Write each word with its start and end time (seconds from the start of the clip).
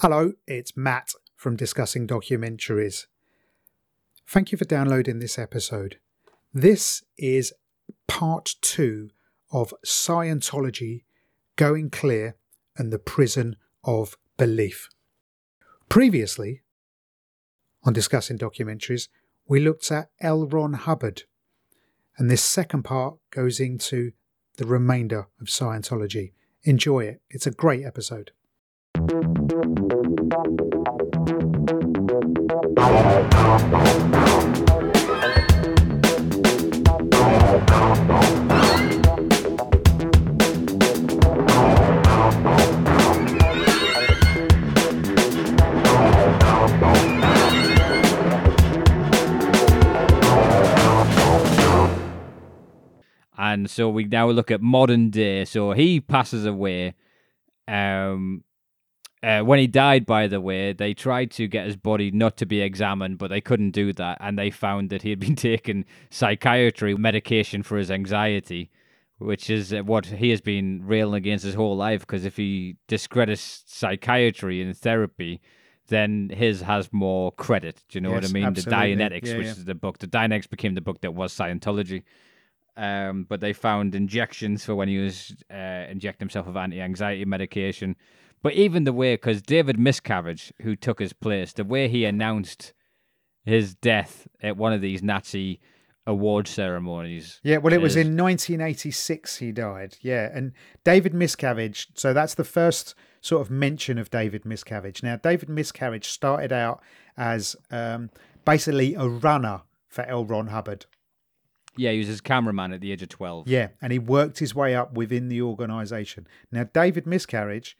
Hello, 0.00 0.34
it's 0.46 0.76
Matt 0.76 1.12
from 1.36 1.56
Discussing 1.56 2.06
Documentaries. 2.06 3.06
Thank 4.26 4.52
you 4.52 4.58
for 4.58 4.66
downloading 4.66 5.20
this 5.20 5.38
episode. 5.38 5.96
This 6.52 7.02
is 7.16 7.54
part 8.06 8.56
two 8.60 9.08
of 9.50 9.72
Scientology 9.86 11.04
Going 11.56 11.88
Clear 11.88 12.36
and 12.76 12.92
the 12.92 12.98
Prison 12.98 13.56
of 13.84 14.18
Belief. 14.36 14.90
Previously, 15.88 16.60
on 17.82 17.94
Discussing 17.94 18.36
Documentaries, 18.36 19.08
we 19.48 19.60
looked 19.60 19.90
at 19.90 20.10
L. 20.20 20.46
Ron 20.46 20.74
Hubbard, 20.74 21.22
and 22.18 22.30
this 22.30 22.44
second 22.44 22.82
part 22.82 23.16
goes 23.30 23.58
into 23.60 24.12
the 24.58 24.66
remainder 24.66 25.28
of 25.40 25.46
Scientology. 25.46 26.32
Enjoy 26.64 27.04
it, 27.04 27.22
it's 27.30 27.46
a 27.46 27.50
great 27.50 27.82
episode. 27.82 28.32
And 53.56 53.70
so 53.70 53.88
we 53.88 54.04
now 54.04 54.28
look 54.28 54.50
at 54.50 54.60
modern 54.60 55.10
day. 55.10 55.44
So 55.44 55.72
he 55.72 56.00
passes 56.00 56.44
away. 56.44 56.94
Um, 57.66 58.44
uh, 59.26 59.40
when 59.42 59.58
he 59.58 59.66
died, 59.66 60.06
by 60.06 60.28
the 60.28 60.40
way, 60.40 60.72
they 60.72 60.94
tried 60.94 61.32
to 61.32 61.48
get 61.48 61.66
his 61.66 61.74
body 61.74 62.12
not 62.12 62.36
to 62.36 62.46
be 62.46 62.60
examined, 62.60 63.18
but 63.18 63.28
they 63.28 63.40
couldn't 63.40 63.72
do 63.72 63.92
that, 63.92 64.16
and 64.20 64.38
they 64.38 64.50
found 64.50 64.88
that 64.90 65.02
he 65.02 65.10
had 65.10 65.18
been 65.26 65.34
taking 65.34 65.84
psychiatry 66.10 66.94
medication 66.94 67.64
for 67.64 67.76
his 67.76 67.90
anxiety, 67.90 68.70
which 69.18 69.50
is 69.50 69.72
uh, 69.72 69.82
what 69.82 70.06
he 70.06 70.30
has 70.30 70.40
been 70.40 70.80
railing 70.86 71.16
against 71.16 71.44
his 71.44 71.54
whole 71.54 71.76
life. 71.76 72.02
Because 72.02 72.24
if 72.24 72.36
he 72.36 72.76
discredits 72.86 73.64
psychiatry 73.66 74.62
and 74.62 74.76
therapy, 74.76 75.40
then 75.88 76.30
his 76.32 76.60
has 76.60 76.92
more 76.92 77.32
credit. 77.32 77.82
Do 77.88 77.96
you 77.96 78.02
know 78.02 78.12
what 78.12 78.24
I 78.24 78.28
mean? 78.28 78.44
absolutely. 78.44 78.94
The 78.94 79.02
Dianetics, 79.02 79.26
Yeah, 79.26 79.38
which 79.38 79.46
yeah. 79.46 79.52
is 79.52 79.64
the 79.64 79.74
book. 79.74 79.98
The 79.98 80.06
Dianetics 80.06 80.48
became 80.48 80.74
the 80.74 80.80
book 80.80 81.00
that 81.00 81.14
was 81.14 81.32
Scientology. 81.32 82.04
Um, 82.76 83.24
but 83.28 83.40
they 83.40 83.54
found 83.54 83.96
injections 83.96 84.64
for 84.64 84.76
when 84.76 84.86
he 84.86 84.98
was 84.98 85.34
uh, 85.50 85.86
injecting 85.90 86.26
himself 86.26 86.46
with 86.46 86.56
anti-anxiety 86.56 87.24
medication. 87.24 87.96
But 88.42 88.54
even 88.54 88.84
the 88.84 88.92
way, 88.92 89.14
because 89.14 89.42
David 89.42 89.76
Miscavige, 89.76 90.52
who 90.62 90.76
took 90.76 91.00
his 91.00 91.12
place, 91.12 91.52
the 91.52 91.64
way 91.64 91.88
he 91.88 92.04
announced 92.04 92.72
his 93.44 93.74
death 93.74 94.28
at 94.42 94.56
one 94.56 94.72
of 94.72 94.80
these 94.80 95.02
Nazi 95.02 95.60
award 96.06 96.46
ceremonies. 96.46 97.40
Yeah, 97.42 97.56
well, 97.58 97.72
it 97.72 97.80
was 97.80 97.96
in 97.96 98.16
1986 98.16 99.38
he 99.38 99.52
died. 99.52 99.96
Yeah, 100.00 100.30
and 100.32 100.52
David 100.84 101.12
Miscavige. 101.12 101.86
So 101.94 102.12
that's 102.12 102.34
the 102.34 102.44
first 102.44 102.94
sort 103.20 103.42
of 103.42 103.50
mention 103.50 103.98
of 103.98 104.10
David 104.10 104.44
Miscavige. 104.44 105.02
Now, 105.02 105.16
David 105.16 105.48
Miscavige 105.48 106.04
started 106.04 106.52
out 106.52 106.80
as 107.16 107.56
um, 107.70 108.10
basically 108.44 108.94
a 108.94 109.08
runner 109.08 109.62
for 109.88 110.04
L. 110.04 110.24
Ron 110.24 110.48
Hubbard. 110.48 110.86
Yeah, 111.76 111.90
he 111.90 111.98
was 111.98 112.06
his 112.06 112.20
cameraman 112.20 112.72
at 112.72 112.80
the 112.80 112.92
age 112.92 113.02
of 113.02 113.08
12. 113.08 113.48
Yeah, 113.48 113.68
and 113.82 113.92
he 113.92 113.98
worked 113.98 114.38
his 114.38 114.54
way 114.54 114.74
up 114.74 114.94
within 114.94 115.28
the 115.28 115.42
organisation. 115.42 116.26
Now, 116.50 116.64
David 116.64 117.06
Miscarriage, 117.06 117.76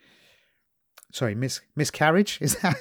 sorry, 1.12 1.34
mis 1.34 1.60
miscarriage 1.74 2.38
is 2.40 2.56
that? 2.56 2.76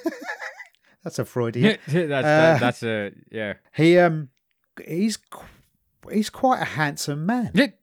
that's 1.04 1.20
a 1.20 1.26
Freudian. 1.26 1.78
that's, 1.88 1.98
Uh, 2.08 2.22
that, 2.22 2.60
that's 2.60 2.84
a, 2.84 3.12
yeah. 3.32 3.54
he 3.74 3.98
um, 3.98 4.30
he's 4.86 5.18
he's 6.12 6.30
quite 6.30 6.62
a 6.62 6.66
handsome 6.66 7.26
man. 7.26 7.52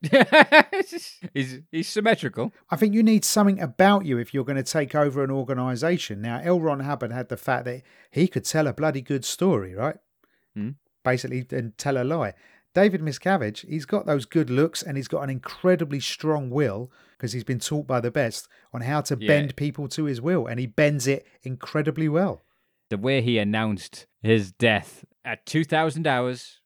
he's, 1.35 1.61
he's 1.71 1.89
symmetrical. 1.89 2.53
I 2.71 2.77
think 2.77 2.95
you 2.95 3.03
need 3.03 3.25
something 3.25 3.61
about 3.61 4.05
you 4.07 4.19
if 4.19 4.33
you're 4.33 4.45
going 4.45 4.57
to 4.57 4.63
take 4.63 4.95
over 4.95 5.25
an 5.25 5.31
organisation. 5.31 6.21
Now, 6.21 6.41
L. 6.43 6.61
Ron 6.61 6.81
Hubbard 6.81 7.13
had 7.13 7.29
the 7.29 7.37
fact 7.37 7.65
that 7.65 7.83
he 8.11 8.29
could 8.29 8.45
tell 8.45 8.67
a 8.67 8.73
bloody 8.73 9.01
good 9.01 9.25
story, 9.25 9.75
right? 9.75 9.97
Hmm. 10.55 10.71
Basically, 11.05 11.45
and 11.51 11.77
tell 11.79 12.01
a 12.01 12.05
lie. 12.05 12.35
David 12.75 13.03
Miscavige, 13.03 13.69
he's 13.69 13.85
got 13.85 14.07
those 14.07 14.25
good 14.25 14.49
looks 14.49 14.83
and 14.83 14.97
he's 14.97 15.09
got 15.09 15.23
an 15.23 15.29
incredibly 15.31 16.01
strong 16.01 16.49
will 16.51 16.91
because 17.17 17.33
he's 17.33 17.45
been 17.45 17.59
taught 17.59 17.87
by 17.87 18.01
the 18.01 18.11
best 18.11 18.49
on 18.73 18.81
how 18.81 19.01
to 19.03 19.17
Yeah. 19.21 19.29
bend 19.29 19.57
people 19.57 19.89
to 19.89 20.05
his 20.05 20.21
will, 20.21 20.47
and 20.47 20.59
he 20.59 20.67
bends 20.67 21.07
it 21.07 21.27
incredibly 21.43 22.09
well. 22.09 22.43
the 22.91 22.99
way 22.99 23.23
he 23.23 23.39
announced 23.39 24.07
his 24.23 24.53
death 24.53 25.03
at 25.25 25.47
2000 25.47 26.07
hours 26.07 26.61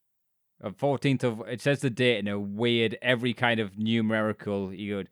of 0.61 0.77
14th 0.77 1.23
of 1.23 1.41
it 1.47 1.61
says 1.61 1.79
the 1.81 1.89
date 1.91 2.19
in 2.19 2.27
a 2.27 2.37
weird 2.41 2.99
every 3.01 3.33
kind 3.33 3.61
of 3.61 3.79
numerical 3.79 4.71
he 4.71 4.93
would 4.93 5.09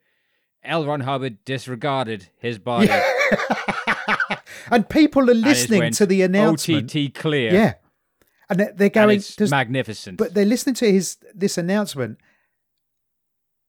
L. 0.65 0.85
Ron 0.85 1.03
Hubbard 1.03 1.45
disregarded 1.45 2.31
his 2.39 2.59
body 2.59 2.89
and 4.73 4.89
people 4.89 5.31
are 5.31 5.35
listening 5.35 5.93
to 5.93 6.07
the 6.07 6.23
announcement. 6.23 6.95
OTT 6.97 7.15
clear 7.15 7.53
Yeah. 7.53 7.75
And 8.51 8.61
they're, 8.61 8.73
they're 8.75 8.87
and 8.87 8.95
going, 8.95 9.23
"Does- 9.37 9.51
magnificent 9.51 10.19
But 10.19 10.35
they're 10.35 10.45
listening 10.45 10.75
to 10.77 10.91
his 10.93 11.17
this 11.35 11.57
announcement, 11.59 12.19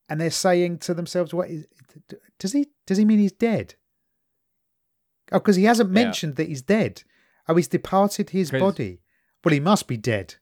and 0.09 0.19
they're 0.19 0.29
saying 0.31 0.79
to 0.79 0.93
themselves, 0.93 1.33
"What 1.33 1.49
is? 1.49 1.65
Does 2.39 2.51
he? 2.53 2.67
Does 2.85 2.97
he 2.97 3.05
mean 3.05 3.19
he's 3.19 3.31
dead? 3.31 3.75
Oh, 5.31 5.39
because 5.39 5.55
he 5.55 5.63
hasn't 5.63 5.89
Yeah. 5.89 6.03
mentioned 6.03 6.35
that 6.35 6.47
he's 6.49 6.61
dead. 6.61 7.03
Oh, 7.47 7.55
he's 7.55 7.67
departed 7.67 8.29
his 8.31 8.51
body. 8.51 9.01
Well, 9.43 9.53
he 9.53 9.59
must 9.59 9.87
be 9.87 9.97
dead. 9.97 10.35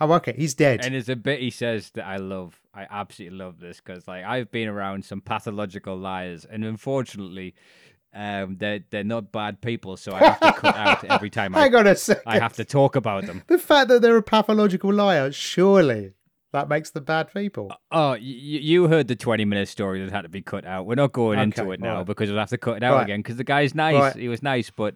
Oh, 0.00 0.12
okay, 0.14 0.34
he's 0.36 0.54
dead. 0.54 0.84
and 0.84 0.94
there's 0.94 1.08
a 1.08 1.16
bit 1.16 1.40
he 1.40 1.50
says 1.50 1.90
that 1.92 2.06
I 2.06 2.16
love 2.18 2.60
I 2.72 2.86
absolutely 2.88 3.36
love 3.38 3.58
this 3.58 3.80
because 3.80 4.06
like 4.06 4.24
I've 4.24 4.50
been 4.52 4.68
around 4.68 5.04
some 5.04 5.20
pathological 5.20 5.96
liars 5.96 6.44
and 6.44 6.64
unfortunately 6.64 7.54
um 8.14 8.56
they're 8.58 8.80
they're 8.90 9.04
not 9.04 9.30
bad 9.32 9.60
people 9.60 9.96
so 9.96 10.12
I 10.14 10.18
have 10.20 10.40
to 10.40 10.52
cut 10.52 10.76
out 10.76 11.04
every 11.10 11.30
time 11.30 11.54
I, 11.54 11.60
Hang 11.60 11.74
on 11.74 11.86
a 11.86 11.94
second. 11.94 12.22
I 12.26 12.38
have 12.38 12.54
to 12.54 12.64
talk 12.64 12.96
about 12.96 13.26
them 13.26 13.42
The 13.48 13.58
fact 13.58 13.88
that 13.88 14.00
they're 14.02 14.16
a 14.16 14.22
pathological 14.22 14.92
liar, 14.92 15.30
surely 15.32 16.14
that 16.50 16.66
makes 16.70 16.88
them 16.88 17.04
bad 17.04 17.30
people. 17.34 17.70
Oh, 17.92 18.12
y- 18.12 18.16
y- 18.20 18.20
you 18.22 18.88
heard 18.88 19.06
the 19.08 19.14
20 19.16 19.44
minute 19.44 19.68
story 19.68 20.02
that 20.02 20.10
had 20.10 20.22
to 20.22 20.30
be 20.30 20.40
cut 20.40 20.64
out. 20.64 20.86
We're 20.86 20.94
not 20.94 21.12
going 21.12 21.38
into 21.38 21.70
it 21.72 21.80
now 21.80 21.90
alright. 21.90 22.06
because 22.06 22.30
we'll 22.30 22.38
have 22.38 22.48
to 22.48 22.56
cut 22.56 22.78
it 22.78 22.82
out 22.82 22.94
Right. 22.94 23.02
again 23.02 23.20
because 23.20 23.36
the 23.36 23.44
guy's 23.44 23.74
nice. 23.74 23.94
Right. 24.00 24.16
He 24.16 24.28
was 24.28 24.42
nice, 24.42 24.70
but 24.70 24.94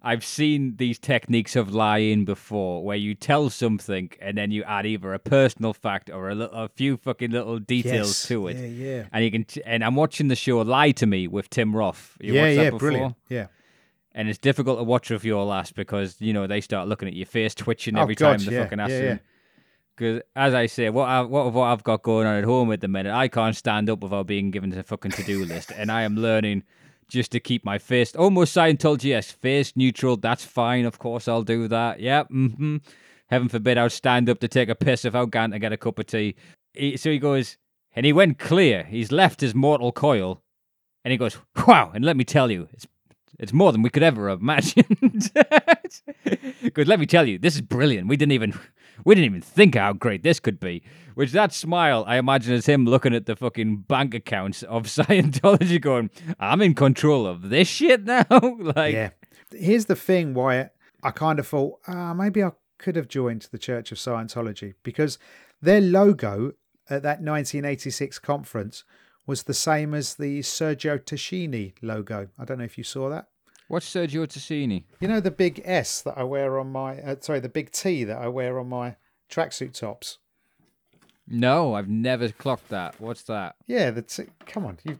I've 0.00 0.24
seen 0.24 0.76
these 0.76 0.98
techniques 0.98 1.56
of 1.56 1.74
lying 1.74 2.24
before 2.24 2.84
where 2.84 2.96
you 2.96 3.14
tell 3.14 3.50
something 3.50 4.10
and 4.20 4.38
then 4.38 4.52
you 4.52 4.62
add 4.62 4.86
either 4.86 5.12
a 5.12 5.18
personal 5.18 5.72
fact 5.74 6.08
or 6.08 6.28
a, 6.30 6.34
little, 6.36 6.54
a 6.56 6.68
few 6.68 6.96
fucking 6.96 7.32
little 7.32 7.58
details 7.58 8.08
Yes. 8.08 8.28
to 8.28 8.46
it. 8.48 8.56
Yeah, 8.56 8.66
yeah. 8.66 9.04
And 9.12 9.24
you 9.24 9.30
can, 9.32 9.44
t- 9.44 9.62
and 9.66 9.82
I'm 9.84 9.96
watching 9.96 10.28
the 10.28 10.36
show 10.36 10.58
Lie 10.60 10.92
to 10.92 11.06
Me 11.06 11.26
with 11.26 11.50
Tim 11.50 11.74
Roth. 11.74 12.16
You 12.20 12.34
yeah, 12.34 12.42
watched 12.42 12.56
that 12.56 12.62
yeah, 12.62 12.70
before? 12.70 12.78
brilliant. 12.78 13.14
Yeah. 13.28 13.46
And 14.12 14.28
it's 14.28 14.38
difficult 14.38 14.78
to 14.78 14.84
watch 14.84 15.10
with 15.10 15.24
your 15.24 15.44
last 15.44 15.74
because 15.74 16.16
you 16.20 16.32
know 16.32 16.46
they 16.46 16.60
start 16.60 16.88
looking 16.88 17.08
at 17.08 17.14
your 17.14 17.26
face 17.26 17.54
twitching 17.54 17.96
Oh, 17.98 18.02
every 18.02 18.14
God, 18.14 18.38
time 18.38 18.46
they 18.46 18.52
yeah, 18.54 18.62
fucking 18.64 18.80
ask 18.80 18.90
yeah. 18.92 19.18
Because 19.94 20.22
as 20.36 20.54
I 20.54 20.66
say, 20.66 20.90
what 20.90 21.08
I, 21.08 21.22
what 21.22 21.52
what 21.52 21.64
I've 21.64 21.82
got 21.82 22.02
going 22.02 22.26
on 22.26 22.36
at 22.36 22.44
home 22.44 22.72
at 22.72 22.80
the 22.80 22.88
minute, 22.88 23.12
I 23.12 23.26
can't 23.28 23.54
stand 23.56 23.90
up 23.90 24.00
without 24.00 24.26
being 24.28 24.50
given 24.52 24.72
a 24.76 24.82
fucking 24.84 25.10
to 25.12 25.22
do 25.24 25.44
list, 25.44 25.72
and 25.76 25.90
I 25.90 26.02
am 26.02 26.16
learning 26.16 26.62
just 27.08 27.32
to 27.32 27.40
keep 27.40 27.64
my 27.64 27.78
face 27.78 28.14
almost 28.14 28.54
Scientology. 28.56 29.04
Yes, 29.04 29.30
face 29.30 29.72
neutral. 29.76 30.16
That's 30.16 30.44
fine. 30.44 30.84
Of 30.84 30.98
course, 30.98 31.28
I'll 31.28 31.42
do 31.42 31.68
that. 31.68 32.00
Yep. 32.00 32.30
Mm-hmm. 32.30 32.76
Heaven 33.28 33.48
forbid 33.48 33.78
I'll 33.78 33.90
stand 33.90 34.28
up 34.28 34.40
to 34.40 34.48
take 34.48 34.68
a 34.68 34.74
piss 34.74 35.04
if 35.04 35.14
I'm 35.14 35.28
going 35.30 35.50
to 35.50 35.58
get 35.58 35.72
a 35.72 35.76
cup 35.76 35.98
of 35.98 36.06
tea. 36.06 36.34
He, 36.72 36.96
so 36.96 37.10
he 37.10 37.18
goes, 37.18 37.56
and 37.94 38.06
he 38.06 38.12
went 38.12 38.38
clear. 38.38 38.84
He's 38.84 39.12
left 39.12 39.40
his 39.40 39.54
mortal 39.54 39.92
coil, 39.92 40.42
and 41.04 41.12
he 41.12 41.18
goes, 41.18 41.36
"Wow!" 41.66 41.90
And 41.94 42.04
let 42.04 42.16
me 42.16 42.24
tell 42.24 42.50
you, 42.50 42.68
it's 42.72 42.86
it's 43.38 43.52
more 43.52 43.70
than 43.72 43.82
we 43.82 43.90
could 43.90 44.02
ever 44.02 44.28
have 44.28 44.40
imagined. 44.40 45.30
Because 46.62 46.88
let 46.88 47.00
me 47.00 47.06
tell 47.06 47.26
you, 47.26 47.38
this 47.38 47.54
is 47.54 47.60
brilliant. 47.60 48.08
We 48.08 48.16
didn't 48.16 48.32
even 48.32 48.58
we 49.04 49.14
didn't 49.14 49.26
even 49.26 49.42
think 49.42 49.74
how 49.74 49.92
great 49.92 50.22
this 50.22 50.40
could 50.40 50.60
be. 50.60 50.82
Which 51.14 51.32
that 51.32 51.52
smile, 51.52 52.04
I 52.06 52.16
imagine, 52.16 52.54
is 52.54 52.66
him 52.66 52.84
looking 52.84 53.14
at 53.14 53.26
the 53.26 53.34
fucking 53.34 53.78
bank 53.88 54.14
accounts 54.14 54.62
of 54.62 54.82
Scientology, 54.86 55.80
going, 55.80 56.10
"I'm 56.38 56.62
in 56.62 56.74
control 56.74 57.26
of 57.26 57.50
this 57.50 57.68
shit 57.68 58.04
now." 58.04 58.24
like, 58.60 58.94
yeah. 58.94 59.10
Here's 59.50 59.86
the 59.86 59.96
thing 59.96 60.34
why 60.34 60.70
I 61.02 61.10
kind 61.10 61.38
of 61.38 61.46
thought, 61.46 61.78
ah, 61.88 62.12
maybe 62.14 62.42
I 62.42 62.52
could 62.78 62.96
have 62.96 63.08
joined 63.08 63.48
the 63.50 63.58
Church 63.58 63.92
of 63.92 63.98
Scientology 63.98 64.74
because 64.82 65.18
their 65.60 65.80
logo 65.80 66.52
at 66.90 67.02
that 67.02 67.20
1986 67.20 68.18
conference 68.18 68.84
was 69.26 69.42
the 69.42 69.54
same 69.54 69.94
as 69.94 70.14
the 70.14 70.40
Sergio 70.40 70.98
Tacchini 70.98 71.74
logo. 71.82 72.28
I 72.38 72.44
don't 72.44 72.58
know 72.58 72.64
if 72.64 72.78
you 72.78 72.84
saw 72.84 73.10
that. 73.10 73.28
What's 73.68 73.88
Sergio 73.88 74.26
Tacchini? 74.26 74.84
You 74.98 75.08
know 75.08 75.20
the 75.20 75.30
big 75.30 75.60
S 75.64 76.00
that 76.02 76.16
I 76.16 76.24
wear 76.24 76.58
on 76.58 76.72
my, 76.72 77.00
uh, 77.00 77.16
sorry, 77.20 77.40
the 77.40 77.50
big 77.50 77.70
T 77.70 78.02
that 78.04 78.18
I 78.18 78.28
wear 78.28 78.58
on 78.58 78.68
my 78.68 78.96
tracksuit 79.30 79.78
tops. 79.78 80.18
No, 81.26 81.74
I've 81.74 81.88
never 81.88 82.30
clocked 82.30 82.70
that. 82.70 82.98
What's 82.98 83.22
that? 83.24 83.56
Yeah, 83.66 83.90
that's 83.90 84.18
come 84.46 84.64
on. 84.64 84.78
You, 84.84 84.98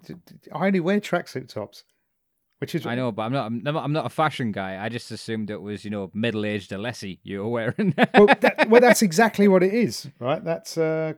I 0.53 0.67
only 0.67 0.81
wear 0.81 1.01
tracksuit 1.01 1.49
tops. 1.49 1.85
which 2.59 2.75
is 2.75 2.85
I 2.85 2.95
know, 2.95 3.11
but 3.11 3.23
I'm 3.23 3.33
not. 3.33 3.47
I'm 3.47 3.63
not, 3.63 3.77
I'm 3.77 3.93
not 3.95 4.05
a 4.05 4.11
fashion 4.11 4.53
guy. 4.53 4.85
I 4.85 4.91
just 4.91 5.11
assumed 5.11 5.49
it 5.49 5.63
was, 5.63 5.87
you 5.87 5.91
know, 5.91 6.11
middle-aged 6.13 6.71
Ellesse 6.71 7.19
you 7.23 7.41
were 7.41 7.49
wearing. 7.49 7.95
well, 8.15 8.27
that, 8.27 8.67
well, 8.69 8.83
that's 8.83 9.01
exactly 9.01 9.49
what 9.49 9.63
it 9.63 9.73
is, 9.73 10.09
right? 10.19 10.45
That's 10.45 10.77
uh, 10.77 11.15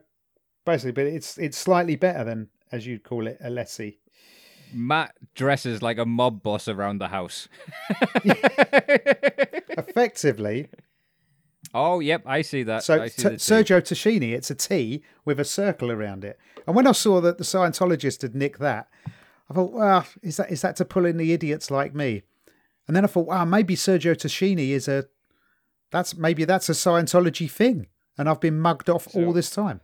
basically, 0.65 0.93
but 0.93 1.07
it's 1.07 1.37
it's 1.37 1.57
slightly 1.57 1.97
better 1.97 2.23
than 2.23 2.47
as 2.71 2.87
you'd 2.87 3.03
call 3.03 3.27
it, 3.27 3.37
Ellesse. 3.43 3.97
Matt 4.73 5.15
dresses 5.35 5.81
like 5.81 5.97
a 5.97 6.05
mob 6.05 6.43
boss 6.43 6.67
around 6.67 6.99
the 6.99 7.07
house. 7.09 7.47
Effectively, 9.77 10.69
oh, 11.73 11.99
yep, 11.99 12.23
I 12.25 12.41
see 12.41 12.63
that. 12.63 12.83
so 12.83 13.01
I 13.01 13.07
see 13.07 13.29
T- 13.29 13.35
Sergio 13.35 13.81
Tacchini, 13.81 14.33
it's 14.33 14.51
a 14.51 14.55
T 14.55 15.03
with 15.25 15.39
a 15.39 15.45
circle 15.45 15.91
around 15.91 16.23
it. 16.23 16.37
And 16.67 16.75
when 16.75 16.87
I 16.87 16.91
saw 16.91 17.21
that 17.21 17.37
the 17.37 17.43
Scientologist 17.43 18.21
had 18.21 18.35
nicked 18.35 18.59
that, 18.59 18.87
I 19.49 19.53
thought, 19.53 19.73
well, 19.73 20.05
is 20.21 20.37
that 20.37 20.51
is 20.51 20.61
that 20.61 20.75
to 20.77 20.85
pull 20.85 21.05
in 21.05 21.17
the 21.17 21.33
idiots 21.33 21.69
like 21.71 21.93
me? 21.93 22.23
And 22.87 22.95
then 22.95 23.03
I 23.03 23.07
thought, 23.07 23.27
wow, 23.27 23.45
maybe 23.45 23.75
Sergio 23.75 24.15
Tacchini 24.15 24.69
is 24.69 24.87
a 24.87 25.05
that's 25.91 26.15
maybe 26.15 26.45
that's 26.45 26.69
a 26.69 26.73
Scientology 26.73 27.49
thing, 27.49 27.87
and 28.17 28.29
I've 28.29 28.39
been 28.39 28.59
mugged 28.59 28.89
off 28.89 29.13
all 29.15 29.33
this 29.33 29.49
time. 29.49 29.81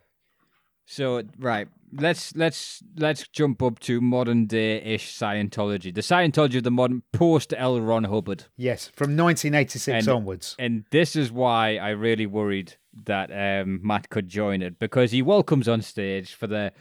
So 0.85 1.23
right, 1.37 1.67
let's 1.91 2.35
let's 2.35 2.83
let's 2.97 3.27
jump 3.27 3.61
up 3.63 3.79
to 3.79 4.01
modern 4.01 4.45
day 4.45 4.81
ish 4.81 5.13
Scientology. 5.17 5.93
The 5.93 6.01
Scientology 6.01 6.57
of 6.57 6.63
the 6.63 6.71
modern 6.71 7.03
post 7.13 7.53
L. 7.57 7.79
Ron 7.79 8.05
Hubbard. 8.05 8.45
Yes, 8.55 8.87
from 8.95 9.15
1986 9.17 10.07
And- 10.07 10.15
onwards. 10.15 10.55
And 10.59 10.85
this 10.91 11.15
is 11.15 11.31
why 11.31 11.77
I 11.77 11.89
really 11.89 12.25
worried 12.25 12.75
that 13.05 13.29
um, 13.31 13.79
Matt 13.83 14.09
could 14.09 14.27
join 14.27 14.61
it 14.61 14.79
because 14.79 15.11
he 15.11 15.21
welcomes 15.21 15.67
on 15.67 15.81
stage 15.81 16.33
for 16.33 16.47
the 16.47 16.73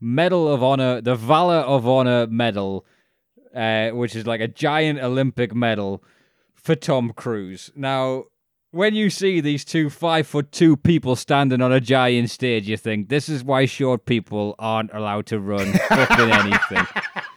Medal 0.00 0.52
of 0.52 0.62
Honor, 0.62 1.00
the 1.00 1.16
Valor 1.16 1.56
of 1.60 1.86
Honor 1.88 2.26
medal, 2.26 2.84
uh, 3.54 3.90
which 3.90 4.14
is 4.14 4.26
like 4.26 4.40
a 4.40 4.48
giant 4.48 4.98
Olympic 5.00 5.54
medal 5.54 6.02
for 6.54 6.74
Tom 6.74 7.12
Cruise. 7.14 7.70
Now, 7.74 8.24
when 8.74 8.94
you 8.94 9.08
see 9.08 9.40
these 9.40 9.64
two 9.64 9.88
five 9.88 10.26
foot 10.26 10.50
two 10.50 10.76
people 10.76 11.14
standing 11.14 11.62
on 11.62 11.72
a 11.72 11.80
giant 11.80 12.28
stage, 12.30 12.68
you 12.68 12.76
think 12.76 13.08
this 13.08 13.28
is 13.28 13.44
why 13.44 13.66
short 13.66 14.04
people 14.04 14.56
aren't 14.58 14.92
allowed 14.92 15.26
to 15.26 15.38
run 15.38 15.72
fucking 15.72 16.30
anything. 16.30 16.86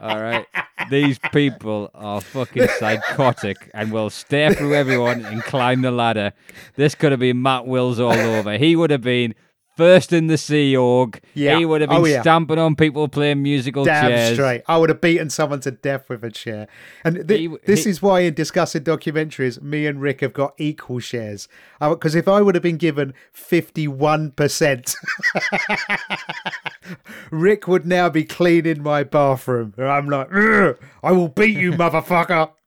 All 0.00 0.20
right. 0.20 0.46
These 0.90 1.20
people 1.32 1.90
are 1.94 2.20
fucking 2.20 2.66
psychotic 2.78 3.70
and 3.72 3.92
will 3.92 4.10
stare 4.10 4.52
through 4.52 4.74
everyone 4.74 5.24
and 5.24 5.42
climb 5.44 5.82
the 5.82 5.92
ladder. 5.92 6.32
This 6.74 6.96
could 6.96 7.12
have 7.12 7.20
been 7.20 7.40
Matt 7.40 7.66
Wills 7.66 8.00
all 8.00 8.12
over. 8.12 8.58
He 8.58 8.74
would 8.74 8.90
have 8.90 9.00
been 9.00 9.34
first 9.76 10.12
in 10.12 10.26
the 10.26 10.36
Sea 10.38 10.76
Org. 10.76 11.20
Yeah. 11.34 11.58
He 11.58 11.64
would 11.64 11.80
have 11.80 11.90
been 11.90 12.00
Oh, 12.00 12.04
yeah. 12.04 12.20
stamping 12.20 12.58
on 12.58 12.76
people 12.76 13.08
playing 13.08 13.42
musical 13.42 13.84
Damn 13.84 14.08
chairs. 14.10 14.34
straight. 14.34 14.62
I 14.68 14.76
would 14.78 14.88
have 14.90 15.00
beaten 15.00 15.30
someone 15.30 15.60
to 15.60 15.70
death 15.70 16.08
with 16.08 16.22
a 16.24 16.30
chair. 16.30 16.68
And 17.04 17.26
th- 17.26 17.40
He- 17.40 17.56
this 17.64 17.84
he- 17.84 17.90
is 17.90 18.02
why, 18.02 18.20
in 18.20 18.34
discussing 18.34 18.82
documentaries, 18.82 19.60
me 19.62 19.86
and 19.86 20.00
Rick 20.00 20.20
have 20.20 20.32
got 20.32 20.54
equal 20.58 20.98
shares. 21.00 21.48
Because 21.80 22.14
if 22.14 22.28
I 22.28 22.40
would 22.42 22.54
have 22.54 22.62
been 22.62 22.76
given 22.76 23.14
51%, 23.34 24.94
Rick 27.30 27.66
would 27.68 27.86
now 27.86 28.08
be 28.08 28.24
cleaning 28.24 28.82
my 28.82 29.02
bathroom. 29.04 29.74
And 29.76 29.86
I'm 29.88 30.08
like, 30.08 30.28
I 31.02 31.12
will 31.12 31.28
beat 31.28 31.56
you, 31.56 31.72
motherfucker. 31.72 32.50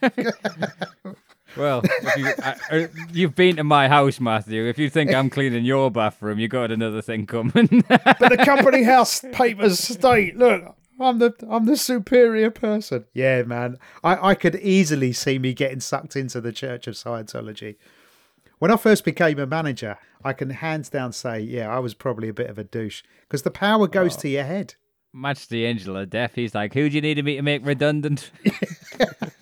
Well, 1.56 1.82
if 1.84 2.16
you, 2.16 2.32
uh, 2.42 2.86
you've 3.12 3.34
been 3.34 3.56
to 3.56 3.64
my 3.64 3.88
house, 3.88 4.20
Matthew. 4.20 4.66
If 4.66 4.78
you 4.78 4.90
think 4.90 5.12
I'm 5.12 5.30
cleaning 5.30 5.64
your 5.64 5.90
bathroom, 5.90 6.38
you 6.38 6.48
got 6.48 6.70
another 6.70 7.02
thing 7.02 7.26
coming. 7.26 7.84
But 7.88 8.30
the 8.30 8.42
company 8.44 8.82
house 8.82 9.20
papers 9.32 9.78
state, 9.78 10.36
look, 10.36 10.76
I'm 11.00 11.18
the 11.18 11.34
I'm 11.48 11.66
the 11.66 11.76
superior 11.76 12.50
person. 12.50 13.04
Yeah, 13.14 13.42
man. 13.42 13.78
I, 14.02 14.30
I 14.30 14.34
could 14.34 14.56
easily 14.56 15.12
see 15.12 15.38
me 15.38 15.54
getting 15.54 15.80
sucked 15.80 16.16
into 16.16 16.40
the 16.40 16.52
Church 16.52 16.86
of 16.86 16.94
Scientology. 16.94 17.76
When 18.58 18.72
I 18.72 18.76
first 18.76 19.04
became 19.04 19.38
a 19.38 19.46
manager, 19.46 19.98
I 20.24 20.32
can 20.32 20.50
hands 20.50 20.88
down 20.88 21.12
say, 21.12 21.38
yeah, 21.40 21.68
I 21.68 21.78
was 21.78 21.94
probably 21.94 22.28
a 22.28 22.34
bit 22.34 22.50
of 22.50 22.58
a 22.58 22.64
douche 22.64 23.02
because 23.22 23.42
the 23.42 23.52
power 23.52 23.86
goes 23.86 24.16
to 24.16 24.28
your 24.28 24.44
head. 24.44 24.74
Match 25.12 25.48
the 25.48 25.64
angel 25.64 25.96
of 25.96 26.10
death. 26.10 26.32
He's 26.34 26.54
like, 26.54 26.74
"Who 26.74 26.88
do 26.88 26.94
you 26.94 27.00
need 27.00 27.24
me 27.24 27.36
to 27.36 27.42
make 27.42 27.64
redundant?" 27.64 28.30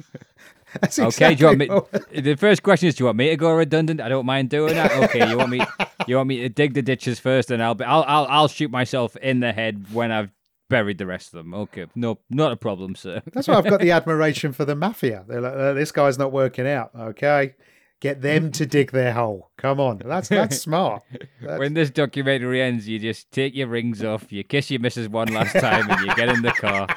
That's 0.81 0.99
Okay, 0.99 1.35
do 1.35 1.41
you 1.41 1.47
want 1.47 1.59
me? 1.59 2.21
The 2.23 2.35
first 2.37 2.63
question 2.63 2.89
is, 2.89 2.95
do 2.95 3.03
you 3.03 3.07
want 3.07 3.19
me 3.19 3.29
to 3.31 3.37
go 3.37 3.53
redundant? 3.53 4.01
I 4.01 4.09
don't 4.09 4.27
mind 4.27 4.51
doing 4.51 4.75
that. 4.75 4.91
Okay, 5.05 5.29
you 5.29 5.37
want 5.37 5.51
me? 5.51 5.61
You 6.07 6.17
want 6.17 6.29
me 6.29 6.41
to 6.41 6.49
dig 6.49 6.75
the 6.75 6.83
ditches 6.83 7.19
first, 7.21 7.51
and 7.51 7.63
I'll 7.63 7.75
be, 7.75 7.85
I'll, 7.85 8.05
I'll, 8.07 8.27
I'll 8.29 8.49
shoot 8.49 8.71
myself 8.71 9.17
in 9.17 9.41
the 9.41 9.53
head 9.53 9.87
when 9.93 10.11
I've 10.13 10.31
buried 10.69 10.99
the 10.99 11.07
rest 11.07 11.29
of 11.29 11.39
them. 11.39 11.55
Okay, 11.55 11.87
no, 11.95 12.19
not 12.31 12.53
a 12.53 12.57
problem, 12.57 12.95
sir. 12.97 13.23
That's 13.33 13.49
why 13.49 13.55
I've 13.55 13.65
got 13.69 13.81
the 13.81 13.91
admiration 13.99 14.53
for 14.53 14.65
the 14.65 14.75
mafia. 14.75 15.25
They're 15.29 15.41
like, 15.41 15.55
"Uh, 15.55 15.73
this 15.75 15.93
guy's 15.93 16.19
not 16.19 16.33
working 16.33 16.67
out. 16.67 16.91
Okay, 16.99 17.55
get 18.01 18.21
them 18.23 18.51
to 18.53 18.67
dig 18.67 18.93
their 18.93 19.13
hole. 19.13 19.51
Come 19.59 19.79
on, 19.81 20.03
that's 20.05 20.29
that's 20.29 20.59
smart. 20.61 21.03
That's- 21.41 21.59
When 21.59 21.75
this 21.75 21.91
documentary 21.91 22.61
ends, 22.63 22.89
you 22.89 22.99
just 22.99 23.31
take 23.31 23.55
your 23.55 23.69
rings 23.69 24.03
off, 24.05 24.33
you 24.33 24.43
kiss 24.45 24.71
your 24.71 24.81
missus 24.81 25.09
one 25.09 25.29
last 25.29 25.53
time, 25.55 25.89
and 25.91 26.01
you 26.07 26.15
get 26.15 26.29
in 26.29 26.43
the 26.43 26.53
car. 26.53 26.89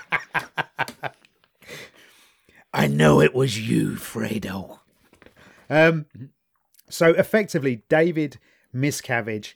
I 2.74 2.88
know 2.88 3.22
it 3.22 3.34
was 3.34 3.68
you, 3.68 3.92
Fredo. 3.92 4.80
Um, 5.70 6.06
so 6.90 7.10
effectively, 7.12 7.84
David 7.90 8.40
Miscavige, 8.74 9.54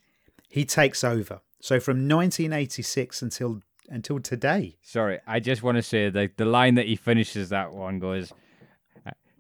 he 0.50 0.66
takes 0.66 1.04
over. 1.04 1.42
So 1.60 1.80
from 1.80 2.08
1986 2.08 3.22
until 3.22 3.62
until 3.90 4.20
today. 4.20 4.78
Sorry, 4.82 5.20
I 5.28 5.40
just 5.40 5.62
want 5.62 5.78
to 5.78 5.84
say 5.84 6.10
that 6.10 6.38
the 6.38 6.46
line 6.46 6.76
that 6.76 6.88
he 6.88 6.96
finishes 6.96 7.50
that 7.50 7.74
one 7.74 8.00
goes 8.00 8.32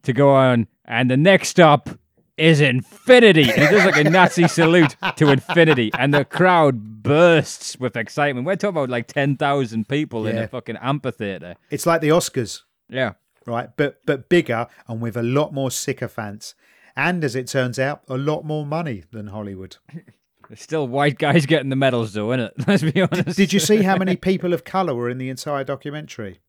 to 0.03 0.13
go 0.13 0.31
on, 0.31 0.67
and 0.85 1.09
the 1.09 1.17
next 1.17 1.49
stop 1.49 1.89
is 2.37 2.61
infinity. 2.61 3.43
And 3.43 3.51
he 3.61 3.67
does 3.67 3.85
like 3.85 4.05
a 4.05 4.09
Nazi 4.09 4.47
salute 4.47 4.95
to 5.17 5.29
infinity, 5.29 5.91
and 5.97 6.13
the 6.13 6.25
crowd 6.25 7.03
bursts 7.03 7.79
with 7.79 7.95
excitement. 7.95 8.45
We're 8.45 8.55
talking 8.55 8.77
about 8.77 8.89
like 8.89 9.07
10,000 9.07 9.87
people 9.87 10.27
in 10.27 10.37
a 10.37 10.47
fucking 10.47 10.77
amphitheater. 10.77 11.55
It's 11.69 11.85
like 11.85 12.01
the 12.01 12.09
Oscars, 12.09 12.61
Yeah. 12.89 13.13
Right? 13.45 13.69
But 13.77 14.05
but 14.05 14.29
bigger 14.29 14.67
and 14.87 15.01
with 15.01 15.17
a 15.17 15.23
lot 15.23 15.53
more 15.53 15.71
sycophants. 15.71 16.55
And 16.95 17.23
as 17.23 17.35
it 17.35 17.47
turns 17.47 17.79
out, 17.79 18.03
a 18.07 18.17
lot 18.17 18.45
more 18.45 18.65
money 18.65 19.03
than 19.11 19.27
Hollywood. 19.27 19.77
There's 20.47 20.61
still 20.61 20.87
white 20.87 21.17
guys 21.17 21.45
getting 21.47 21.69
the 21.69 21.75
medals, 21.75 22.13
though, 22.13 22.31
isn't 22.33 22.45
it? 22.45 22.53
Let's 22.67 22.83
be 22.83 23.01
honest. 23.01 23.35
Did 23.37 23.51
you 23.53 23.59
see 23.59 23.81
how 23.81 23.97
many 23.97 24.15
people 24.29 24.53
of 24.53 24.63
colour 24.63 24.93
were 24.93 25.09
in 25.09 25.17
the 25.17 25.29
entire 25.29 25.63
documentary? 25.63 26.41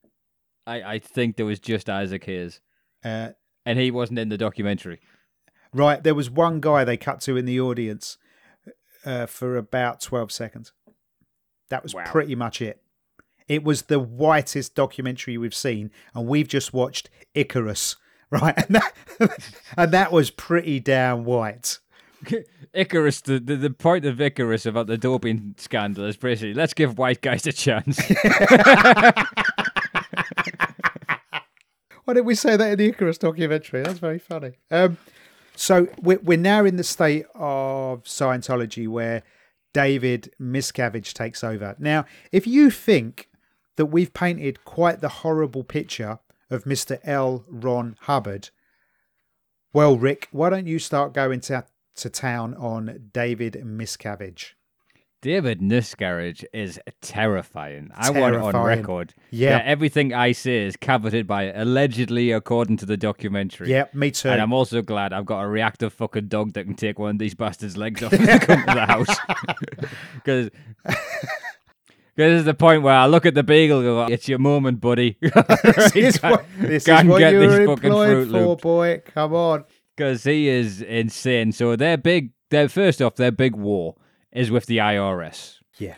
I, 0.67 0.83
I 0.95 0.99
think 0.99 1.37
there 1.37 1.47
was 1.47 1.61
just 1.61 1.89
Isaac 1.89 2.25
Hayes, 2.25 2.61
Uh, 3.05 3.31
and 3.65 3.79
he 3.79 3.91
wasn't 3.91 4.19
in 4.19 4.29
the 4.29 4.37
documentary. 4.37 5.01
Right, 5.73 6.03
there 6.03 6.15
was 6.15 6.29
one 6.31 6.61
guy 6.61 6.85
they 6.85 6.97
cut 6.99 7.21
to 7.23 7.37
in 7.37 7.47
the 7.47 7.61
audience 7.61 8.19
uh, 9.07 9.27
for 9.27 9.57
about 9.57 10.01
12 10.01 10.31
seconds. 10.33 10.73
That 11.71 11.83
was 11.83 11.95
Wow. 11.95 12.05
pretty 12.07 12.35
much 12.35 12.61
it. 12.61 12.83
It 13.49 13.63
was 13.63 13.83
the 13.83 13.99
whitest 13.99 14.75
documentary 14.75 15.37
we've 15.37 15.55
seen, 15.55 15.91
and 16.15 16.27
we've 16.27 16.49
just 16.49 16.73
watched 16.73 17.11
Icarus, 17.35 17.97
right? 18.31 18.55
And 18.57 18.77
that, 18.77 18.93
and 19.77 19.93
that 19.93 20.13
was 20.13 20.31
pretty 20.31 20.81
damn 20.81 21.25
white. 21.25 21.79
Icarus, 22.73 23.21
the, 23.21 23.39
the, 23.39 23.57
the 23.57 23.71
point 23.71 24.05
of 24.05 24.21
Icarus 24.21 24.67
about 24.67 24.87
the 24.87 24.97
doping 24.97 25.55
scandal 25.59 26.07
is 26.07 26.17
basically 26.17 26.55
let's 26.55 26.75
give 26.75 26.99
white 26.99 27.21
guys 27.21 27.47
a 27.47 27.53
chance. 27.53 28.01
Why 32.05 32.13
didn't 32.13 32.27
we 32.27 32.35
say 32.35 32.57
that 32.57 32.73
in 32.73 32.79
the 32.79 32.89
Icarus 32.89 33.19
documentary? 33.19 33.83
That's 33.83 33.99
very 33.99 34.19
funny. 34.19 34.53
Um, 34.71 34.99
so 35.57 35.89
we're, 36.03 36.19
we're 36.19 36.39
now 36.39 36.65
in 36.65 36.77
the 36.77 36.85
state 36.85 37.25
of 37.35 38.05
Scientology 38.05 38.87
where 38.89 39.23
David 39.73 40.33
Miscavige 40.41 41.13
takes 41.15 41.43
over. 41.43 41.75
Now, 41.79 42.05
if 42.31 42.47
you 42.47 42.71
think 42.71 43.29
that 43.77 43.87
we've 43.87 44.13
painted 44.13 44.65
quite 44.65 45.01
the 45.01 45.09
horrible 45.09 45.65
picture 45.65 46.19
of 46.51 46.65
Mr. 46.65 46.99
L. 47.05 47.45
Ron 47.49 47.97
Hubbard, 48.03 48.51
well, 49.73 49.97
Rick, 49.97 50.29
why 50.31 50.51
don't 50.51 50.69
you 50.69 50.79
start 50.79 51.13
going 51.13 51.41
to, 51.41 51.65
to 51.97 52.09
town 52.09 52.55
on 52.55 53.11
David 53.13 53.55
Miscavige? 53.65 54.53
David 55.25 55.61
Miscavige 55.61 56.45
is 56.53 56.79
terrifying. 57.01 57.91
I 57.95 58.11
want 58.11 58.35
it 58.35 58.43
on 58.43 58.55
record. 58.55 59.15
Yeah. 59.31 59.53
that 59.59 59.67
everything 59.67 60.13
I 60.13 60.33
say 60.33 60.67
is 60.67 60.77
coveted 60.77 61.27
by 61.27 61.45
allegedly 61.45 62.31
according 62.31 62.77
to 62.77 62.87
the 62.87 62.99
documentary. 62.99 63.71
Yeah, 63.71 63.87
me 63.95 64.11
too. 64.11 64.29
And 64.29 64.43
I'm 64.43 64.53
also 64.53 64.83
glad 64.83 65.15
I've 65.15 65.25
got 65.25 65.41
a 65.41 65.49
reactive 65.49 65.95
fucking 65.95 66.29
dog 66.29 66.53
that 66.53 66.65
can 66.65 66.75
take 66.75 66.99
one 66.99 67.13
of 67.13 67.19
these 67.19 67.35
bastards' 67.35 67.75
legs 67.75 68.03
off 68.03 68.11
they 68.11 68.39
come 68.39 68.67
to 68.67 68.75
the 68.75 68.87
house. 68.87 69.17
Because 70.17 70.51
this 72.17 72.39
is 72.41 72.45
the 72.45 72.55
point 72.55 72.83
where 72.83 72.95
I 72.95 73.07
look 73.07 73.27
at 73.27 73.35
the 73.35 73.43
beagle 73.43 73.79
and 73.79 73.87
go, 73.87 74.07
it's 74.07 74.29
your 74.29 74.39
moment, 74.39 74.81
buddy. 74.81 75.17
this 75.21 75.97
is 75.97 76.23
what, 76.23 76.45
this 76.59 76.89
is 76.89 77.05
what 77.05 77.33
you 77.33 77.39
were 77.39 77.61
employed 77.63 78.29
Fruit 78.29 78.31
for, 78.31 78.57
boy. 78.57 79.03
Come 79.07 79.35
on. 79.35 79.65
because 79.97 80.25
he 80.25 80.49
is 80.49 80.81
insane. 80.83 81.53
So 81.53 81.77
their 81.77 81.97
big, 81.97 82.31
their 82.51 82.69
first 82.69 83.03
off, 83.03 83.17
their 83.17 83.33
big 83.33 83.57
war 83.57 83.97
is 84.33 84.51
with 84.51 84.67
the 84.67 84.79
IRS. 84.79 85.59
Yeah. 85.79 85.97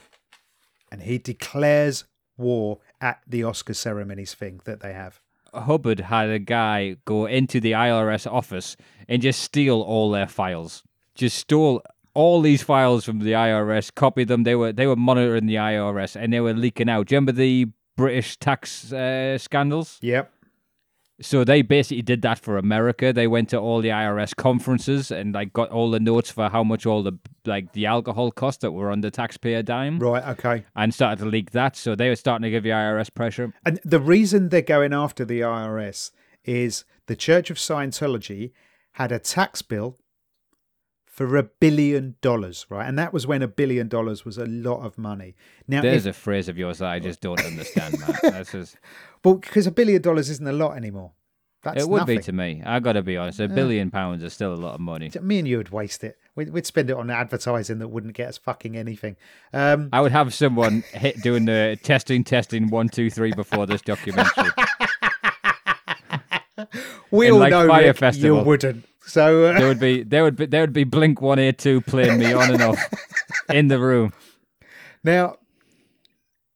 And 0.91 1.03
he 1.03 1.19
declares 1.19 2.05
war 2.37 2.79
at 3.01 3.21
the 3.27 3.45
Oscar 3.45 3.75
ceremonies 3.75 4.35
thing 4.35 4.61
that 4.65 4.81
they 4.81 4.93
have. 4.93 5.21
Hubbard 5.55 6.01
had 6.01 6.29
a 6.29 6.39
guy 6.39 6.97
go 7.05 7.27
into 7.27 7.61
the 7.61 7.73
IRS 7.73 8.31
office 8.31 8.77
and 9.09 9.23
just 9.23 9.41
steal 9.41 9.81
all 9.81 10.11
their 10.11 10.29
files. 10.29 10.83
Just 11.15 11.39
stole 11.39 11.83
all 12.17 12.41
these 12.41 12.63
files 12.63 13.05
from 13.05 13.19
the 13.21 13.33
IRS, 13.33 13.95
copied 13.95 14.29
them. 14.29 14.43
They 14.45 14.55
were 14.57 14.73
they 14.73 14.87
were 14.87 14.97
monitoring 14.97 15.47
the 15.47 15.57
IRS 15.57 16.17
and 16.17 16.33
they 16.33 16.41
were 16.41 16.55
leaking 16.55 16.89
out. 16.89 17.07
Do 17.07 17.15
you 17.15 17.17
remember 17.19 17.33
the 17.33 17.67
British 17.97 18.37
tax 18.39 18.93
uh, 18.93 19.39
scandals? 19.39 19.99
Yep. 20.03 20.33
So 21.21 21.45
they 21.45 21.63
basically 21.63 22.03
did 22.03 22.21
that 22.23 22.39
for 22.39 22.59
America. 22.59 23.11
They 23.11 23.27
went 23.27 23.49
to 23.51 23.59
all 23.59 23.81
the 23.81 23.89
IRS 23.89 24.37
conferences 24.37 25.11
and 25.11 25.33
like 25.35 25.51
got 25.55 25.71
all 25.71 25.91
the 25.91 25.99
notes 26.01 26.31
for 26.31 26.51
how 26.51 26.63
much 26.63 26.85
all 26.85 27.03
the 27.03 27.15
like 27.47 27.73
the 27.73 27.87
alcohol 27.87 28.31
cost 28.31 28.61
that 28.61 28.73
were 28.73 28.91
on 28.91 29.01
the 29.01 29.11
taxpayer 29.11 29.63
dime 29.63 29.99
Right. 29.99 30.25
Okay. 30.35 30.65
and 30.75 30.93
started 30.93 31.19
to 31.25 31.27
leak 31.31 31.53
that. 31.53 31.75
So 31.75 31.95
they 31.95 32.11
were 32.11 32.17
starting 32.17 32.43
to 32.43 32.51
give 32.51 32.65
the 32.65 32.71
IRS 32.71 33.09
pressure. 33.15 33.55
And 33.65 33.81
the 33.83 34.01
reason 34.01 34.51
they're 34.51 34.61
going 34.77 34.93
after 34.93 35.25
the 35.25 35.41
IRS 35.41 36.11
is 36.45 36.85
the 37.07 37.17
Church 37.17 37.49
of 37.51 37.57
Scientology 37.57 38.53
had 38.93 39.11
a 39.11 39.19
tax 39.19 39.63
bill 39.63 39.99
for 41.17 41.35
a 41.39 41.43
billion 41.43 42.15
dollars, 42.21 42.67
right? 42.69 42.87
And 42.87 42.99
that 42.99 43.11
was 43.11 43.27
when 43.27 43.41
a 43.41 43.49
billion 43.49 43.89
dollars 43.89 44.27
was 44.27 44.37
a 44.37 44.45
lot 44.45 44.85
of 44.85 44.99
money. 44.99 45.35
Now, 45.67 45.81
There's 45.81 46.05
if, 46.05 46.15
a 46.15 46.21
phrase 46.21 46.47
of 46.47 46.59
yours 46.59 46.79
that 46.79 46.91
I 46.91 46.99
just 46.99 47.23
don't 47.23 47.43
understand. 47.43 47.95
That's 48.23 48.53
just, 48.53 48.77
well, 49.25 49.37
because 49.37 49.67
a 49.67 49.71
billion 49.71 50.03
dollars 50.03 50.29
isn't 50.29 50.47
a 50.47 50.53
lot 50.53 50.77
anymore. 50.77 51.13
That's 51.63 51.83
it 51.83 51.89
would 51.89 52.01
nothing. 52.01 52.19
be 52.19 52.23
to 52.25 52.33
me. 52.33 52.63
I 52.67 52.81
got 52.81 52.93
to 52.93 53.03
be 53.03 53.17
honest. 53.17 53.41
A 53.41 53.49
billion 53.49 53.91
pounds 53.91 54.23
is 54.23 54.35
still 54.35 54.53
a 54.53 54.57
lot 54.57 54.75
of 54.75 54.81
money. 54.81 55.11
Me 55.23 55.39
and 55.39 55.49
you 55.49 55.57
would 55.57 55.71
waste 55.71 56.05
it. 56.05 56.19
We'd, 56.35 56.51
we'd 56.51 56.67
spend 56.67 56.91
it 56.91 56.97
on 56.97 57.11
advertising 57.11 57.79
that 57.79 57.89
wouldn't 57.89 58.13
get 58.13 58.29
us 58.29 58.37
fucking 58.37 58.77
anything. 58.77 59.17
Um, 59.55 59.89
I 59.95 60.03
would 60.03 60.13
have 60.13 60.35
someone 60.35 60.85
hit 60.93 61.23
doing 61.23 61.47
the 61.47 61.79
testing, 61.83 62.25
testing 62.25 62.69
one, 62.69 62.91
two, 62.91 63.09
three 63.09 63.33
before 63.33 63.67
this 63.67 63.81
documentary. 63.81 64.51
we 67.11 67.27
In, 67.29 67.33
all 67.35 67.39
like, 67.41 67.51
know 67.51 67.67
Fire 67.69 67.87
Rick, 67.89 67.97
Festival. 67.99 68.39
you 68.39 68.45
wouldn't. 68.45 68.85
So 69.07 69.45
uh, 69.47 69.59
there 69.59 69.69
would 69.69 69.79
be 69.81 70.03
there 70.03 70.25
would 70.25 70.37
be 70.37 70.47
there 70.47 70.63
would 70.63 70.73
be 70.73 70.85
Blink 70.85 71.21
One 71.21 71.39
Eight 71.39 71.59
Two 71.59 71.81
playing 71.81 72.19
me 72.19 72.33
on 72.33 72.51
and 72.53 72.63
off 72.63 72.79
in 73.49 73.69
the 73.69 73.79
room. 73.79 74.13
Now, 75.05 75.37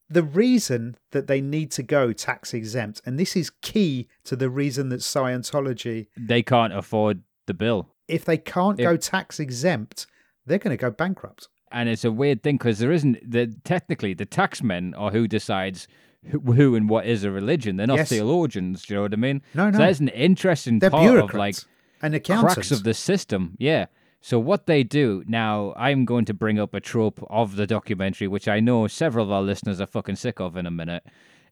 the 0.09 0.23
reason 0.23 0.97
that 1.11 1.27
they 1.27 1.39
need 1.39 1.71
to 1.71 1.83
go 1.83 2.11
tax 2.11 2.53
exempt, 2.53 3.01
and 3.05 3.17
this 3.17 3.35
is 3.35 3.49
key 3.61 4.07
to 4.25 4.35
the 4.35 4.49
reason 4.49 4.89
that 4.89 4.99
Scientology, 4.99 6.07
They 6.17 6.43
can't 6.43 6.73
afford 6.73 7.21
the 7.47 7.53
bill. 7.53 7.87
if 8.09 8.25
they 8.25 8.37
can't 8.37 8.79
If- 8.79 8.83
go 8.83 8.97
tax 8.97 9.39
exempt, 9.39 10.05
they're 10.45 10.57
going 10.57 10.75
to 10.75 10.81
go 10.81 10.91
bankrupt. 10.91 11.47
and 11.71 11.87
it's 11.87 12.03
a 12.03 12.11
weird 12.11 12.43
thing 12.43 12.57
because 12.57 12.79
there 12.79 12.91
isn't 12.91 13.17
the 13.31 13.47
technically 13.63 14.13
the 14.13 14.25
taxmen 14.25 14.93
are 14.97 15.11
who 15.11 15.25
decides 15.29 15.87
who, 16.29 16.75
and 16.75 16.89
what 16.89 17.05
is 17.05 17.23
a 17.23 17.31
religion. 17.31 17.77
They're 17.77 17.87
not 17.87 17.97
Yes. 17.97 18.09
theologians. 18.09 18.83
Do 18.83 18.93
you 18.93 18.97
know 18.97 19.01
what 19.03 19.13
I 19.13 19.17
mean? 19.17 19.41
No, 19.53 19.65
no. 19.69 19.77
So 19.77 19.77
that's 19.85 19.99
an 19.99 20.09
interesting 20.09 20.79
They're 20.79 20.89
part 20.91 21.17
of 21.17 21.33
like 21.33 21.55
and 22.01 22.13
accountants. 22.15 22.53
cracks 22.53 22.71
of 22.71 22.83
the 22.83 22.93
system. 22.93 23.55
Yeah. 23.57 23.85
So 24.21 24.37
what 24.37 24.67
they 24.67 24.83
do 24.83 25.23
now, 25.27 25.73
I'm 25.75 26.05
going 26.05 26.25
to 26.25 26.33
bring 26.33 26.59
up 26.59 26.75
a 26.75 26.79
trope 26.79 27.25
of 27.29 27.55
the 27.55 27.65
documentary, 27.65 28.27
which 28.27 28.47
I 28.47 28.59
know 28.59 28.85
several 28.87 29.25
of 29.25 29.31
our 29.31 29.41
listeners 29.41 29.81
are 29.81 29.87
fucking 29.87 30.17
sick 30.17 30.39
of 30.39 30.55
in 30.55 30.65
a 30.67 30.71
minute. 30.71 31.03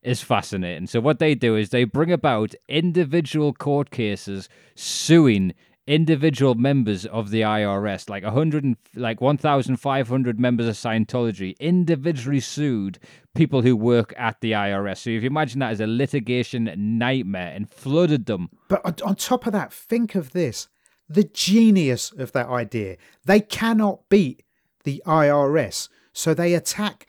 Is 0.01 0.21
fascinating. 0.21 0.88
So 0.88 1.01
what 1.01 1.19
they 1.19 1.35
do 1.35 1.57
is 1.57 1.71
they 1.71 1.83
bring 1.83 2.09
about 2.11 2.53
individual 2.69 3.51
court 3.53 3.89
cases 3.89 4.47
suing 4.73 5.53
individual 5.89 6.53
members 6.53 7.08
of 7.08 7.31
the 7.31 7.41
IRS, 7.41 8.10
like 8.10 8.24
a 8.24 8.29
hundred 8.29 8.63
and 8.63 8.77
like 8.96 9.19
one 9.19 9.38
thousand 9.38 9.77
five 9.77 10.08
hundred 10.08 10.39
members 10.39 10.67
of 10.67 10.75
Scientology, 10.75 11.58
individually 11.60 12.39
sued 12.39 13.00
people 13.34 13.63
who 13.63 13.75
work 13.75 14.13
at 14.15 14.39
the 14.39 14.51
IRS. 14.51 15.00
So 15.00 15.10
if 15.10 15.24
you 15.24 15.27
imagine 15.27 15.60
that 15.60 15.72
as 15.72 15.79
a 15.79 15.88
litigation 15.88 16.72
nightmare 16.77 17.51
and 17.55 17.69
flooded 17.69 18.27
them 18.27 18.50
But 18.67 19.01
on, 19.01 19.15
top 19.15 19.48
of 19.48 19.53
that, 19.53 19.74
think 19.74 20.13
of 20.13 20.31
this 20.31 20.67
the 21.10 21.24
genius 21.24 22.12
of 22.12 22.34
that 22.34 22.48
idea. 22.48 22.98
They 23.25 23.39
cannot 23.39 24.08
beat 24.10 24.43
the 24.84 25.01
IRS, 25.08 25.89
so 26.13 26.36
they 26.36 26.53
attack 26.53 27.08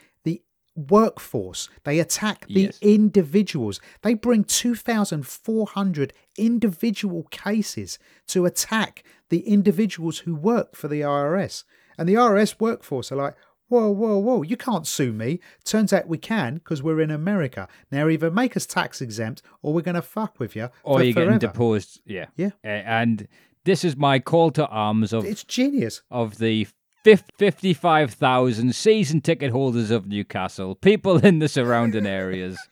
workforce, 0.88 1.68
they 1.84 1.98
attack 2.00 2.46
the 2.46 2.62
Yes. 2.62 2.78
individuals. 2.80 3.80
They 4.02 4.14
bring 4.14 4.44
2,400 4.44 6.12
individual 6.38 7.24
cases 7.30 7.98
to 8.28 8.46
attack 8.46 9.02
the 9.28 9.40
individuals 9.40 10.20
who 10.20 10.34
work 10.34 10.74
for 10.76 10.88
the 10.88 11.00
IRS. 11.02 11.64
And 11.98 12.08
the 12.08 12.14
IRS 12.14 12.56
workforce 12.60 13.12
are 13.12 13.16
like, 13.16 13.36
Whoa, 13.68 13.88
whoa, 13.88 14.18
whoa, 14.18 14.42
you 14.42 14.56
can't 14.56 14.84
sue 14.84 15.12
me. 15.12 15.38
Turns 15.62 15.92
out 15.92 16.08
we 16.08 16.18
can 16.18 16.54
because 16.54 16.82
we're 16.82 17.00
in 17.00 17.12
America. 17.12 17.68
Now, 17.92 18.08
either 18.08 18.28
make 18.28 18.56
us 18.56 18.66
tax 18.66 19.00
exempt 19.00 19.42
or 19.62 19.72
we're 19.72 19.82
going 19.82 19.94
to 19.94 20.02
fuck 20.02 20.40
with 20.40 20.56
you. 20.56 20.70
or 20.82 21.00
you're 21.04 21.12
forever. 21.14 21.26
getting 21.34 21.38
deposed. 21.38 22.00
Yeah, 22.04 22.26
Yeah. 22.36 22.50
Uh, 22.64 22.68
and 22.68 23.28
this 23.64 23.84
is 23.84 23.96
my 23.96 24.18
call 24.18 24.50
to 24.52 24.66
arms 24.66 25.12
of 25.12 25.24
It's 25.24 25.44
genius. 25.44 26.02
of 26.10 26.38
the 26.38 26.66
fif- 27.04 27.24
fifty-five 27.38 28.12
thousand 28.14 28.74
season 28.74 29.20
ticket 29.20 29.50
holders 29.50 29.90
of 29.90 30.06
Newcastle, 30.06 30.74
people 30.74 31.18
in 31.24 31.38
the 31.38 31.48
surrounding 31.48 32.06
areas. 32.06 32.58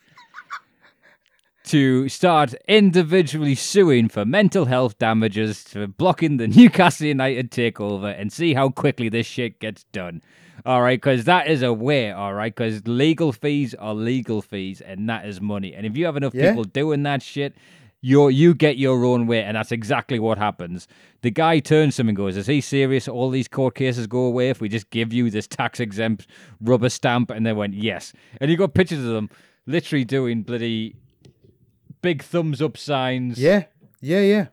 To 1.65 2.09
start 2.09 2.55
individually 2.67 3.55
suing 3.55 4.09
for 4.09 4.25
mental 4.25 4.65
health 4.65 4.97
damages 4.99 5.65
for 5.65 5.87
blocking 5.87 6.39
the 6.39 6.49
Newcastle 6.49 7.07
United 7.09 7.51
takeover 7.51 8.19
and 8.19 8.33
see 8.33 8.55
how 8.55 8.71
quickly 8.71 9.11
this 9.11 9.27
shit 9.27 9.61
gets 9.61 9.85
done. 9.93 10.23
All 10.65 10.81
right, 10.81 10.97
because 10.99 11.25
that 11.25 11.47
is 11.47 11.61
a 11.63 11.71
way, 11.75 12.11
all 12.11 12.33
right, 12.33 12.55
because 12.55 12.87
legal 12.89 13.33
fees 13.35 13.75
are 13.75 13.93
legal 13.95 14.41
fees 14.41 14.81
and 14.81 15.11
that 15.11 15.27
is 15.27 15.43
money. 15.43 15.75
And 15.75 15.85
if 15.85 15.95
you 15.95 16.07
have 16.07 16.17
enough 16.17 16.33
Yeah. 16.35 16.49
people 16.51 16.65
doing 16.65 17.03
that 17.03 17.21
shit, 17.23 17.55
you 18.01 18.29
you 18.29 18.55
get 18.55 18.79
your 18.79 19.05
own 19.05 19.27
way, 19.27 19.43
and 19.43 19.57
that's 19.57 19.73
exactly 19.73 20.19
what 20.19 20.39
happens. 20.39 20.87
The 21.23 21.31
guy 21.31 21.59
turns 21.59 21.97
to 21.97 22.03
him 22.03 22.09
and 22.09 22.17
goes, 22.17 22.37
"Is 22.37 22.47
he 22.47 22.61
serious? 22.61 23.09
All 23.09 23.31
these 23.31 23.49
court 23.49 23.75
cases 23.75 24.07
go 24.07 24.21
away 24.25 24.51
if 24.51 24.61
we 24.61 24.69
just 24.69 24.91
give 24.91 25.13
you 25.13 25.31
this 25.31 25.47
tax 25.47 25.81
exempt 25.81 26.27
rubber 26.61 26.89
stamp?" 26.89 27.31
And 27.31 27.45
they 27.45 27.53
went, 27.53 27.75
"Yes." 27.75 28.13
And 28.41 28.51
you 28.51 28.57
got 28.57 28.75
pictures 28.75 29.01
of 29.01 29.13
them 29.13 29.31
literally 29.67 30.05
doing 30.05 30.43
bloody 30.43 30.95
big 32.01 32.23
thumbs 32.23 32.63
up 32.63 32.77
signs, 32.77 33.39
Yeah, 33.41 33.65
yeah, 34.01 34.21
yeah. 34.21 34.47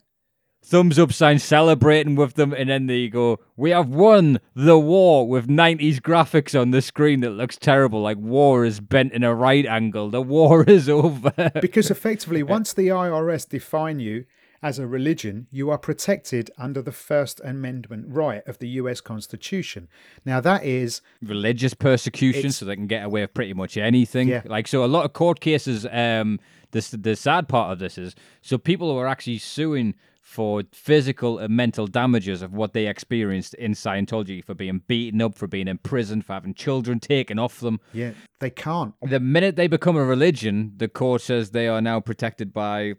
Thumbs 0.65 0.97
up 0.97 1.13
sign 1.13 1.39
celebrating 1.39 2.15
with 2.15 2.33
them, 2.33 2.53
and 2.53 2.69
then 2.69 2.87
they 2.87 3.07
go, 3.07 3.39
"We 3.55 3.69
have 3.69 3.89
won 3.89 4.39
the 4.55 4.79
war" 4.79 5.27
with 5.27 5.47
'90s 5.47 5.99
graphics 5.99 6.59
on 6.59 6.71
the 6.71 6.81
screen 6.81 7.21
that 7.21 7.31
looks 7.31 7.57
terrible, 7.57 8.01
like 8.01 8.17
war 8.17 8.65
is 8.65 8.79
bent 8.79 9.13
in 9.13 9.23
a 9.23 9.33
right 9.33 9.65
angle. 9.65 10.09
The 10.09 10.21
war 10.21 10.63
is 10.67 10.89
over. 10.89 11.51
Because 11.61 11.91
effectively, 11.91 12.43
once 12.57 12.73
the 12.73 12.87
IRS 12.87 13.47
define 13.47 13.99
you 13.99 14.25
as 14.63 14.79
a 14.79 14.87
religion, 14.87 15.45
you 15.51 15.69
are 15.69 15.77
protected 15.77 16.49
under 16.57 16.81
the 16.81 16.91
First 16.91 17.39
Amendment 17.43 18.05
right 18.09 18.41
of 18.47 18.57
the 18.57 18.67
US 18.69 18.99
Constitution. 18.99 19.87
Now, 20.25 20.39
that 20.41 20.63
is 20.63 21.01
religious 21.21 21.75
persecution, 21.75 22.51
so 22.51 22.65
they 22.65 22.75
can 22.75 22.87
get 22.87 23.05
away 23.05 23.21
with 23.21 23.33
pretty 23.35 23.53
much 23.53 23.77
anything. 23.77 24.29
Yeah. 24.29 24.41
Like 24.45 24.67
so, 24.67 24.83
a 24.83 24.87
lot 24.87 25.05
of 25.05 25.13
court 25.13 25.39
cases. 25.39 25.85
Um, 25.91 26.39
this 26.71 26.89
the 26.89 27.15
sad 27.15 27.47
part 27.47 27.71
of 27.71 27.79
this 27.79 27.97
is 27.97 28.15
so 28.41 28.57
people 28.57 28.91
who 28.91 28.97
are 28.97 29.07
actually 29.07 29.37
suing 29.37 29.93
for 30.25 30.63
physical 30.73 31.37
and 31.37 31.55
mental 31.55 31.85
damages 31.85 32.41
of 32.41 32.51
what 32.51 32.73
they 32.73 32.87
experienced 32.87 33.53
in 33.53 33.73
Scientology 33.73 34.43
for 34.43 34.55
being 34.55 34.81
beaten 34.87 35.21
up, 35.21 35.35
for 35.35 35.45
being 35.45 35.67
imprisoned, 35.67 36.25
for 36.25 36.33
having 36.33 36.55
children 36.55 36.99
taken 36.99 37.37
off 37.37 37.59
them. 37.59 37.79
yeah, 37.93 38.11
they 38.39 38.49
can't. 38.49 38.95
The 39.03 39.19
minute 39.19 39.55
they 39.55 39.67
become 39.67 39.95
a 39.95 40.03
religion, 40.03 40.73
the 40.77 40.87
court 40.87 41.21
says 41.21 41.51
they 41.51 41.67
are 41.67 41.79
now 41.79 41.99
protected 41.99 42.51
by 42.51 42.95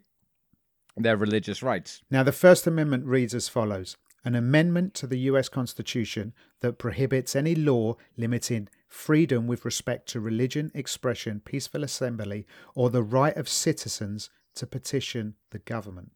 their 0.95 1.17
religious 1.17 1.61
rights. 1.61 2.01
Now, 2.09 2.23
the 2.23 2.31
First 2.31 2.65
Amendment 2.65 3.05
reads 3.05 3.35
as 3.35 3.49
follows 3.49 3.97
An 4.23 4.33
amendment 4.33 4.93
to 4.95 5.05
the 5.05 5.19
US 5.31 5.49
Constitution 5.49 6.33
that 6.61 6.79
prohibits 6.79 7.35
any 7.35 7.55
law 7.55 7.95
limiting 8.15 8.69
freedom 8.87 9.47
with 9.47 9.65
respect 9.65 10.07
to 10.09 10.21
religion, 10.21 10.71
expression, 10.73 11.41
peaceful 11.43 11.83
assembly, 11.83 12.47
or 12.73 12.89
the 12.89 13.03
right 13.03 13.35
of 13.35 13.49
citizens 13.49 14.29
to 14.55 14.65
petition 14.65 15.35
the 15.51 15.59
government. 15.59 16.13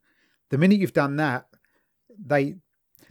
The 0.51 0.58
minute 0.58 0.79
you've 0.79 0.93
done 0.93 1.15
that, 1.15 1.48
they, 2.24 2.55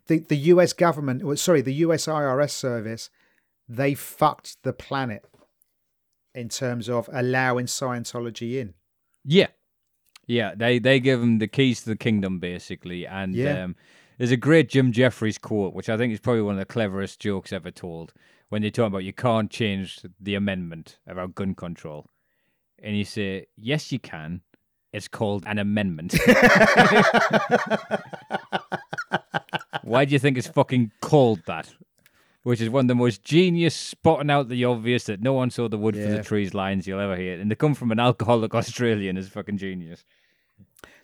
the, 0.06 0.18
the 0.20 0.36
US 0.36 0.72
government, 0.72 1.22
or 1.22 1.34
sorry, 1.36 1.62
the 1.62 1.74
US 1.86 2.06
IRS 2.06 2.50
service, 2.50 3.10
they 3.68 3.94
fucked 3.94 4.62
the 4.62 4.72
planet 4.72 5.26
in 6.34 6.48
terms 6.48 6.88
of 6.88 7.08
allowing 7.12 7.66
Scientology 7.66 8.60
in. 8.60 8.74
Yeah, 9.24 9.48
yeah. 10.26 10.54
They 10.54 10.78
they 10.78 11.00
give 11.00 11.20
them 11.20 11.38
the 11.38 11.48
keys 11.48 11.82
to 11.82 11.88
the 11.90 11.96
kingdom 11.96 12.38
basically, 12.38 13.06
and 13.06 13.34
Yeah. 13.34 13.64
um, 13.64 13.76
there's 14.18 14.30
a 14.30 14.36
great 14.36 14.68
Jim 14.68 14.92
Jefferies 14.92 15.38
quote, 15.38 15.74
which 15.74 15.88
I 15.88 15.96
think 15.96 16.12
is 16.12 16.20
probably 16.20 16.42
one 16.42 16.54
of 16.54 16.60
the 16.60 16.72
cleverest 16.72 17.20
jokes 17.20 17.52
ever 17.52 17.70
told, 17.70 18.12
when 18.50 18.62
they 18.62 18.70
talk 18.70 18.88
about 18.88 19.04
you 19.04 19.12
can't 19.12 19.50
change 19.50 20.00
the 20.20 20.34
amendment 20.34 20.98
about 21.06 21.34
gun 21.34 21.54
control, 21.54 22.06
and 22.82 22.96
you 22.96 23.04
say 23.04 23.46
yes 23.56 23.92
you 23.92 23.98
can. 23.98 24.42
It's 24.92 25.08
called 25.08 25.44
an 25.46 25.58
amendment. 25.58 26.14
Why 29.82 30.04
do 30.04 30.12
you 30.12 30.18
think 30.18 30.36
it's 30.38 30.48
fucking 30.48 30.92
called 31.00 31.40
that? 31.46 31.72
which 32.42 32.62
is 32.62 32.70
one 32.70 32.86
of 32.86 32.88
the 32.88 32.94
most 32.94 33.22
genius 33.22 33.74
spotting 33.74 34.30
out 34.30 34.48
the 34.48 34.64
obvious 34.64 35.04
that 35.04 35.20
no 35.20 35.34
one 35.34 35.50
saw 35.50 35.68
the 35.68 35.76
wood 35.76 35.94
for 35.94 36.00
Yeah. 36.00 36.16
the 36.16 36.22
trees 36.22 36.54
lines 36.54 36.86
you'll 36.86 36.98
ever 36.98 37.14
hear. 37.14 37.38
And 37.38 37.50
they 37.50 37.54
come 37.54 37.74
from 37.74 37.92
an 37.92 38.00
alcoholic 38.00 38.54
Australian 38.60 39.18
is 39.18 39.28
fucking 39.28 39.58
genius. 39.58 40.06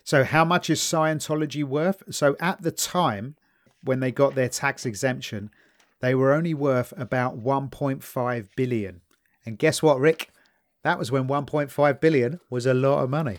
So, 0.03 0.23
how 0.23 0.43
much 0.43 0.67
is 0.71 0.79
Scientology 0.79 1.63
worth? 1.63 2.01
So, 2.09 2.35
at 2.39 2.63
the 2.63 2.71
time 2.71 3.35
when 3.83 3.99
they 3.99 4.11
got 4.11 4.33
their 4.33 4.49
tax 4.49 4.83
exemption, 4.83 5.51
they 5.99 6.15
were 6.15 6.33
only 6.33 6.55
worth 6.55 6.91
about 6.97 7.37
1.5 7.37 8.47
billion. 8.55 9.01
And 9.45 9.59
guess 9.59 9.83
what, 9.83 9.99
Rick? 9.99 10.31
That 10.81 10.97
was 10.97 11.11
when 11.11 11.27
1.5 11.27 11.99
billion 11.99 12.39
was 12.49 12.65
a 12.65 12.73
lot 12.73 13.03
of 13.03 13.11
money. 13.11 13.37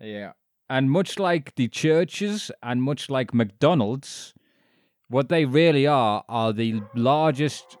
Yeah. 0.00 0.32
And 0.68 0.90
much 0.90 1.18
like 1.18 1.54
the 1.56 1.68
churches 1.68 2.50
and 2.62 2.82
much 2.82 3.10
like 3.10 3.34
McDonald's, 3.34 4.34
what 5.08 5.28
they 5.28 5.44
really 5.44 5.86
are 5.86 6.24
are 6.28 6.52
the 6.52 6.82
largest. 6.94 7.76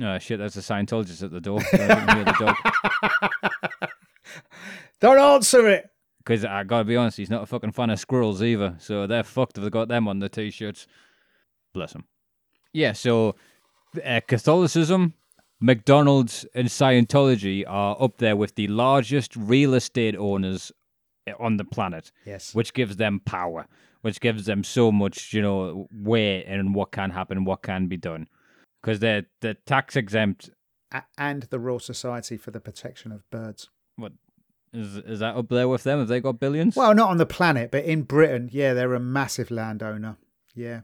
Oh, 0.00 0.18
shit, 0.18 0.38
there's 0.38 0.56
a 0.56 0.60
Scientologist 0.60 1.22
at 1.22 1.30
the 1.30 1.40
door. 1.40 1.60
The. 1.72 2.54
Don't 5.00 5.18
answer 5.18 5.68
it. 5.68 5.90
Because 6.18 6.44
I 6.44 6.62
gotta 6.62 6.84
be 6.84 6.96
honest, 6.96 7.16
he's 7.16 7.30
not 7.30 7.42
a 7.42 7.46
fucking 7.46 7.72
fan 7.72 7.90
of 7.90 7.98
squirrels 7.98 8.40
either. 8.40 8.76
So 8.78 9.08
they're 9.08 9.24
fucked 9.24 9.58
if 9.58 9.64
they 9.64 9.70
got 9.70 9.88
them 9.88 10.06
on 10.06 10.20
the 10.20 10.28
t 10.28 10.50
shirts. 10.50 10.86
Bless 11.74 11.92
him. 11.92 12.04
Yeah, 12.72 12.92
so 12.92 13.34
uh, 14.04 14.20
Catholicism, 14.28 15.14
McDonald's, 15.60 16.46
and 16.54 16.68
Scientology 16.68 17.64
are 17.66 17.96
up 18.00 18.18
there 18.18 18.36
with 18.36 18.54
the 18.54 18.68
largest 18.68 19.34
real 19.34 19.74
estate 19.74 20.14
owners 20.16 20.70
Eh, 21.26 21.32
on 21.38 21.56
the 21.56 21.64
planet. 21.64 22.10
Yes. 22.26 22.54
which 22.54 22.74
gives 22.74 22.96
them 22.96 23.20
power, 23.24 23.66
which 24.00 24.20
gives 24.20 24.46
them 24.46 24.64
so 24.64 24.90
much, 24.90 25.32
you 25.32 25.40
know, 25.42 25.86
weight 25.92 26.44
in 26.46 26.72
what 26.72 26.90
can 26.90 27.10
happen, 27.10 27.44
what 27.44 27.62
can 27.62 27.86
be 27.86 27.96
done, 27.96 28.26
because 28.82 28.98
they're 28.98 29.26
they're 29.40 29.54
tax 29.66 29.94
exempt. 29.96 30.50
A- 30.92 31.04
and 31.16 31.44
the 31.44 31.58
Royal 31.60 31.78
Society 31.78 32.36
for 32.36 32.50
the 32.50 32.60
Protection 32.60 33.12
of 33.12 33.28
Birds. 33.30 33.68
What 33.96 34.12
is 34.72 34.96
is 34.96 35.20
that 35.20 35.36
up 35.36 35.48
there 35.48 35.68
with 35.68 35.84
them? 35.84 36.00
Have 36.00 36.08
they 36.08 36.20
got 36.20 36.40
billions? 36.40 36.74
Well, 36.74 36.94
not 36.94 37.10
on 37.10 37.18
the 37.18 37.26
planet, 37.26 37.70
but 37.70 37.84
in 37.84 38.02
Britain, 38.02 38.48
yeah, 38.52 38.74
they're 38.74 38.94
a 38.94 39.00
massive 39.00 39.50
landowner. 39.52 40.16
Yeah. 40.54 40.80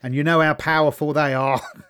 And 0.00 0.14
you 0.14 0.22
know 0.22 0.40
how 0.40 0.54
powerful 0.54 1.12
they 1.12 1.34
are. 1.34 1.60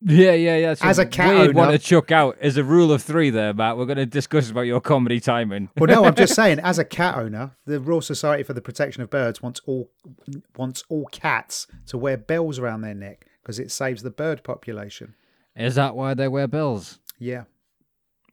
yeah, 0.00 0.32
yeah, 0.32 0.56
yeah. 0.56 0.74
So 0.74 0.86
As 0.86 0.98
a 0.98 1.06
cat 1.06 1.34
weird 1.34 1.56
owner- 1.56 1.72
to 1.72 1.78
chuck 1.78 2.12
out 2.12 2.36
as 2.40 2.56
a 2.56 2.64
rule 2.64 2.92
of 2.92 3.02
three 3.02 3.30
there, 3.30 3.52
Matt. 3.52 3.76
We're 3.76 3.86
going 3.86 3.98
to 3.98 4.06
discuss 4.06 4.50
about 4.50 4.62
your 4.62 4.80
comedy 4.80 5.20
timing. 5.20 5.70
well, 5.76 5.88
no, 5.88 6.04
I'm 6.04 6.14
just 6.14 6.34
saying, 6.36 6.60
as 6.60 6.78
a 6.78 6.84
cat 6.84 7.16
owner, 7.18 7.56
the 7.66 7.80
Royal 7.80 8.00
Society 8.00 8.42
for 8.42 8.52
the 8.52 8.60
Protection 8.60 9.02
of 9.02 9.10
Birds 9.10 9.42
wants 9.42 9.60
all 9.66 9.90
wants 10.56 10.84
all 10.88 11.06
cats 11.12 11.66
to 11.86 11.98
wear 11.98 12.16
bells 12.16 12.58
around 12.58 12.82
their 12.82 12.94
neck 12.94 13.26
because 13.42 13.58
it 13.58 13.70
saves 13.70 14.02
the 14.02 14.10
bird 14.10 14.42
population. 14.44 15.14
Is 15.56 15.74
that 15.74 15.96
why 15.96 16.14
they 16.14 16.28
wear 16.28 16.46
bells? 16.46 17.00
Yeah. 17.18 17.44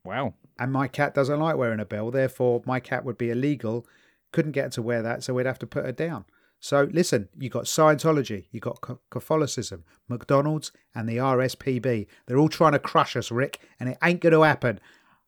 Wow. 0.03 0.35
And 0.59 0.71
my 0.71 0.87
cat 0.87 1.15
doesn't 1.15 1.39
like 1.39 1.57
wearing 1.57 1.79
a 1.79 1.85
bell, 1.85 2.11
therefore 2.11 2.61
my 2.65 2.79
cat 2.79 3.03
would 3.03 3.17
be 3.17 3.29
illegal. 3.31 3.85
Couldn't 4.31 4.51
get 4.51 4.71
to 4.73 4.81
wear 4.81 5.01
that, 5.01 5.23
so 5.23 5.33
we'd 5.33 5.45
have 5.45 5.59
to 5.59 5.67
put 5.67 5.85
her 5.85 5.91
down. 5.91 6.25
So 6.59 6.87
listen, 6.91 7.29
you've 7.37 7.53
got 7.53 7.65
Scientology, 7.65 8.45
you've 8.51 8.63
got 8.63 8.83
Catholicism, 9.11 9.83
McDonald's, 10.07 10.71
and 10.95 11.07
the 11.07 11.17
RSPB. 11.17 12.07
They're 12.25 12.37
all 12.37 12.49
trying 12.49 12.71
to 12.71 12.79
crush 12.79 13.15
us, 13.15 13.29
Rick, 13.31 13.59
and 13.79 13.89
it 13.89 13.97
ain't 14.03 14.21
going 14.21 14.33
to 14.33 14.41
happen. 14.41 14.79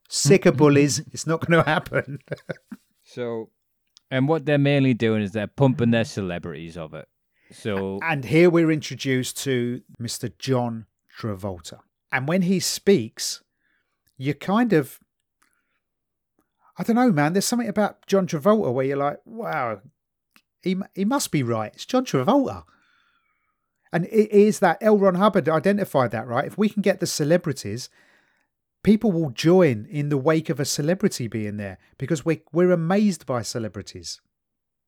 Sick 0.09 0.45
of 0.45 0.57
bullies, 0.57 0.99
it's 1.11 1.27
not 1.27 1.45
going 1.45 1.63
to 1.63 1.69
happen. 1.69 2.19
So, 3.09 3.51
and 4.11 4.27
what 4.27 4.45
they're 4.45 4.57
mainly 4.57 4.93
doing 4.93 5.21
is 5.21 5.31
they're 5.31 5.47
pumping 5.47 5.91
their 5.91 6.03
celebrities 6.03 6.77
of 6.77 6.93
it. 6.93 7.07
So 7.51 7.99
and 8.03 8.25
here 8.25 8.49
we're 8.49 8.71
introduced 8.71 9.37
to 9.43 9.81
Mr. 10.01 10.31
John 10.37 10.87
Travolta. 11.17 11.79
And 12.11 12.27
when 12.27 12.43
he 12.43 12.59
speaks, 12.59 13.41
you 14.17 14.33
kind 14.33 14.73
of, 14.73 14.99
I 16.77 16.83
don't 16.83 16.95
know, 16.95 17.11
man. 17.11 17.33
There's 17.33 17.45
something 17.45 17.69
about 17.69 18.05
John 18.07 18.27
Travolta 18.27 18.73
where 18.73 18.85
you're 18.85 18.97
like, 18.97 19.19
wow, 19.25 19.81
he 20.67 20.75
he 20.95 21.05
must 21.05 21.31
be 21.31 21.43
right. 21.43 21.71
It's 21.73 21.85
John 21.85 22.05
Travolta. 22.05 22.63
And 23.93 24.05
it 24.05 24.31
is 24.31 24.59
that 24.59 24.77
L. 24.81 24.97
Ron 24.97 25.15
Hubbard 25.15 25.47
identified 25.47 26.11
that, 26.11 26.27
right? 26.27 26.45
If 26.45 26.57
we 26.57 26.67
can 26.69 26.81
get 26.81 26.99
the 26.99 27.07
celebrities, 27.07 27.89
people 28.83 29.11
will 29.13 29.29
join 29.29 29.87
in 29.89 30.09
the 30.09 30.17
wake 30.17 30.49
of 30.49 30.59
a 30.59 30.65
celebrity 30.65 31.27
being 31.27 31.57
there 31.57 31.77
because 31.97 32.25
we're, 32.25 32.41
we're 32.51 32.71
amazed 32.71 33.25
by 33.25 33.41
celebrities. 33.43 34.19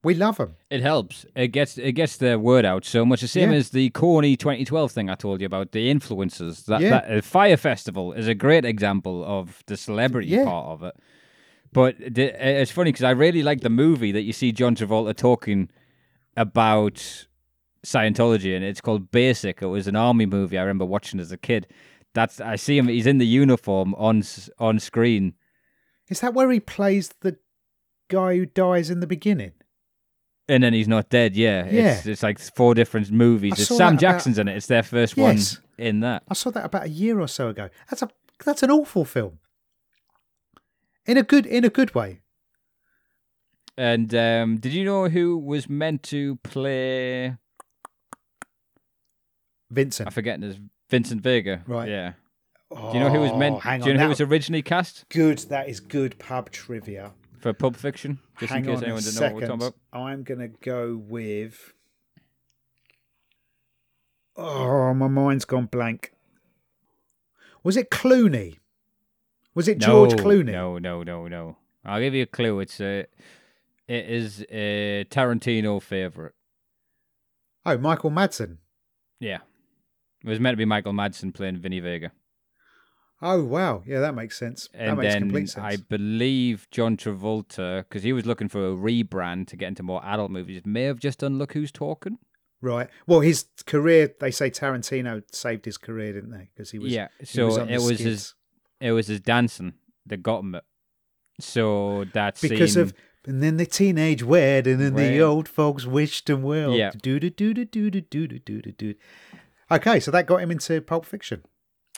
We 0.03 0.13
love 0.15 0.37
them. 0.37 0.55
It 0.69 0.81
helps. 0.81 1.25
It 1.35 1.49
gets 1.49 1.77
it 1.77 1.91
gets 1.93 2.15
the 2.17 2.39
word 2.39 2.63
out 2.65 2.85
so 2.85 3.05
much. 3.05 3.19
The 3.21 3.27
same 3.27 3.51
Yeah. 3.51 3.57
as 3.57 3.69
the 3.71 3.89
corny 3.89 4.37
2012 4.37 4.91
thing 4.93 5.09
I 5.09 5.15
told 5.15 5.41
you 5.41 5.45
about 5.45 5.71
the 5.73 5.93
influencers. 5.93 6.65
That, 6.65 6.79
Yeah. 6.81 6.89
that 6.91 7.11
uh, 7.17 7.21
Fire 7.21 7.57
Festival 7.57 8.13
is 8.13 8.27
a 8.27 8.33
great 8.35 8.63
example 8.63 9.25
of 9.25 9.61
the 9.67 9.75
celebrity 9.75 10.27
Yeah. 10.29 10.45
part 10.45 10.67
of 10.67 10.83
it. 10.83 10.95
But 11.71 11.95
it's 11.99 12.71
funny 12.71 12.91
because 12.91 13.03
I 13.03 13.11
really 13.11 13.43
like 13.43 13.61
the 13.61 13.69
movie 13.69 14.11
that 14.11 14.21
you 14.23 14.33
see 14.33 14.51
John 14.51 14.75
Travolta 14.75 15.15
talking 15.15 15.69
about 16.35 16.95
Scientology, 17.85 18.55
and 18.55 18.65
it's 18.65 18.81
called 18.81 19.11
Basic. 19.11 19.61
It 19.61 19.67
was 19.67 19.87
an 19.87 19.95
army 19.95 20.25
movie 20.25 20.57
I 20.57 20.61
remember 20.61 20.85
watching 20.85 21.19
as 21.19 21.31
a 21.31 21.37
kid. 21.37 21.67
That's 22.13 22.41
I 22.41 22.55
see 22.55 22.77
him. 22.77 22.87
He's 22.87 23.05
in 23.07 23.19
the 23.19 23.27
uniform 23.27 23.93
on 23.95 24.23
on 24.57 24.79
screen. 24.79 25.33
Is 26.09 26.21
that 26.21 26.33
where 26.33 26.49
he 26.51 26.59
plays 26.59 27.09
the 27.21 27.37
guy 28.09 28.35
who 28.35 28.45
dies 28.47 28.89
in 28.89 28.99
the 28.99 29.07
beginning? 29.07 29.51
And 30.47 30.63
then 30.63 30.73
he's 30.73 30.87
not 30.87 31.09
dead. 31.09 31.35
Yeah, 31.35 31.65
It's, 31.65 32.07
it's 32.07 32.23
like 32.23 32.39
four 32.39 32.73
different 32.73 33.11
movies. 33.11 33.53
It's 33.59 33.67
Sam 33.67 33.77
that 33.77 33.87
about- 33.89 33.99
Jackson's 33.99 34.39
in 34.39 34.47
it. 34.47 34.57
It's 34.57 34.65
their 34.65 34.81
first 34.81 35.15
Yes. 35.15 35.59
one 35.59 35.63
in 35.87 35.99
that. 35.99 36.23
I 36.27 36.33
saw 36.33 36.49
that 36.49 36.65
about 36.65 36.85
a 36.87 36.89
year 36.89 37.19
or 37.19 37.27
so 37.27 37.49
ago. 37.49 37.69
That's 37.91 38.01
a 38.01 38.09
that's 38.43 38.63
an 38.63 38.71
awful 38.71 39.05
film. 39.05 39.37
In 41.09 41.17
a 41.17 41.23
good 41.23 41.47
in 41.47 41.65
a 41.65 41.69
good 41.69 41.95
way. 41.95 42.21
And 43.75 44.13
um, 44.13 44.57
did 44.57 44.73
you 44.73 44.85
know 44.85 45.09
who 45.09 45.37
was 45.39 45.67
meant 45.67 46.03
to 46.03 46.35
play? 46.43 47.35
Vincent. 49.71 50.07
I 50.07 50.11
forget 50.11 50.39
his 50.39 50.59
Vincent 50.91 51.21
Vega. 51.21 51.63
Right. 51.65 51.89
Yeah. 51.89 52.13
Do 52.71 52.91
you 52.93 52.99
know 52.99 53.09
who 53.09 53.21
was 53.21 53.31
Oh, 53.31 53.37
meant? 53.37 53.61
Hang 53.61 53.81
do 53.81 53.87
you 53.87 53.95
know 53.95 54.03
who 54.03 54.09
was 54.09 54.21
originally 54.21 54.61
cast 54.61 55.05
good? 55.09 55.39
That 55.49 55.67
is 55.67 55.79
good 55.79 56.19
pub 56.19 56.51
trivia. 56.51 57.13
for 57.39 57.53
Pulp 57.53 57.75
Fiction? 57.75 58.19
Just 58.39 58.51
hang 58.53 58.63
in 58.63 58.69
case 58.69 58.77
on 58.77 58.83
anyone 58.83 59.01
didn't 59.01 59.15
know 59.15 59.21
what 59.21 59.33
we're 59.33 59.47
talking 59.47 59.67
about. 59.67 59.75
I'm 59.91 60.21
gonna 60.21 60.49
go 60.49 60.95
with. 60.95 61.73
Oh, 64.35 64.93
my 64.93 65.07
mind's 65.07 65.45
gone 65.45 65.65
blank. 65.65 66.13
Was 67.63 67.75
it 67.75 67.89
Clooney? 67.89 68.58
Was 69.55 69.67
it 69.67 69.79
George 69.79 70.13
Clooney? 70.13 70.51
No, 70.51 70.77
no, 70.77 71.03
no, 71.03 71.27
no. 71.27 71.57
I'll 71.83 71.99
give 71.99 72.13
you 72.13 72.23
a 72.23 72.27
clue. 72.27 72.59
It's 72.59 72.79
a. 72.79 73.05
It 73.87 74.05
is 74.05 74.45
a 74.51 75.05
Tarantino 75.09 75.81
favorite. 75.81 76.35
Oh, 77.65 77.77
Michael 77.77 78.11
Madsen. 78.11 78.57
Yeah. 79.19 79.39
It 80.23 80.29
was 80.29 80.39
meant 80.39 80.53
to 80.53 80.57
be 80.57 80.65
Michael 80.65 80.93
Madsen 80.93 81.33
playing 81.33 81.57
Vinny 81.57 81.79
Vega. 81.79 82.11
Oh 83.21 83.43
wow, 83.43 83.83
yeah, 83.85 83.99
that 83.99 84.15
makes 84.15 84.39
sense. 84.39 84.69
that 84.71 84.81
And 84.81 84.97
makes 84.97 85.13
then 85.13 85.21
complete 85.23 85.49
sense. 85.49 85.65
I 85.65 85.75
believe 85.75 86.67
John 86.71 86.95
Travolta, 86.95 87.79
because 87.79 88.03
he 88.03 88.13
was 88.13 88.25
looking 88.25 88.47
for 88.47 88.65
a 88.65 88.75
rebrand 88.75 89.47
to 89.47 89.57
get 89.57 89.67
into 89.67 89.83
more 89.83 90.03
adult 90.05 90.31
movies, 90.31 90.61
may 90.65 90.83
have 90.83 90.99
just 90.99 91.19
done 91.19 91.37
Look 91.37 91.51
Who's 91.51 91.71
Talking. 91.71 92.17
Right. 92.61 92.89
Well, 93.07 93.19
his 93.19 93.45
career. 93.65 94.13
They 94.19 94.31
say 94.31 94.49
Tarantino 94.49 95.23
saved 95.33 95.65
his 95.65 95.77
career, 95.77 96.13
didn't 96.13 96.31
they? 96.31 96.49
Because 96.53 96.71
he 96.71 96.79
was. 96.79 96.93
yeah, 96.93 97.09
so 97.23 97.47
was 97.47 97.57
it 97.57 97.81
was 97.81 97.99
his 97.99 98.35
it 98.79 98.91
was 98.91 99.07
his 99.07 99.19
dancing 99.19 99.73
that 100.05 100.23
got 100.23 100.39
him 100.39 100.55
it. 100.55 100.63
So 101.39 102.05
that 102.13 102.39
because 102.41 102.73
scene, 102.73 102.83
of 102.83 102.93
and 103.25 103.43
then 103.43 103.57
the 103.57 103.65
teenage 103.65 104.23
wedding 104.23 104.81
and 104.81 104.97
then 104.97 105.11
the 105.11 105.21
old 105.21 105.47
folks 105.47 105.85
wished 105.85 106.29
him 106.29 106.41
well. 106.41 106.73
Yeah. 106.73 106.91
Do 107.01 107.19
do 107.19 107.29
do 107.29 107.53
do 107.53 107.65
do 107.65 107.89
do 107.89 108.01
do 108.01 108.27
do 108.27 108.61
do 108.61 108.71
do. 108.71 108.95
Okay, 109.71 109.99
so 109.99 110.11
that 110.11 110.25
got 110.25 110.41
him 110.41 110.51
into 110.51 110.81
Pulp 110.81 111.05
Fiction. 111.05 111.43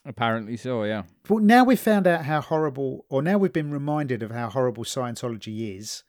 apparently 0.06 0.58
so, 0.58 0.84
yeah. 0.84 1.04
But 1.28 1.44
now 1.44 1.64
we've 1.64 1.80
found 1.80 2.08
out 2.08 2.26
how 2.26 2.42
horrible, 2.42 3.06
or 3.10 3.22
now 3.22 3.38
we've 3.38 3.54
been 3.54 3.72
reminded 3.72 4.24
of 4.24 4.32
how 4.32 4.50
horrible 4.50 4.84
Scientology 4.84 5.78
is, 5.78 6.04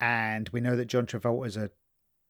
and 0.00 0.48
we 0.50 0.60
know 0.60 0.76
that 0.76 0.86
John 0.86 1.06
Travolta's 1.06 1.56
a 1.56 1.70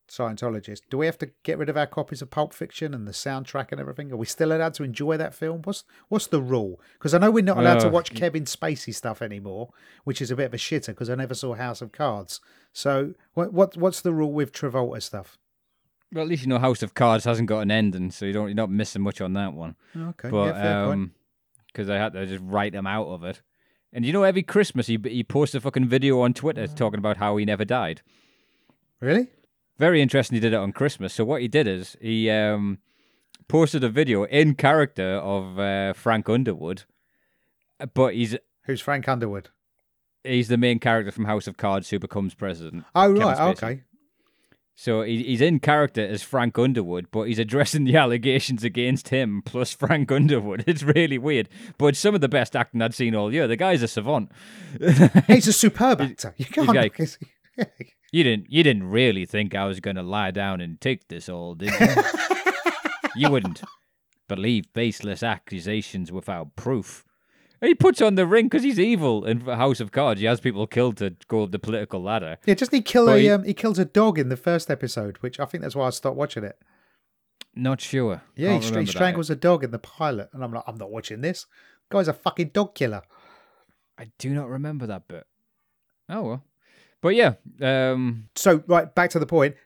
Scientologist. 0.09 0.83
Do 0.91 0.99
we 0.99 1.07
have 1.07 1.19
to 1.19 1.31
get 1.43 1.59
rid 1.59 1.69
of 1.69 1.77
our 1.77 1.87
copies 1.87 2.23
of 2.23 2.31
Pulp 2.31 2.53
Fiction 2.55 2.95
and 2.95 3.07
the 3.07 3.13
soundtrack 3.13 3.73
and 3.73 3.81
everything? 3.81 4.13
Are 4.13 4.17
we 4.17 4.27
still 4.27 4.53
allowed 4.53 4.75
to 4.75 4.85
enjoy 4.85 5.17
that 5.17 5.35
film? 5.35 5.63
What's 5.65 5.85
what's 6.09 6.27
the 6.29 6.41
rule? 6.41 6.81
Because 6.95 7.13
I 7.15 7.19
know 7.19 7.31
we're 7.31 7.43
not 7.45 7.59
allowed 7.59 7.81
to 7.81 7.89
Uh, 7.89 7.91
watch 7.91 8.15
Kevin 8.15 8.45
Spacey 8.45 8.95
stuff 8.95 9.21
anymore, 9.21 9.71
which 10.05 10.23
is 10.23 10.31
a 10.31 10.37
bit 10.37 10.47
of 10.47 10.55
a 10.55 10.59
shitter 10.59 10.89
because 10.89 11.11
I 11.11 11.15
never 11.17 11.35
saw 11.35 11.55
House 11.55 11.83
of 11.83 11.93
Cards. 11.93 12.41
So 12.73 13.15
what 13.35 13.53
what 13.53 13.77
what's 13.77 14.01
the 14.01 14.13
rule 14.13 14.33
with 14.33 14.53
Travolta 14.53 15.03
stuff? 15.03 15.39
Well, 16.13 16.23
at 16.23 16.29
least 16.29 16.43
you 16.45 16.49
know 16.49 16.59
House 16.61 16.83
of 16.85 16.95
Cards 16.95 17.25
hasn't 17.25 17.49
got 17.49 17.61
an 17.61 17.71
ending, 17.73 18.11
so 18.13 18.27
you 18.27 18.33
don't 18.33 18.49
you're 18.49 18.55
not 18.55 18.71
missing 18.71 19.03
much 19.03 19.21
on 19.21 19.33
that 19.33 19.55
one. 19.55 19.75
Okay, 19.97 20.31
but 20.31 20.55
yeah, 20.55 20.87
um, 20.87 21.13
because 21.67 21.91
I 21.91 21.97
had 21.97 22.13
to 22.13 22.25
just 22.27 22.45
write 22.47 22.75
him 22.75 22.87
out 22.87 23.09
of 23.09 23.25
it. 23.25 23.43
And 23.93 24.05
you 24.05 24.13
know, 24.13 24.23
every 24.23 24.43
Christmas 24.43 24.87
he 24.87 24.99
he 25.05 25.25
posts 25.25 25.55
a 25.57 25.61
fucking 25.61 25.89
video 25.89 26.21
on 26.21 26.33
Twitter 26.33 26.67
talking 26.69 26.99
about 26.99 27.17
how 27.17 27.37
he 27.39 27.45
never 27.45 27.65
died. 27.65 28.03
Really? 29.01 29.29
Very 29.79 30.01
interesting. 30.01 30.37
He 30.37 30.41
did 30.41 30.53
it 30.53 30.57
on 30.57 30.73
Christmas. 30.73 31.13
So 31.15 31.25
what 31.25 31.43
he 31.43 31.49
did 31.49 31.67
is 31.67 31.97
he 32.01 32.31
um 32.31 32.79
posted 33.49 33.85
a 33.85 33.89
video 33.89 34.25
in 34.25 34.55
character 34.55 35.15
of 35.17 35.59
uh, 35.59 35.93
Frank 35.93 36.29
Underwood, 36.29 36.85
but 37.95 38.15
he's 38.15 38.37
Who's 38.65 38.81
Frank 38.81 39.09
Underwood? 39.09 39.51
he's 40.25 40.49
the 40.49 40.57
main 40.57 40.81
character 40.81 41.13
from 41.13 41.27
House 41.27 41.47
of 41.47 41.57
Cards 41.57 41.91
who 41.91 41.99
becomes 42.01 42.35
president. 42.35 42.85
Oh, 42.97 43.13
Kevin 43.15 43.23
right. 43.23 43.37
Spacey. 43.37 43.51
Okay. 43.63 43.83
So 44.79 45.03
he, 45.03 45.23
he's 45.23 45.41
in 45.41 45.61
character 45.61 46.05
as 46.05 46.23
Frank 46.25 46.59
Underwood, 46.59 47.07
but 47.13 47.23
he's 47.29 47.39
addressing 47.39 47.85
the 47.87 47.97
allegations 47.97 48.65
against 48.65 49.09
him 49.11 49.41
plus 49.45 49.73
Frank 49.73 50.11
Underwood. 50.11 50.65
It's 50.67 50.83
really 50.83 51.17
weird, 51.19 51.49
but 51.79 51.87
it's 51.89 51.99
some 52.01 52.15
of 52.15 52.21
the 52.21 52.29
best 52.29 52.57
acting 52.57 52.83
I'd 52.83 52.93
seen 52.95 53.15
all 53.15 53.33
year. 53.33 53.47
The 53.47 53.57
guy's 53.57 53.83
a 53.83 53.89
savant. 53.89 54.33
He's 55.29 55.47
a 55.47 55.53
superb 55.53 56.01
actor. 56.03 56.35
You 56.39 56.45
can't. 56.47 56.69
like- 56.69 57.09
You 58.13 58.23
didn't 58.25 58.47
you 58.51 58.63
didn't 58.63 58.89
really 58.89 59.27
think 59.27 59.55
I 59.55 59.67
was 59.67 59.81
gonna 59.81 60.03
lie 60.03 60.31
down 60.31 60.61
and 60.61 60.81
take 60.81 61.09
this 61.09 61.29
all, 61.29 61.55
did 61.55 61.73
you? 61.79 61.87
you 63.17 63.31
wouldn't 63.31 63.63
believe 64.29 64.73
baseless 64.73 65.23
accusations 65.23 66.11
without 66.13 66.57
proof. 66.57 67.05
He 67.61 67.75
puts 67.75 68.03
on 68.03 68.17
the 68.17 68.27
ring 68.27 68.47
because 68.47 68.63
he's 68.63 68.79
evil 68.79 69.25
in 69.25 69.41
House 69.41 69.81
of 69.81 69.91
Cards. 69.91 70.21
He 70.21 70.27
has 70.27 70.41
people 70.41 70.67
killed 70.67 70.99
to 70.99 71.17
go 71.27 71.43
up 71.45 71.53
the 71.53 71.59
political 71.59 72.03
ladder. 72.03 72.37
yeah, 72.45 72.55
just 72.55 72.71
he 72.71 72.83
kill 72.83 73.07
Well, 73.07 73.17
a 73.17 73.19
he- 73.19 73.31
um, 73.31 73.45
he 73.45 73.55
kills 73.55 73.79
a 73.79 73.85
dog 73.87 74.19
in 74.19 74.29
the 74.29 74.37
first 74.37 74.71
episode, 74.71 75.17
which 75.19 75.41
I 75.41 75.47
think 75.47 75.63
that's 75.63 75.75
why 75.75 75.87
I 75.87 75.91
stopped 75.91 76.17
watching 76.17 76.45
it. 76.45 76.59
Not 77.55 77.81
sure. 77.81 78.21
Yeah, 78.37 78.51
Can't 78.51 78.63
he, 78.63 78.69
he 78.69 78.73
remember 78.75 78.87
that. 78.93 78.97
strangles 78.97 79.31
a 79.31 79.37
dog 79.37 79.65
in 79.65 79.71
the 79.71 79.79
pilot, 79.79 80.29
and 80.35 80.45
I'm 80.45 80.53
like, 80.53 80.65
I'm 80.67 80.77
not 80.77 80.91
watching 80.91 81.23
this. 81.23 81.47
Guy's 81.91 82.09
a 82.09 82.13
fucking 82.13 82.51
dog 82.51 82.75
killer. 82.75 83.03
I 83.99 84.11
do 84.19 84.35
not 84.35 84.49
remember 84.51 84.87
that 84.87 85.09
bit. 85.09 85.27
Oh 86.11 86.23
well, 86.23 86.45
but 87.01 87.15
yeah, 87.15 87.35
um, 87.61 88.29
So 88.35 88.63
right 88.67 88.93
back 88.95 89.11
to 89.11 89.19
the 89.19 89.27
point. 89.27 89.57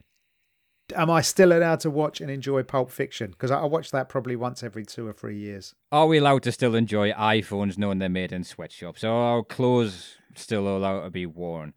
Am 0.97 1.09
I 1.09 1.21
still 1.21 1.53
allowed 1.53 1.79
to 1.81 1.91
watch 1.91 2.21
and 2.21 2.29
enjoy 2.29 2.65
Pulp 2.65 2.91
Fiction? 2.91 3.31
Because 3.31 3.53
I, 3.53 3.61
I 3.61 3.65
watch 3.65 3.93
that 3.93 4.09
probably 4.09 4.35
once 4.35 4.65
every 4.65 4.85
two 4.85 5.07
or 5.07 5.13
three 5.13 5.39
years. 5.39 5.73
are 5.93 6.09
we 6.09 6.19
allowed 6.19 6.43
to 6.43 6.53
still 6.53 6.75
enjoy 6.75 7.13
iPhones 7.13 7.79
knowing 7.79 8.01
they're 8.01 8.09
made 8.09 8.33
in 8.33 8.43
sweatshops? 8.43 9.05
Are 9.05 9.13
our 9.13 9.45
clothes 9.45 10.17
still 10.35 10.67
allowed 10.67 11.05
to 11.05 11.11
be 11.11 11.27
worn? 11.27 11.75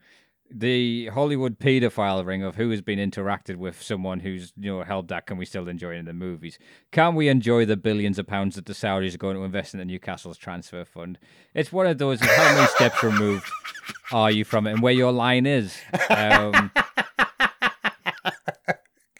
The 0.55 1.07
Hollywood 1.07 1.57
paedophile 1.57 2.23
ring 2.23 2.43
of 2.43 2.57
who 2.57 2.69
has 2.69 2.81
been 2.81 2.99
interacted 2.99 3.55
with 3.55 3.81
someone 3.81 4.19
who's 4.19 4.53
you 4.55 4.71
know 4.71 4.83
held 4.83 5.07
that 5.07 5.25
can 5.25 5.37
we 5.37 5.45
still 5.45 5.67
enjoy 5.67 5.95
in 5.95 6.05
the 6.05 6.13
movies? 6.13 6.59
Can 6.91 7.15
we 7.15 7.27
enjoy 7.27 7.65
the 7.65 7.75
billions 7.75 8.19
of 8.19 8.27
pounds 8.27 8.55
that 8.55 8.67
the 8.67 8.73
Saudis 8.73 9.15
are 9.15 9.17
going 9.17 9.35
to 9.35 9.43
invest 9.43 9.73
in 9.73 9.79
the 9.79 9.85
Newcastle's 9.85 10.37
transfer 10.37 10.85
fund? 10.85 11.17
It's 11.55 11.71
one 11.71 11.87
of 11.87 11.97
those. 11.97 12.21
How 12.21 12.53
many 12.53 12.67
steps 12.67 13.01
removed 13.01 13.49
are 14.11 14.29
you 14.29 14.45
from 14.45 14.67
it, 14.67 14.73
and 14.73 14.81
where 14.83 14.93
your 14.93 15.11
line 15.11 15.47
is? 15.47 15.75
Um, 16.11 16.69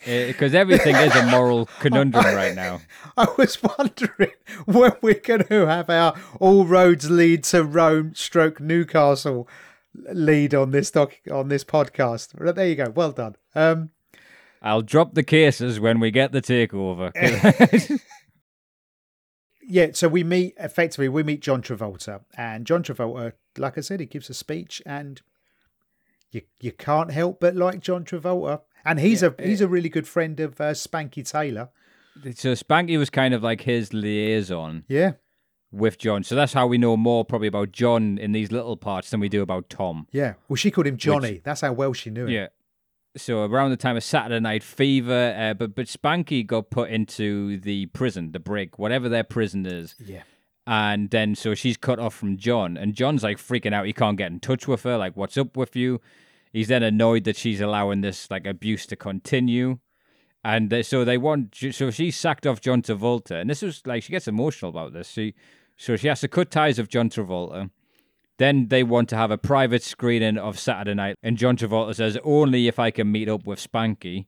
because 0.06 0.54
everything 0.54 0.96
is 0.96 1.15
a 1.15 1.26
moral 1.28 1.65
conundrum 1.80 2.26
right 2.36 2.54
now. 2.56 2.82
I 3.17 3.28
was 3.38 3.58
wondering 3.63 4.34
when 4.65 4.91
we're 5.02 5.15
going 5.15 5.46
to 5.46 5.65
have 5.65 5.89
our 5.89 6.15
all 6.39 6.65
roads 6.65 7.10
lead 7.10 7.43
to 7.46 7.63
Rome 7.63 8.13
stroke 8.13 8.60
Newcastle 8.60 9.48
lead 9.95 10.53
on 10.53 10.71
this 10.71 10.91
doc 10.91 11.13
on 11.32 11.49
this 11.49 11.63
podcast. 11.63 12.56
There 12.56 12.67
you 12.67 12.75
go. 12.75 12.89
Well 12.89 13.12
done. 13.12 13.36
Um, 13.56 13.89
I'll 14.62 14.82
drop 14.82 15.13
the 15.13 15.23
cases 15.23 15.79
when 15.79 15.99
we 15.99 16.10
get 16.12 16.32
the 16.32 16.41
takeover. 16.41 17.12
yeah, 19.67 19.88
so 19.93 20.08
we 20.08 20.23
meet 20.23 20.53
effectively 20.58 21.10
we 21.10 21.23
meet 21.23 21.41
John 21.41 21.62
Travolta, 21.62 22.21
and 22.38 22.65
John 22.65 22.84
Travolta, 22.84 23.34
like 23.58 23.77
I 23.77 23.82
said, 23.82 23.99
he 23.99 24.06
gives 24.06 24.29
a 24.29 24.34
speech, 24.34 24.82
and 24.86 25.21
you 26.32 26.41
you 26.60 26.71
can't 26.71 27.12
help 27.12 27.39
but 27.39 27.56
like 27.56 27.79
John 27.79 28.03
Travolta, 28.06 28.62
and 28.86 28.99
he's 28.99 29.21
Yeah, 29.21 29.29
a 29.38 29.43
he's 29.43 29.62
a 29.62 29.67
really 29.67 29.89
good 29.89 30.08
friend 30.08 30.39
of 30.39 30.60
uh, 30.60 30.71
Spanky 30.71 31.29
Taylor. 31.29 31.69
so 32.36 32.53
Spanky 32.53 32.97
was 32.97 33.10
kind 33.10 33.34
of 33.34 33.41
like 33.43 33.62
his 33.62 33.93
liaison 33.93 34.84
Yeah, 34.88 35.13
with 35.73 35.97
John. 35.97 36.23
So 36.23 36.36
that's 36.36 36.53
how 36.53 36.67
we 36.67 36.77
know 36.77 36.95
more 36.95 37.25
probably 37.25 37.47
about 37.47 37.71
John 37.71 38.17
in 38.17 38.31
these 38.31 38.51
little 38.51 38.77
parts 38.77 39.09
than 39.09 39.19
we 39.19 39.27
do 39.29 39.41
about 39.41 39.69
Tom. 39.69 40.07
yeah. 40.12 40.33
Well, 40.47 40.55
she 40.55 40.71
called 40.71 40.88
him 40.88 40.97
Johnny. 40.97 41.41
That's 41.43 41.62
how 41.62 41.73
well 41.73 41.93
she 41.93 42.09
knew 42.09 42.25
him. 42.25 42.29
Yeah. 42.29 42.47
So 43.15 43.43
around 43.43 43.69
the 43.69 43.77
time 43.77 43.95
of 43.97 44.03
Saturday 44.03 44.39
Night 44.39 44.63
Fever, 44.63 45.36
uh, 45.38 45.53
but 45.53 45.75
but 45.75 45.86
Spanky 45.86 46.45
got 46.45 46.69
put 46.71 46.89
into 46.89 47.59
the 47.59 47.88
prison, 47.88 48.31
the 48.31 48.39
brig, 48.39 48.73
whatever 48.77 49.09
their 49.09 49.23
prison 49.23 49.65
is. 49.65 49.95
yeah. 50.03 50.23
And 50.65 51.09
then 51.09 51.36
so 51.36 51.53
she's 51.55 51.75
cut 51.75 51.99
off 51.99 52.15
from 52.15 52.38
John, 52.38 52.77
and 52.77 52.95
John's 52.95 53.21
like 53.21 53.38
freaking 53.38 53.73
out. 53.73 53.86
He 53.86 53.91
can't 53.93 54.17
get 54.17 54.31
in 54.31 54.39
touch 54.39 54.65
with 54.67 54.83
her. 54.83 54.97
Like, 54.97 55.17
what's 55.17 55.38
up 55.38 55.57
with 55.57 55.75
you? 55.75 55.99
He's 56.53 56.69
then 56.69 56.83
annoyed 56.83 57.25
that 57.25 57.36
she's 57.36 57.59
allowing 57.59 58.01
this 58.01 58.31
like 58.31 58.47
abuse 58.47 58.86
to 58.88 58.95
continue. 58.95 59.79
And 60.45 60.86
so 60.86 61.05
they 61.05 61.17
want, 61.17 61.55
so 61.71 61.89
she 61.89 62.12
sacked 62.12 62.45
off 62.45 62.59
John 62.62 62.81
Travolta, 62.81 63.39
and 63.41 63.49
this 63.49 63.62
was 63.62 63.81
like 63.86 64.03
she 64.03 64.12
gets 64.12 64.27
emotional 64.27 64.69
about 64.69 64.91
this. 64.93 65.09
She, 65.09 65.36
so 65.77 65.95
she 65.95 66.07
has 66.07 66.21
to 66.21 66.27
cut 66.27 66.51
ties 66.51 66.77
with 66.77 66.89
John 66.89 67.09
Travolta. 67.09 67.69
Then 68.39 68.67
they 68.69 68.83
want 68.83 69.09
to 69.09 69.15
have 69.15 69.31
a 69.31 69.38
private 69.38 69.83
screening 69.83 70.38
of 70.38 70.59
Saturday 70.59 70.95
Night, 70.95 71.15
and 71.21 71.38
John 71.38 71.55
Travolta 71.55 71.95
says 71.95 72.17
only 72.23 72.67
if 72.67 72.79
I 72.79 72.91
can 72.91 73.12
meet 73.12 73.29
up 73.29 73.45
with 73.45 73.59
Spanky. 73.59 74.25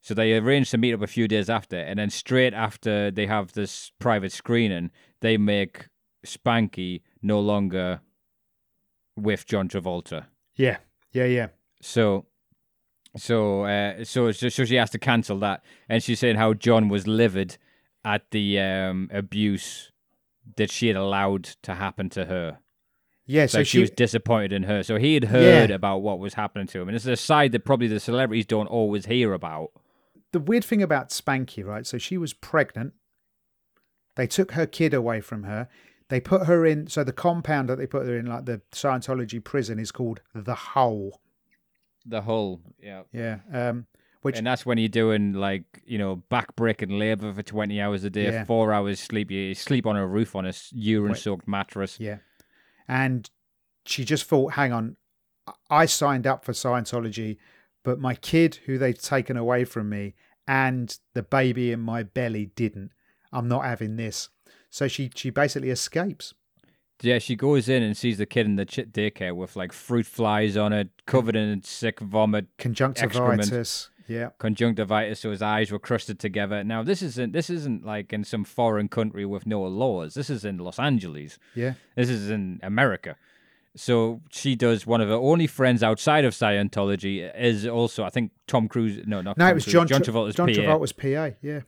So 0.00 0.14
they 0.14 0.36
arrange 0.36 0.70
to 0.70 0.78
meet 0.78 0.94
up 0.94 1.02
a 1.02 1.08
few 1.08 1.26
days 1.26 1.50
after, 1.50 1.76
and 1.76 1.98
then 1.98 2.10
straight 2.10 2.54
after 2.54 3.10
they 3.10 3.26
have 3.26 3.52
this 3.52 3.90
private 3.98 4.32
screening, 4.32 4.90
they 5.20 5.36
make 5.36 5.88
Spanky 6.24 7.02
no 7.20 7.40
longer 7.40 8.00
with 9.16 9.44
John 9.46 9.68
Travolta. 9.68 10.26
Yeah, 10.54 10.78
yeah, 11.12 11.24
yeah. 11.24 11.48
So, 11.82 12.26
so, 13.16 13.64
uh, 13.64 14.04
so, 14.04 14.30
so, 14.30 14.48
so 14.48 14.64
she 14.64 14.76
has 14.76 14.90
to 14.90 14.98
cancel 14.98 15.38
that, 15.40 15.64
and 15.88 16.02
she's 16.02 16.20
saying 16.20 16.36
how 16.36 16.54
John 16.54 16.88
was 16.88 17.08
livid 17.08 17.58
at 18.04 18.30
the 18.30 18.60
um, 18.60 19.10
abuse 19.12 19.90
that 20.56 20.70
she 20.70 20.88
had 20.88 20.96
allowed 20.96 21.44
to 21.62 21.74
happen 21.74 22.08
to 22.10 22.24
her. 22.26 22.58
Yeah, 23.26 23.46
So 23.46 23.58
so 23.58 23.64
she, 23.64 23.80
was 23.80 23.90
disappointed 23.90 24.52
in 24.52 24.62
her. 24.62 24.82
So 24.82 24.96
he 24.96 25.12
had 25.14 25.24
heard 25.24 25.70
about 25.70 25.98
what 25.98 26.18
was 26.18 26.34
happening 26.34 26.66
to 26.68 26.80
him, 26.80 26.88
and 26.88 26.96
it's 26.96 27.04
a 27.04 27.16
side 27.16 27.52
that 27.52 27.64
probably 27.64 27.86
the 27.86 28.00
celebrities 28.00 28.46
don't 28.46 28.66
always 28.68 29.06
hear 29.06 29.32
about. 29.34 29.70
the 30.32 30.40
weird 30.40 30.64
thing 30.64 30.82
about 30.82 31.10
Spanky, 31.10 31.64
right? 31.64 31.86
So 31.86 31.98
she 31.98 32.16
was 32.16 32.32
pregnant. 32.32 32.94
They 34.16 34.26
took 34.26 34.52
her 34.52 34.66
kid 34.66 34.94
away 34.94 35.20
from 35.20 35.44
her. 35.44 35.68
They 36.08 36.20
put 36.20 36.46
her 36.46 36.64
in. 36.64 36.86
So 36.88 37.04
the 37.04 37.12
compound 37.12 37.68
that 37.68 37.76
they 37.76 37.86
put 37.86 38.06
her 38.06 38.18
in, 38.18 38.26
like 38.26 38.46
the 38.46 38.62
Scientology 38.72 39.42
prison, 39.44 39.78
is 39.78 39.92
called 39.92 40.20
the 40.34 40.54
Hole. 40.54 41.20
The 42.06 42.22
whole, 42.22 42.60
yeah. 42.82 43.02
Yeah. 43.12 43.40
Um. 43.52 43.86
Which 44.28 44.38
And 44.38 44.46
that's 44.46 44.64
when 44.66 44.76
you're 44.78 44.88
doing 44.88 45.32
like 45.32 45.64
you 45.86 45.96
know 45.98 46.22
backbreaking 46.30 46.98
labor 46.98 47.32
for 47.32 47.42
20 47.42 47.80
hours 47.80 48.04
a 48.04 48.10
day, 48.10 48.24
Yeah. 48.24 48.44
four 48.44 48.72
hours 48.74 49.00
sleep. 49.00 49.30
You 49.30 49.54
sleep 49.54 49.86
on 49.86 49.96
a 49.96 50.06
roof 50.06 50.36
on 50.36 50.44
a 50.46 50.52
urine-soaked 50.72 51.48
mattress. 51.48 51.98
yeah, 51.98 52.18
and 52.86 53.28
she 53.86 54.04
just 54.04 54.24
thought, 54.26 54.52
hang 54.52 54.72
on, 54.72 54.96
I 55.70 55.86
signed 55.86 56.26
up 56.26 56.44
for 56.44 56.52
Scientology, 56.52 57.38
but 57.82 57.98
my 57.98 58.14
kid, 58.14 58.56
who 58.66 58.76
they've 58.76 59.00
taken 59.00 59.36
away 59.38 59.64
from 59.64 59.88
me, 59.88 60.14
and 60.46 60.98
the 61.14 61.22
baby 61.22 61.72
in 61.72 61.80
my 61.80 62.02
belly 62.02 62.50
didn't. 62.54 62.90
I'm 63.32 63.48
not 63.48 63.64
having 63.64 63.96
this. 63.96 64.28
So 64.70 64.88
she 64.88 65.10
she 65.14 65.30
basically 65.30 65.70
escapes. 65.70 66.34
Yeah, 67.00 67.18
she 67.20 67.36
goes 67.36 67.68
in 67.68 67.82
and 67.84 67.96
sees 67.96 68.18
the 68.18 68.26
kid 68.26 68.44
in 68.46 68.56
the 68.56 68.64
ch- 68.66 68.90
daycare 68.90 69.32
with 69.34 69.54
like 69.56 69.72
fruit 69.72 70.04
flies 70.04 70.56
on 70.56 70.72
it, 70.72 70.88
covered 71.06 71.36
in 71.36 71.62
sick 71.62 72.00
vomit, 72.00 72.46
Conjunctivitis. 72.58 73.88
Yeah. 74.08 74.30
conjunctivitis, 74.38 75.20
so 75.20 75.30
his 75.30 75.42
eyes 75.42 75.70
were 75.70 75.78
crusted 75.78 76.18
together. 76.18 76.64
Now 76.64 76.82
this 76.82 77.02
isn't 77.02 77.32
this 77.32 77.50
isn't 77.50 77.84
like 77.84 78.12
in 78.12 78.24
some 78.24 78.42
foreign 78.44 78.88
country 78.88 79.24
with 79.26 79.46
no 79.46 79.62
laws. 79.62 80.14
This 80.14 80.30
is 80.30 80.44
in 80.44 80.58
Los 80.58 80.78
Angeles. 80.78 81.38
Yeah. 81.54 81.74
This 81.94 82.08
is 82.08 82.30
in 82.30 82.58
America. 82.62 83.16
So 83.76 84.22
she 84.30 84.56
does 84.56 84.86
one 84.86 85.00
of 85.00 85.08
her 85.08 85.14
only 85.14 85.46
friends 85.46 85.82
outside 85.82 86.24
of 86.24 86.32
Scientology 86.32 87.30
is 87.38 87.66
also 87.66 88.02
I 88.02 88.10
think 88.10 88.32
Tom 88.46 88.66
Cruise. 88.66 89.06
No, 89.06 89.20
not 89.20 89.36
No, 89.36 89.44
Tom 89.44 89.50
it 89.50 89.54
was 89.54 89.64
Cruise, 89.64 89.72
John, 89.74 89.86
John 89.86 90.00
Travolta's 90.02 90.34
John 90.34 90.48
PA. 90.48 90.54
Travolta's 90.54 90.92
PA. 90.92 91.36
Yeah. 91.42 91.60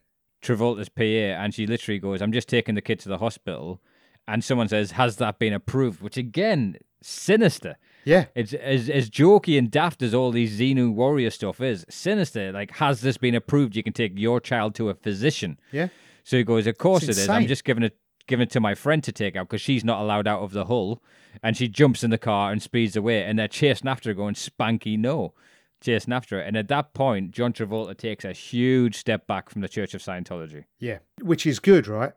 Travolta's 0.42 0.88
PA, 0.88 1.03
and 1.03 1.53
she 1.55 1.66
literally 1.66 1.98
goes, 1.98 2.22
"I'm 2.22 2.33
just 2.33 2.48
taking 2.48 2.74
the 2.74 2.81
kid 2.81 2.98
to 3.00 3.11
the 3.11 3.18
hospital," 3.18 3.81
and 4.26 4.42
someone 4.42 4.68
says, 4.68 4.92
"Has 4.92 5.16
that 5.16 5.38
been 5.38 5.53
approved?" 5.53 6.00
Which 6.00 6.16
again, 6.16 6.79
sinister. 7.03 7.76
Yeah. 8.04 8.26
It's 8.34 8.52
as 8.54 8.88
as 8.88 9.10
jokey 9.10 9.58
and 9.58 9.70
daft 9.70 10.02
as 10.02 10.14
all 10.14 10.30
these 10.30 10.58
Xenu 10.58 10.92
warrior 10.92 11.30
stuff 11.30 11.60
is. 11.60 11.84
Sinister. 11.88 12.52
Like, 12.52 12.72
has 12.76 13.00
this 13.00 13.18
been 13.18 13.34
approved? 13.34 13.76
You 13.76 13.82
can 13.82 13.92
take 13.92 14.18
your 14.18 14.40
child 14.40 14.74
to 14.76 14.88
a 14.88 14.94
physician. 14.94 15.58
Yeah. 15.72 15.88
So 16.24 16.36
he 16.36 16.44
goes, 16.44 16.66
"Of 16.66 16.78
course 16.78 17.04
it 17.04 17.10
is. 17.10 17.28
I'm 17.28 17.46
just 17.46 17.64
giving 17.64 17.82
it." 17.82 17.96
Giving 18.26 18.44
it 18.44 18.50
to 18.50 18.60
my 18.60 18.76
friend 18.76 19.02
to 19.02 19.10
take 19.10 19.34
out 19.34 19.48
because 19.48 19.60
she's 19.60 19.82
not 19.82 20.00
allowed 20.00 20.28
out 20.28 20.42
of 20.42 20.52
the 20.52 20.66
hull, 20.66 21.02
and 21.42 21.56
she 21.56 21.66
jumps 21.66 22.04
in 22.04 22.10
the 22.10 22.18
car 22.18 22.52
and 22.52 22.62
speeds 22.62 22.94
away, 22.94 23.24
and 23.24 23.36
they're 23.36 23.48
chasing 23.48 23.88
after 23.88 24.08
her, 24.10 24.14
going 24.14 24.34
spanky 24.34 24.96
no, 24.96 25.34
chasing 25.80 26.12
after 26.12 26.36
her. 26.36 26.42
And 26.42 26.56
at 26.56 26.68
that 26.68 26.94
point, 26.94 27.32
John 27.32 27.52
Travolta 27.52 27.96
takes 27.96 28.24
a 28.24 28.32
huge 28.32 28.94
step 28.94 29.26
back 29.26 29.50
from 29.50 29.62
the 29.62 29.68
Church 29.68 29.94
of 29.94 30.02
Scientology. 30.02 30.66
Yeah. 30.78 30.98
Which 31.20 31.44
is 31.44 31.58
good, 31.58 31.88
right? 31.88 32.12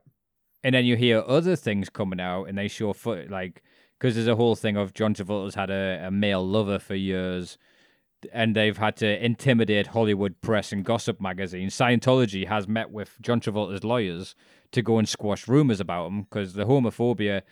And 0.64 0.76
then 0.76 0.86
you 0.86 0.98
hear 0.98 1.24
other 1.26 1.56
things 1.56 1.90
coming 1.90 2.20
out, 2.20 2.44
and 2.44 2.60
they 2.60 2.68
show 2.68 2.94
foot 2.94 3.32
like 3.32 3.64
because 4.04 4.16
there's 4.16 4.28
a 4.28 4.36
whole 4.36 4.54
thing 4.54 4.76
of 4.76 4.94
John 4.94 5.14
Travolta's 5.14 5.56
had 5.56 5.70
a, 5.70 6.04
a 6.08 6.12
male 6.12 6.46
lover 6.46 6.78
for 6.78 6.94
years 6.94 7.58
and 8.34 8.54
they've 8.54 8.78
had 8.78 8.98
to 8.98 9.26
intimidate 9.26 9.88
Hollywood 9.88 10.42
press 10.42 10.74
and 10.74 10.84
gossip 10.84 11.22
magazines. 11.22 11.74
Scientology 11.74 12.46
has 12.50 12.68
met 12.68 12.92
with 12.92 13.16
John 13.22 13.40
Travolta's 13.40 13.86
lawyers 13.86 14.36
to 14.74 14.82
go 14.82 14.98
and 14.98 15.08
squash 15.08 15.48
rumors 15.48 15.80
about 15.80 16.08
him 16.08 16.24
because 16.24 16.54
the 16.54 16.66
homophobia, 16.66 17.44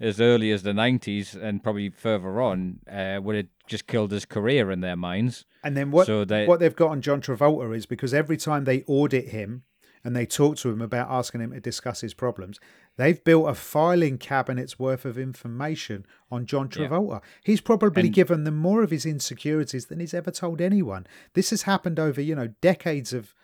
as 0.00 0.18
early 0.18 0.50
as 0.50 0.62
the 0.62 0.72
'90s 0.72 1.34
and 1.34 1.62
probably 1.62 1.90
further 1.90 2.40
on, 2.40 2.78
uh, 2.90 3.20
would 3.22 3.36
have 3.36 3.46
just 3.66 3.86
killed 3.86 4.10
his 4.10 4.24
career 4.24 4.70
in 4.70 4.80
their 4.80 4.96
minds. 4.96 5.44
And 5.62 5.76
then 5.76 5.90
what 5.90 6.06
So 6.06 6.24
they- 6.24 6.46
what 6.46 6.58
they've 6.60 6.74
got 6.76 6.90
on 6.90 7.02
John 7.02 7.20
Travolta 7.20 7.76
is 7.76 7.84
because 7.84 8.14
every 8.14 8.38
time 8.38 8.64
they 8.64 8.82
audit 8.86 9.28
him 9.28 9.64
and 10.04 10.14
they 10.16 10.24
talk 10.24 10.56
to 10.58 10.70
him 10.70 10.80
about 10.80 11.10
asking 11.10 11.40
him 11.42 11.52
to 11.52 11.60
discuss 11.60 12.00
his 12.02 12.14
problems, 12.14 12.60
they've 12.98 13.24
built 13.24 13.48
a 13.48 13.54
filing 13.54 14.18
cabinet's 14.18 14.78
worth 14.78 15.06
of 15.06 15.16
information 15.16 16.04
on 16.30 16.44
John 16.44 16.68
Yeah. 16.76 16.88
Travolta. 16.88 17.22
He's 17.42 17.62
probably 17.62 18.02
And- 18.02 18.12
given 18.14 18.44
them 18.44 18.56
more 18.58 18.82
of 18.82 18.90
his 18.90 19.06
insecurities 19.06 19.86
than 19.86 20.00
he's 20.00 20.12
ever 20.12 20.30
told 20.30 20.60
anyone. 20.60 21.06
This 21.32 21.48
has 21.50 21.62
happened 21.62 21.98
over, 21.98 22.20
you 22.20 22.34
know, 22.34 22.48
decades 22.60 23.14
of 23.14 23.34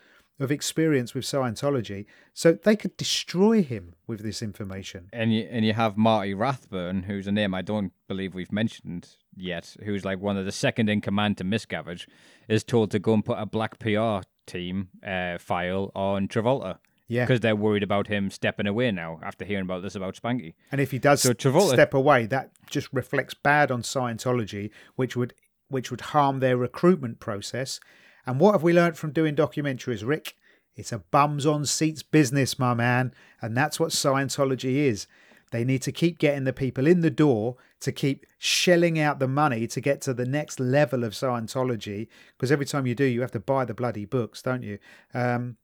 of 0.40 0.50
experience 0.50 1.14
with 1.14 1.22
Scientology. 1.24 2.06
So 2.32 2.54
they 2.54 2.74
could 2.74 2.96
destroy 2.96 3.62
him 3.62 3.94
with 4.08 4.20
this 4.24 4.42
information. 4.42 5.08
And 5.12 5.32
you 5.32 5.46
and 5.48 5.64
you 5.64 5.74
have 5.74 5.96
Marty 5.96 6.34
Rathbun, 6.34 7.04
who's 7.04 7.28
a 7.28 7.32
name 7.32 7.54
I 7.54 7.62
don't 7.62 7.92
believe 8.08 8.34
we've 8.34 8.50
mentioned 8.50 9.10
yet, 9.36 9.76
who's 9.84 10.04
like 10.04 10.18
one 10.18 10.36
of 10.36 10.44
the 10.44 10.50
second 10.50 10.88
in 10.88 11.00
command 11.00 11.38
to 11.38 11.44
Miscavige, 11.44 12.08
is 12.48 12.64
told 12.64 12.90
to 12.90 12.98
go 12.98 13.14
and 13.14 13.24
put 13.24 13.38
a 13.38 13.46
black 13.46 13.78
PR 13.78 14.26
team 14.44 14.88
uh, 15.06 15.38
file 15.38 15.92
on 15.94 16.26
Travolta 16.26 16.78
Yeah. 17.06 17.24
because 17.26 17.40
they're 17.40 17.54
worried 17.56 17.82
about 17.82 18.06
him 18.06 18.30
stepping 18.30 18.66
away 18.66 18.90
now 18.90 19.20
after 19.22 19.44
hearing 19.44 19.64
about 19.64 19.82
this 19.82 19.94
about 19.94 20.14
Spanky. 20.16 20.54
And 20.72 20.80
if 20.80 20.90
he 20.90 20.98
does 20.98 21.20
So 21.20 21.34
Travolta- 21.34 21.74
step 21.74 21.92
away, 21.92 22.26
that 22.26 22.50
just 22.70 22.88
reflects 22.92 23.34
bad 23.34 23.70
on 23.70 23.82
Scientology, 23.82 24.70
which 24.96 25.14
would 25.16 25.34
which 25.68 25.90
would 25.90 26.00
harm 26.00 26.40
their 26.40 26.56
recruitment 26.56 27.20
process. 27.20 27.80
And 28.26 28.38
what 28.40 28.52
have 28.52 28.62
we 28.62 28.72
learned 28.72 28.96
from 28.96 29.12
doing 29.12 29.34
documentaries, 29.34 30.06
Rick? 30.06 30.34
It's 30.76 30.92
a 30.92 30.98
bums 30.98 31.46
on 31.46 31.66
seats 31.66 32.02
business, 32.02 32.58
my 32.58 32.74
man, 32.74 33.12
and 33.40 33.56
that's 33.56 33.78
what 33.78 33.90
Scientology 33.90 34.76
is. 34.76 35.06
They 35.50 35.64
need 35.64 35.82
to 35.82 35.92
keep 35.92 36.18
getting 36.18 36.44
the 36.44 36.52
people 36.52 36.86
in 36.86 37.00
the 37.00 37.10
door 37.10 37.56
to 37.80 37.92
keep 37.92 38.26
shelling 38.38 38.98
out 38.98 39.18
the 39.20 39.28
money 39.28 39.66
to 39.68 39.80
get 39.80 40.00
to 40.02 40.14
the 40.14 40.24
next 40.26 40.58
level 40.58 41.04
of 41.04 41.12
Scientology. 41.12 42.08
Because 42.36 42.50
every 42.50 42.66
time 42.66 42.86
you 42.86 42.94
do, 42.94 43.04
you 43.04 43.20
have 43.20 43.30
to 43.32 43.40
buy 43.40 43.64
the 43.64 43.74
bloody 43.74 44.04
books, 44.04 44.42
don't 44.42 44.62
you? 44.62 44.78
Um, 45.12 45.56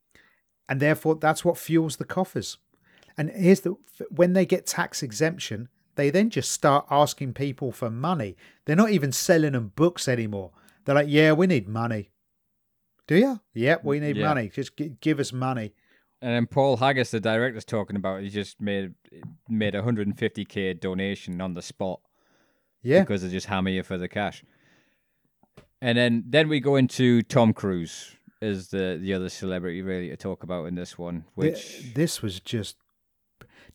and 0.70 0.80
therefore, 0.80 1.16
that's 1.16 1.44
what 1.44 1.58
fuels 1.58 1.96
the 1.96 2.04
coffers. 2.06 2.56
And 3.18 3.28
here's 3.30 3.60
the 3.60 3.74
when 4.08 4.32
they 4.32 4.46
get 4.46 4.64
tax 4.66 5.02
exemption, 5.02 5.68
they 5.96 6.08
then 6.08 6.30
just 6.30 6.50
start 6.52 6.86
asking 6.90 7.34
people 7.34 7.72
for 7.72 7.90
money. 7.90 8.36
They're 8.64 8.76
not 8.76 8.90
even 8.90 9.12
selling 9.12 9.52
them 9.52 9.72
books 9.74 10.08
anymore. 10.08 10.52
They're 10.84 10.94
like, 10.94 11.08
"Yeah, 11.08 11.32
we 11.32 11.46
need 11.46 11.68
money." 11.68 12.12
Do 13.06 13.16
you? 13.16 13.40
Yep, 13.54 13.84
we 13.84 13.98
need 14.00 14.16
Yeah. 14.16 14.28
money. 14.28 14.48
Just 14.48 14.76
gi- 14.76 14.94
give 15.00 15.18
us 15.18 15.32
money. 15.32 15.74
And 16.22 16.32
then 16.34 16.46
Paul 16.46 16.76
Haggis, 16.76 17.10
the 17.10 17.18
director's 17.20 17.64
talking 17.64 17.96
about, 17.96 18.22
he 18.22 18.28
just 18.30 18.60
made 18.60 18.94
made 19.48 19.74
a 19.74 19.82
150k 19.82 20.72
donation 20.74 21.40
on 21.40 21.54
the 21.54 21.62
spot 21.62 22.00
Yeah, 22.82 23.00
because 23.00 23.22
they 23.22 23.28
just 23.30 23.46
hammer 23.48 23.70
you 23.70 23.82
for 23.82 23.98
the 23.98 24.08
cash. 24.08 24.44
And 25.82 25.98
then 25.98 26.24
then 26.28 26.48
we 26.48 26.60
go 26.60 26.76
into 26.76 27.22
Tom 27.22 27.52
Cruise 27.52 28.16
as 28.42 28.68
the 28.68 28.98
the 29.00 29.14
other 29.14 29.28
celebrity 29.28 29.82
really 29.82 30.08
to 30.08 30.16
talk 30.16 30.42
about 30.42 30.66
in 30.66 30.74
this 30.74 30.98
one, 30.98 31.24
Th- 31.38 31.52
which 31.52 31.94
this 31.94 32.22
was 32.22 32.40
just 32.40 32.76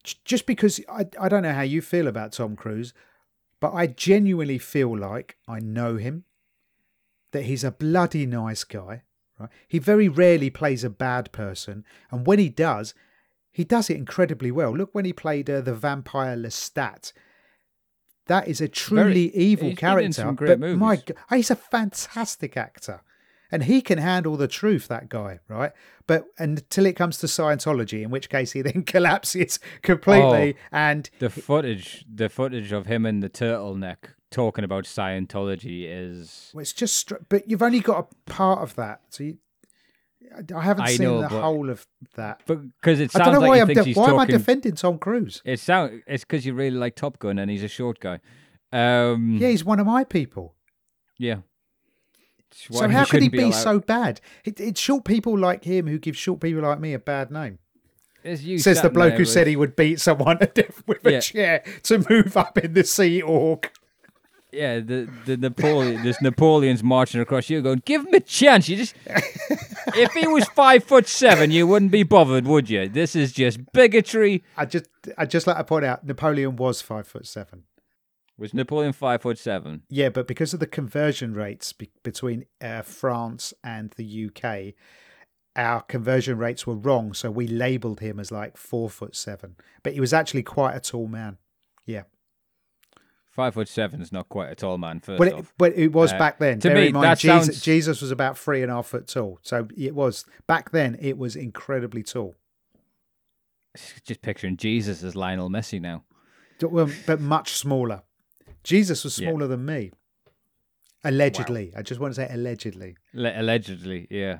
just 0.03 0.45
because 0.45 0.79
I 0.89 1.07
I 1.19 1.29
don't 1.29 1.43
know 1.43 1.53
how 1.53 1.61
you 1.61 1.81
feel 1.81 2.07
about 2.07 2.33
Tom 2.33 2.55
Cruise, 2.55 2.93
but 3.59 3.73
I 3.73 3.87
genuinely 3.87 4.57
feel 4.57 4.97
like 4.97 5.37
I 5.47 5.59
know 5.59 5.97
him. 5.97 6.25
That 7.31 7.43
he's 7.43 7.65
a 7.65 7.71
bloody 7.71 8.25
nice 8.25 8.63
guy, 8.63 9.03
right? 9.37 9.49
He 9.67 9.77
very 9.77 10.07
rarely 10.07 10.49
plays 10.49 10.83
a 10.85 10.89
bad 10.89 11.31
person, 11.33 11.83
and 12.09 12.25
when 12.25 12.39
he 12.39 12.47
does, 12.49 12.93
he 13.51 13.65
does 13.65 13.89
it 13.89 13.97
incredibly 13.97 14.51
well. 14.51 14.71
Look 14.75 14.95
when 14.95 15.05
he 15.05 15.11
played 15.11 15.49
uh, 15.49 15.61
the 15.61 15.73
vampire 15.73 16.37
Lestat. 16.37 17.11
That 18.27 18.47
is 18.47 18.61
a 18.61 18.67
truly 18.67 19.35
evil 19.35 19.65
been 19.65 19.71
in 19.71 19.75
character. 19.75 20.31
but 20.31 20.59
my 20.59 20.73
movies. 20.73 21.03
g- 21.07 21.13
he's 21.29 21.51
a 21.51 21.55
fantastic 21.55 22.57
actor 22.57 23.01
and 23.55 23.63
he 23.63 23.81
can 23.81 23.97
handle 23.97 24.35
the 24.35 24.47
truth 24.47 24.87
that 24.89 25.07
guy 25.09 25.39
right 25.47 25.71
but 26.07 26.25
until 26.37 26.85
it 26.85 26.95
comes 26.95 27.17
to 27.17 27.25
scientology 27.27 28.03
in 28.03 28.09
which 28.09 28.29
case 28.29 28.51
he 28.51 28.61
then 28.67 28.83
collapses 28.83 29.59
completely 29.81 30.53
Oh. 30.55 30.67
and 30.71 31.09
the 31.19 31.29
footage 31.29 32.05
the 32.13 32.27
footage 32.29 32.71
of 32.71 32.85
him 32.85 33.05
in 33.05 33.21
the 33.21 33.29
turtleneck 33.29 34.13
talking 34.31 34.63
about 34.65 34.83
Scientology 34.83 35.85
is 35.87 36.51
well, 36.53 36.61
it's 36.61 36.73
just 36.73 36.95
str- 36.97 37.23
but 37.29 37.49
you've 37.49 37.61
only 37.63 37.79
got 37.79 37.97
a 38.11 38.29
part 38.31 38.59
of 38.61 38.75
that 38.75 38.99
so 39.09 39.23
you, 39.23 39.37
I- 40.35 40.57
i 40.59 40.61
haven't 40.61 40.85
I 40.85 40.91
seen 40.95 41.05
know, 41.07 41.21
the 41.21 41.29
but- 41.29 41.41
whole 41.41 41.69
of 41.69 41.87
that 42.15 42.41
But 42.45 42.59
because 42.81 42.99
it 42.99 43.11
i 43.15 43.19
sounds 43.19 43.25
don't 43.27 43.33
know 43.35 43.39
like 43.41 43.49
why 43.49 43.59
i'm 43.61 43.67
de- 43.85 43.93
why 43.93 44.09
am 44.09 44.19
i 44.19 44.25
defending 44.25 44.73
tom 44.75 44.97
cruise 44.99 45.41
it 45.45 45.59
sound 45.59 46.01
it's 46.07 46.25
because 46.25 46.45
you 46.45 46.53
really 46.53 46.75
like 46.77 46.95
Top 46.95 47.19
Gun 47.19 47.39
and 47.39 47.49
he's 47.49 47.63
a 47.63 47.67
short 47.69 47.99
guy. 48.01 48.19
Um, 48.73 49.37
yeah 49.39 49.47
he's 49.49 49.63
one 49.63 49.79
of 49.79 49.85
my 49.87 50.03
people 50.03 50.55
yeah. 51.17 51.37
So 52.51 52.87
how 52.87 53.05
could 53.05 53.21
he 53.21 53.29
be 53.29 53.39
allowed- 53.43 53.51
so 53.51 53.79
bad 53.79 54.21
it, 54.45 54.59
it's 54.59 54.79
short 54.79 55.03
people 55.05 55.37
like 55.37 55.63
him 55.65 55.87
who 55.87 55.99
give 55.99 56.15
short 56.17 56.39
people 56.39 56.61
like 56.61 56.79
me 56.79 56.93
a 56.93 56.99
bad 56.99 57.31
name 57.31 57.59
says 58.23 58.81
the 58.81 58.89
bloke 58.89 59.13
who 59.13 59.19
with- 59.19 59.29
said 59.29 59.45
he 59.47 59.55
would 59.55 59.75
beat 59.75 59.99
someone 59.99 60.39
to 60.39 60.45
death 60.53 60.81
with 60.87 61.05
a 61.05 61.11
Yeah. 61.13 61.19
chair 61.19 61.63
to 61.83 62.05
move 62.09 62.35
up 62.37 62.57
in 62.57 62.73
the 62.73 62.83
sea 62.83 63.21
org 63.21 63.69
Yeah, 64.51 64.79
the 64.79 65.09
the 65.25 65.35
Napoleon, 65.37 66.01
this 66.03 66.21
Napoleon's 66.21 66.81
marching 66.81 67.19
across 67.19 67.49
you, 67.49 67.61
going, 67.61 67.81
"Give 67.83 68.05
him 68.07 68.13
a 68.13 68.21
chance." 68.21 68.69
You 68.69 68.77
just, 68.77 68.95
if 69.97 70.13
he 70.13 70.25
was 70.27 70.45
five 70.55 70.81
foot 70.85 71.09
seven, 71.09 71.51
you 71.51 71.67
wouldn't 71.67 71.91
be 71.91 72.03
bothered, 72.03 72.45
would 72.47 72.69
you? 72.69 72.87
This 72.87 73.17
is 73.17 73.33
just 73.33 73.59
bigotry. 73.73 74.45
I 74.55 74.63
just, 74.65 74.85
I 75.17 75.25
just 75.25 75.45
like 75.45 75.57
to 75.57 75.63
point 75.65 75.83
out, 75.83 76.05
Napoleon 76.05 76.55
was 76.55 76.81
five 76.81 77.05
foot 77.05 77.27
seven. 77.27 77.63
Was 78.37 78.53
Napoleon 78.53 78.91
five 78.93 79.21
foot 79.21 79.37
seven? 79.37 79.83
Yeah, 79.89 80.09
but 80.09 80.27
because 80.27 80.53
of 80.53 80.59
the 80.59 80.67
conversion 80.67 81.33
rates 81.33 81.71
be- 81.73 81.91
between 82.03 82.45
uh, 82.61 82.81
France 82.81 83.53
and 83.63 83.91
the 83.91 84.25
UK, 84.29 84.73
our 85.55 85.81
conversion 85.81 86.37
rates 86.37 86.67
were 86.67 86.75
wrong, 86.75 87.13
so 87.13 87.31
we 87.31 87.47
labelled 87.47 88.01
him 88.01 88.19
as 88.19 88.31
like 88.31 88.57
four 88.57 88.89
foot 88.89 89.15
seven. 89.15 89.55
But 89.83 89.93
he 89.93 90.01
was 90.01 90.11
actually 90.13 90.43
quite 90.43 90.75
a 90.75 90.81
tall 90.81 91.07
man. 91.07 91.37
Yeah, 91.85 92.03
Five 93.29 93.53
foot 93.53 93.67
seven 93.67 94.01
is 94.01 94.11
not 94.13 94.27
quite 94.29 94.49
a 94.49 94.55
tall 94.55 94.77
man. 94.77 94.99
First 95.01 95.17
but 95.19 95.27
it, 95.27 95.33
off, 95.33 95.53
but 95.57 95.73
it 95.77 95.91
was 95.93 96.11
Uh, 96.13 96.17
back 96.17 96.39
then. 96.39 96.59
to 96.61 96.69
Bear 96.69 96.77
me, 96.77 96.87
in 96.87 96.93
mind, 96.93 97.03
that 97.05 97.19
Jesus, 97.19 97.45
sounds- 97.45 97.61
Jesus 97.61 98.01
was 98.01 98.11
about 98.11 98.37
three 98.37 98.61
and 98.61 98.71
a 98.71 98.75
half 98.75 98.87
foot 98.87 99.07
tall, 99.07 99.39
so 99.43 99.67
it 99.77 99.93
was 99.95 100.25
back 100.47 100.71
then. 100.71 100.97
It 101.01 101.17
was 101.17 101.35
incredibly 101.37 102.01
tall, 102.03 102.35
just 104.05 104.21
picturing 104.21 104.57
Jesus 104.57 105.03
as 105.03 105.15
Lionel 105.15 105.49
Messi 105.49 105.81
now. 105.81 106.03
Well, 106.61 106.89
but 107.05 107.19
much 107.19 107.51
smaller. 107.53 108.03
Jesus 108.65 109.03
was 109.03 109.17
Yeah. 109.19 109.29
smaller 109.29 109.47
than 109.47 109.65
me. 109.65 109.91
Allegedly, 111.03 111.71
I 111.77 111.83
just 111.83 112.01
want 112.01 112.15
to 112.15 112.21
say 112.21 112.27
allegedly. 112.31 112.97
Le- 113.13 113.39
allegedly, 113.39 114.07
yeah. 114.09 114.39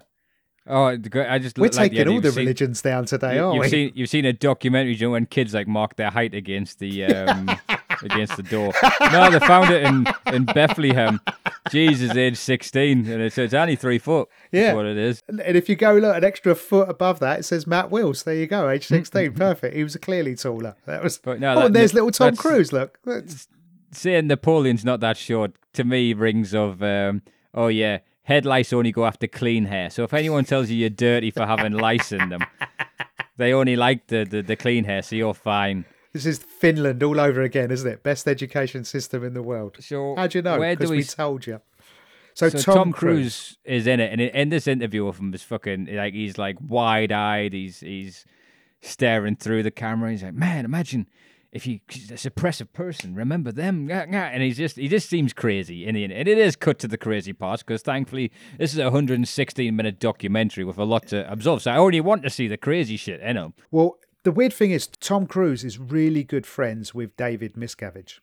Oh, 0.68 0.98
the 0.98 1.32
I 1.32 1.38
just 1.38 1.60
We're 1.60 1.66
like 1.66 1.72
the 1.74 1.78
taking 1.78 2.00
idea 2.00 2.08
all 2.10 2.14
you've 2.16 2.24
the 2.24 2.32
seen- 2.32 2.40
religions 2.40 2.82
down 2.82 3.06
today, 3.06 3.36
You, 3.36 3.44
aren't 3.44 3.56
have 3.58 3.64
we? 3.66 3.70
seen 3.70 3.92
you've 3.94 4.10
seen 4.10 4.26
a 4.26 4.34
documentary, 4.34 4.96
you 4.96 5.06
know, 5.06 5.12
when 5.12 5.28
kids 5.28 5.54
like 5.54 5.68
mark 5.68 5.96
their 5.96 6.10
height 6.10 6.34
against 6.34 6.80
the 6.80 7.06
um, 7.06 7.52
against 8.02 8.36
the 8.36 8.42
door. 8.42 8.74
No, 9.12 9.30
they 9.30 9.38
found 9.46 9.70
it 9.72 9.84
in 9.84 10.08
in 10.34 10.46
Bethlehem. 10.46 11.22
Jesus, 11.70 12.16
age 12.16 12.38
sixteen, 12.38 13.08
and 13.08 13.22
it's, 13.22 13.38
it's 13.38 13.54
only 13.54 13.76
three 13.76 14.00
foot. 14.00 14.28
Yeah. 14.52 14.74
what 14.74 14.88
it 14.88 14.98
is. 14.98 15.22
And 15.28 15.40
if 15.42 15.70
you 15.70 15.76
go 15.76 15.94
look 15.94 16.16
an 16.18 16.24
extra 16.24 16.56
foot 16.56 16.90
above 16.90 17.20
that, 17.20 17.42
it 17.42 17.44
says 17.44 17.68
Matt 17.68 17.92
Wills. 17.92 18.24
There 18.24 18.34
you 18.34 18.48
go, 18.48 18.68
age 18.68 18.88
sixteen, 18.88 19.34
perfect. 19.34 19.76
He 19.76 19.84
was 19.84 19.96
clearly 19.98 20.34
taller. 20.34 20.76
That 20.88 21.04
was. 21.04 21.20
But 21.20 21.40
no, 21.40 21.52
oh, 21.52 21.56
that- 21.58 21.66
and 21.68 21.76
there's 21.76 21.94
little 21.94 22.10
Tom 22.10 22.36
Cruise. 22.36 22.74
Look, 22.74 22.98
That's- 23.06 23.48
Saying 23.96 24.28
Napoleon's 24.28 24.84
not 24.84 25.00
that 25.00 25.18
short 25.18 25.54
to 25.74 25.84
me 25.84 26.14
rings 26.14 26.54
of 26.54 26.84
um, 26.84 27.22
oh 27.54 27.68
yeah, 27.68 28.00
head 28.24 28.46
lice 28.46 28.74
only 28.74 28.92
go 28.92 29.06
after 29.06 29.28
clean 29.28 29.66
hair. 29.66 29.90
So 29.90 30.04
if 30.04 30.14
anyone 30.14 30.46
tells 30.46 30.70
you 30.70 30.78
you're 30.78 30.90
dirty 30.90 31.32
for 31.32 31.46
having 31.46 31.74
lice 31.74 32.12
in 32.12 32.30
them, 32.30 32.42
they 33.38 33.54
only 33.54 33.76
like 33.76 34.08
the, 34.08 34.26
the, 34.30 34.42
the 34.42 34.56
clean 34.56 34.84
hair, 34.84 35.02
so 35.02 35.16
you're 35.16 35.34
fine. 35.34 35.86
this 36.14 36.26
is 36.26 36.40
Finland 36.40 37.02
all 37.04 37.20
over 37.20 37.42
again, 37.42 37.72
isn't 37.72 37.90
it? 37.90 38.04
Best 38.04 38.28
education 38.28 38.84
system 38.84 39.24
in 39.24 39.34
the 39.34 39.44
world. 39.44 39.78
So 39.80 40.16
how 40.16 40.28
do 40.28 40.38
you 40.38 40.42
know? 40.42 40.60
Where 40.60 40.76
do 40.76 40.80
Because 40.80 40.92
we 40.92 40.98
we 40.98 41.04
told 41.04 41.48
you. 41.48 41.62
So, 42.34 42.50
So 42.50 42.60
Tom, 42.60 42.76
Tom, 42.76 42.92
Cruise. 42.92 43.56
Cruise 43.56 43.58
is 43.64 43.88
in 43.88 44.02
it, 44.02 44.12
and 44.12 44.20
in, 44.20 44.30
in 44.30 44.50
this 44.50 44.68
interview 44.68 45.08
of 45.08 45.20
him 45.20 45.34
is 45.34 45.42
fucking 45.42 45.88
like 45.92 46.14
he's 46.14 46.38
like 46.38 46.58
wide 46.60 47.12
eyed. 47.12 47.54
He's 47.54 47.80
he's 47.80 48.26
staring 48.82 49.36
through 49.38 49.64
the 49.64 49.72
camera. 49.72 50.12
He's 50.12 50.24
like, 50.24 50.34
man, 50.34 50.66
imagine 50.66 51.08
if 51.56 51.66
you 51.66 51.80
a 51.90 52.20
suppressive 52.20 52.72
person. 52.74 53.16
Remember 53.16 53.52
them? 53.52 53.88
Ngah, 53.88 54.08
ngah." 54.10 54.30
And 54.34 54.44
he's 54.44 54.58
just 54.58 54.76
he 54.76 54.88
just 54.88 55.10
seems 55.10 55.34
crazy 55.34 55.86
in 55.88 55.96
the 55.96 56.04
end. 56.04 56.14
And 56.14 56.28
it 56.28 56.38
is 56.38 56.56
cut 56.56 56.78
to 56.80 56.88
the 56.88 56.98
crazy 56.98 57.34
parts 57.34 57.64
because 57.64 57.82
thankfully 57.82 58.32
this 58.60 58.74
is 58.74 58.80
a 58.80 58.84
116 58.86 59.76
minute 59.76 60.00
documentary 60.00 60.64
with 60.64 60.78
a 60.78 60.84
lot 60.84 61.08
to 61.08 61.32
absorb. 61.32 61.62
So 61.62 61.72
I 61.72 61.78
only 61.78 62.02
want 62.02 62.24
to 62.24 62.30
see 62.30 62.48
the 62.48 62.58
crazy 62.58 62.98
shit 62.98 63.22
in 63.22 63.38
him. 63.38 63.54
Well, 63.72 63.98
the 64.24 64.32
weird 64.32 64.54
thing 64.54 64.72
is, 64.72 64.88
Tom 64.88 65.26
Cruise 65.28 65.64
is 65.64 65.80
really 65.80 66.24
good 66.24 66.46
friends 66.46 66.94
with 66.94 67.16
David 67.16 67.54
Miscavige. 67.54 68.20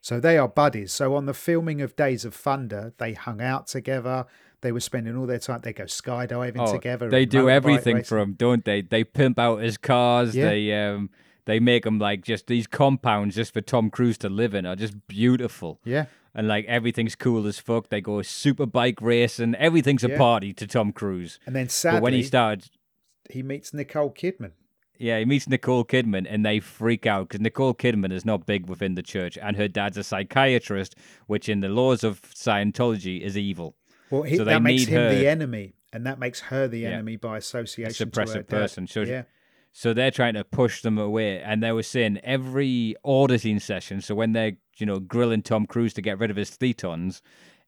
So 0.00 0.20
they 0.20 0.38
are 0.38 0.48
buddies. 0.48 0.92
So 0.92 1.14
on 1.16 1.26
the 1.26 1.34
filming 1.34 1.80
of 1.80 1.96
Days 1.96 2.24
of 2.24 2.34
Thunder, 2.34 2.92
they 2.98 3.14
hung 3.14 3.40
out 3.40 3.66
together. 3.66 4.26
They 4.60 4.72
were 4.72 4.80
spending 4.80 5.16
all 5.16 5.26
their 5.26 5.38
time. 5.38 5.60
They 5.62 5.72
go 5.72 5.84
skydiving 5.84 6.56
Oh, 6.58 6.72
together. 6.72 7.08
They 7.08 7.24
do 7.26 7.48
everything 7.50 7.96
racing. 7.96 8.08
for 8.08 8.18
him, 8.18 8.34
don't 8.34 8.64
they? 8.64 8.82
They 8.82 9.04
pimp 9.04 9.38
out 9.38 9.62
his 9.62 9.76
cars. 9.78 10.34
Yeah. 10.34 10.48
They 10.48 10.72
um 10.72 11.10
they 11.46 11.58
make 11.58 11.84
them 11.84 11.98
like 11.98 12.22
just 12.22 12.46
these 12.46 12.66
compounds 12.66 13.34
just 13.36 13.52
for 13.54 13.60
Tom 13.62 13.90
Cruise 13.90 14.18
to 14.18 14.28
live 14.28 14.54
in 14.54 14.66
are 14.66 14.76
just 14.76 15.06
beautiful. 15.08 15.80
Yeah, 15.84 16.06
And 16.34 16.46
like 16.46 16.64
everything's 16.66 17.14
cool 17.16 17.46
as 17.46 17.58
fuck. 17.58 17.88
They 17.88 18.00
go 18.00 18.20
super 18.22 18.66
bike 18.66 19.00
racing. 19.00 19.54
Everything's 19.54 20.04
a 20.04 20.10
Yeah. 20.10 20.18
party 20.18 20.52
to 20.52 20.66
Tom 20.66 20.92
Cruise. 20.92 21.38
and 21.46 21.56
then 21.56 21.68
sadly, 21.68 21.96
but 21.96 22.02
when 22.02 22.12
he 22.12 22.22
started, 22.22 22.68
he 23.30 23.42
meets 23.42 23.72
Nicole 23.72 24.10
Kidman. 24.12 24.52
yeah, 24.98 25.18
he 25.18 25.24
meets 25.24 25.48
Nicole 25.48 25.84
Kidman 25.84 26.26
and 26.28 26.44
they 26.44 26.58
freak 26.60 27.06
out 27.06 27.28
because 27.28 27.40
Nicole 27.40 27.74
Kidman 27.74 28.12
is 28.12 28.24
not 28.24 28.46
big 28.46 28.68
within 28.68 28.94
the 28.94 29.02
church, 29.02 29.36
and 29.40 29.56
her 29.56 29.68
dad's 29.68 29.96
a 29.96 30.04
psychiatrist, 30.04 30.94
which 31.26 31.48
in 31.48 31.60
the 31.60 31.68
laws 31.68 32.02
of 32.04 32.20
Scientology 32.22 33.20
is 33.20 33.36
evil. 33.36 33.76
Well, 34.10 34.22
he, 34.22 34.36
So 34.36 34.44
they 34.44 34.52
that 34.54 34.62
makes 34.62 34.82
need 34.86 34.88
him 34.88 35.14
the 35.18 35.28
enemy, 35.28 35.74
and 35.92 36.06
that 36.06 36.18
makes 36.18 36.40
her 36.40 36.66
the 36.68 36.80
Yeah. 36.80 36.90
enemy 36.90 37.16
by 37.16 37.36
association. 37.38 38.10
to 38.10 38.20
her 38.20 38.24
suppressive 38.26 38.34
dad. 38.34 38.48
person. 38.48 38.86
So 38.86 39.02
yeah, 39.02 39.24
So 39.78 39.92
they're 39.92 40.10
trying 40.10 40.32
to 40.32 40.42
push 40.42 40.80
them 40.80 40.96
away, 40.96 41.38
and 41.38 41.62
they 41.62 41.70
were 41.70 41.82
saying 41.82 42.18
every 42.24 42.96
auditing 43.04 43.60
session. 43.60 44.00
So 44.00 44.14
when 44.14 44.32
they're 44.32 44.52
you 44.78 44.86
know 44.86 45.00
grilling 45.00 45.42
Tom 45.42 45.66
Cruise 45.66 45.92
to 45.92 46.00
get 46.00 46.18
rid 46.18 46.30
of 46.30 46.36
his 46.38 46.52
thetans, 46.52 47.20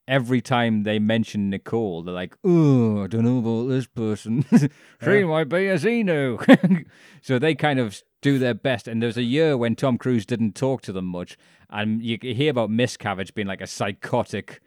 every 0.06 0.40
time 0.40 0.84
they 0.84 0.98
mention 0.98 1.50
Nicole, 1.50 2.02
they're 2.02 2.14
like, 2.14 2.34
"Oh, 2.42 3.04
I 3.04 3.08
don't 3.08 3.26
know 3.26 3.40
about 3.40 3.68
this 3.68 3.86
person. 3.86 4.42
she 5.04 5.24
might 5.24 5.50
be 5.50 5.66
a 5.66 5.74
Xeno." 5.74 6.86
so 7.20 7.38
they 7.38 7.54
kind 7.54 7.78
of 7.78 8.02
do 8.22 8.38
their 8.38 8.54
best. 8.54 8.88
And 8.88 9.02
there's 9.02 9.18
a 9.18 9.22
year 9.22 9.58
when 9.58 9.76
Tom 9.76 9.98
Cruise 9.98 10.24
didn't 10.24 10.54
talk 10.54 10.80
to 10.82 10.92
them 10.92 11.04
much, 11.04 11.36
and 11.68 12.02
you 12.02 12.16
hear 12.22 12.52
about 12.52 12.70
Miscavige 12.70 13.34
being 13.34 13.48
like 13.48 13.60
a 13.60 13.66
psychotic 13.66 14.62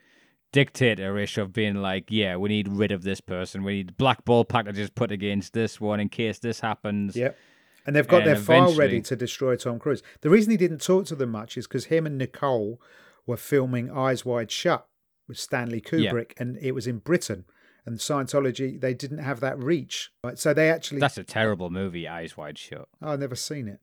dictator-ish 0.52 1.38
of 1.38 1.54
being 1.54 1.76
like, 1.76 2.06
yeah, 2.10 2.36
we 2.36 2.50
need 2.50 2.68
rid 2.68 2.92
of 2.92 3.04
this 3.04 3.22
person. 3.22 3.64
We 3.64 3.74
need 3.78 3.98
black 3.98 4.26
ball 4.26 4.46
packages 4.46 4.90
put 4.90 5.12
against 5.12 5.54
this 5.54 5.80
one 5.80 6.00
in 6.00 6.10
case 6.10 6.40
this 6.40 6.60
happens. 6.60 7.16
Yep. 7.16 7.38
And 7.86 7.96
they've 7.96 8.08
got 8.08 8.22
And 8.22 8.28
their 8.28 8.36
file 8.36 8.76
ready 8.76 9.02
to 9.02 9.16
destroy 9.16 9.56
Tom 9.56 9.80
Cruise. 9.80 10.04
The 10.22 10.30
reason 10.30 10.52
he 10.52 10.58
didn't 10.58 10.82
talk 10.82 11.06
to 11.08 11.16
them 11.16 11.32
much 11.32 11.58
is 11.58 11.68
because 11.68 11.86
him 11.86 12.06
and 12.06 12.18
Nicole 12.18 12.80
were 13.26 13.38
filming 13.38 13.90
Eyes 13.90 14.24
Wide 14.24 14.52
Shut 14.52 14.88
with 15.28 15.40
Stanley 15.40 15.82
Yeah. 15.92 16.12
Kubrick, 16.12 16.34
and 16.40 16.58
it 16.58 16.74
was 16.74 16.86
in 16.86 17.00
Britain. 17.00 17.46
And 17.84 17.98
Scientology, 17.98 18.80
they 18.80 18.94
didn't 18.94 19.18
have 19.20 19.40
that 19.40 19.58
reach. 19.58 20.12
Right? 20.24 20.38
So 20.38 20.54
they 20.54 20.70
actually. 20.70 21.00
That's 21.00 21.18
a 21.18 21.24
terrible 21.24 21.72
movie, 21.72 22.08
Eyes 22.08 22.38
Wide 22.38 22.60
Shut. 22.60 22.88
oh, 23.02 23.14
I've 23.14 23.20
never 23.20 23.36
seen 23.36 23.68
it. 23.68 23.80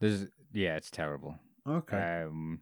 There's, 0.00 0.26
yeah, 0.52 0.76
it's 0.76 0.90
terrible. 0.90 1.36
Okay. 1.68 2.22
Um, 2.26 2.60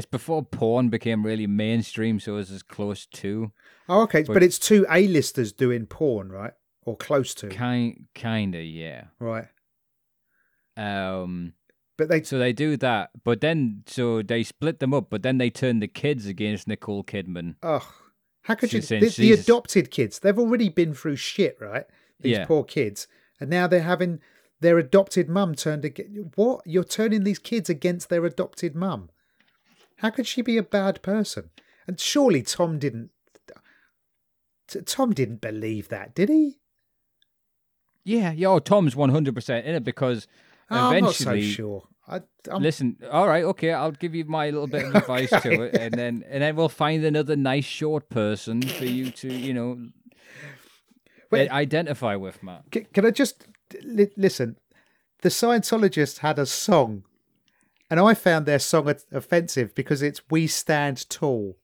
it's 0.00 0.06
before 0.10 0.42
porn 0.42 0.88
became 0.88 1.24
really 1.24 1.46
mainstream, 1.46 2.18
so 2.18 2.36
it's 2.38 2.50
as 2.50 2.62
close 2.62 3.06
to 3.06 3.52
oh, 3.88 4.02
okay. 4.02 4.22
but- 4.22 4.34
But 4.34 4.42
it's 4.42 4.58
two 4.58 4.86
A-listers 4.90 5.52
doing 5.52 5.86
porn, 5.86 6.30
right? 6.30 6.52
Or 6.86 6.96
close 6.96 7.34
to. 7.34 7.48
kind, 7.48 8.06
kinda, 8.14 8.62
yeah. 8.62 9.04
Right. 9.18 9.46
Um, 10.76 11.52
But 11.98 12.08
they. 12.08 12.22
so 12.22 12.38
they 12.38 12.52
do 12.52 12.76
that, 12.78 13.10
but 13.24 13.40
then 13.40 13.82
so 13.86 14.22
they 14.22 14.42
split 14.42 14.78
them 14.80 14.94
up, 14.94 15.10
but 15.10 15.22
then 15.22 15.38
they 15.38 15.50
turn 15.50 15.80
the 15.80 15.88
kids 15.88 16.26
against 16.26 16.66
Nicole 16.66 17.04
Kidman. 17.04 17.56
Ugh. 17.62 17.82
How 18.44 18.54
could 18.54 18.72
you. 18.72 18.80
She's 18.80 18.88
saying 18.88 19.02
The, 19.02 19.10
the 19.10 19.32
adopted 19.32 19.90
kids, 19.90 20.18
they've 20.18 20.38
already 20.38 20.70
been 20.70 20.94
through 20.94 21.16
shit, 21.16 21.58
right? 21.60 21.84
These 22.20 22.38
Yeah. 22.38 22.46
poor 22.46 22.64
kids. 22.64 23.06
And 23.38 23.50
now 23.50 23.66
they're 23.66 23.82
having 23.82 24.20
their 24.60 24.78
adopted 24.78 25.28
mum 25.28 25.54
turned 25.54 25.84
against. 25.84 26.36
What? 26.36 26.62
You're 26.66 26.84
turning 26.84 27.24
these 27.24 27.38
kids 27.38 27.68
against 27.68 28.08
their 28.08 28.24
adopted 28.24 28.74
mum. 28.74 29.10
How 30.00 30.10
could 30.10 30.26
she 30.26 30.42
be 30.42 30.56
a 30.56 30.62
bad 30.62 31.02
person? 31.02 31.50
And 31.86 31.98
surely 32.00 32.42
Tom 32.42 32.78
didn't. 32.78 33.10
T- 34.68 34.80
Tom 34.82 35.12
didn't 35.12 35.40
believe 35.40 35.88
that, 35.88 36.14
did 36.14 36.28
he? 36.28 36.58
Yeah, 38.04 38.32
yeah. 38.32 38.48
Oh, 38.48 38.58
Tom's 38.60 38.94
one 38.96 39.10
hundred 39.10 39.34
percent 39.34 39.66
in 39.66 39.74
it 39.74 39.84
because 39.84 40.26
Oh, 40.70 40.90
I'm 40.90 41.02
not 41.04 41.14
so 41.14 41.30
eventually. 41.30 41.50
sure. 41.50 41.82
I, 42.08 42.22
Listen, 42.58 42.96
all 43.10 43.28
right, 43.28 43.44
okay, 43.44 43.72
I'll 43.72 43.92
give 43.92 44.14
you 44.16 44.24
my 44.24 44.46
little 44.50 44.66
bit 44.66 44.84
of 44.84 44.94
advice 45.02 45.30
to 45.30 45.62
it, 45.62 45.74
and 45.76 45.94
then 45.94 46.24
and 46.28 46.42
then 46.42 46.56
we'll 46.56 46.68
find 46.68 47.04
another 47.04 47.36
nice 47.36 47.64
short 47.64 48.08
person 48.08 48.62
for 48.62 48.84
you 48.84 49.10
to, 49.12 49.32
you 49.32 49.52
know, 49.54 49.88
Wait. 51.30 51.46
Eh, 51.48 51.52
identify 51.54 52.16
with, 52.16 52.42
Matt. 52.42 52.64
Can 52.72 53.06
I 53.06 53.10
just 53.10 53.46
li- 53.84 54.10
listen? 54.16 54.56
The 55.22 55.28
Scientologists 55.28 56.18
had 56.18 56.38
a 56.40 56.46
song, 56.46 57.04
and 57.90 58.00
I 58.00 58.14
found 58.14 58.46
their 58.46 58.58
song 58.58 58.94
offensive 59.12 59.74
because 59.74 60.00
it's 60.02 60.22
"We 60.30 60.46
Stand 60.46 61.08
Tall." 61.10 61.56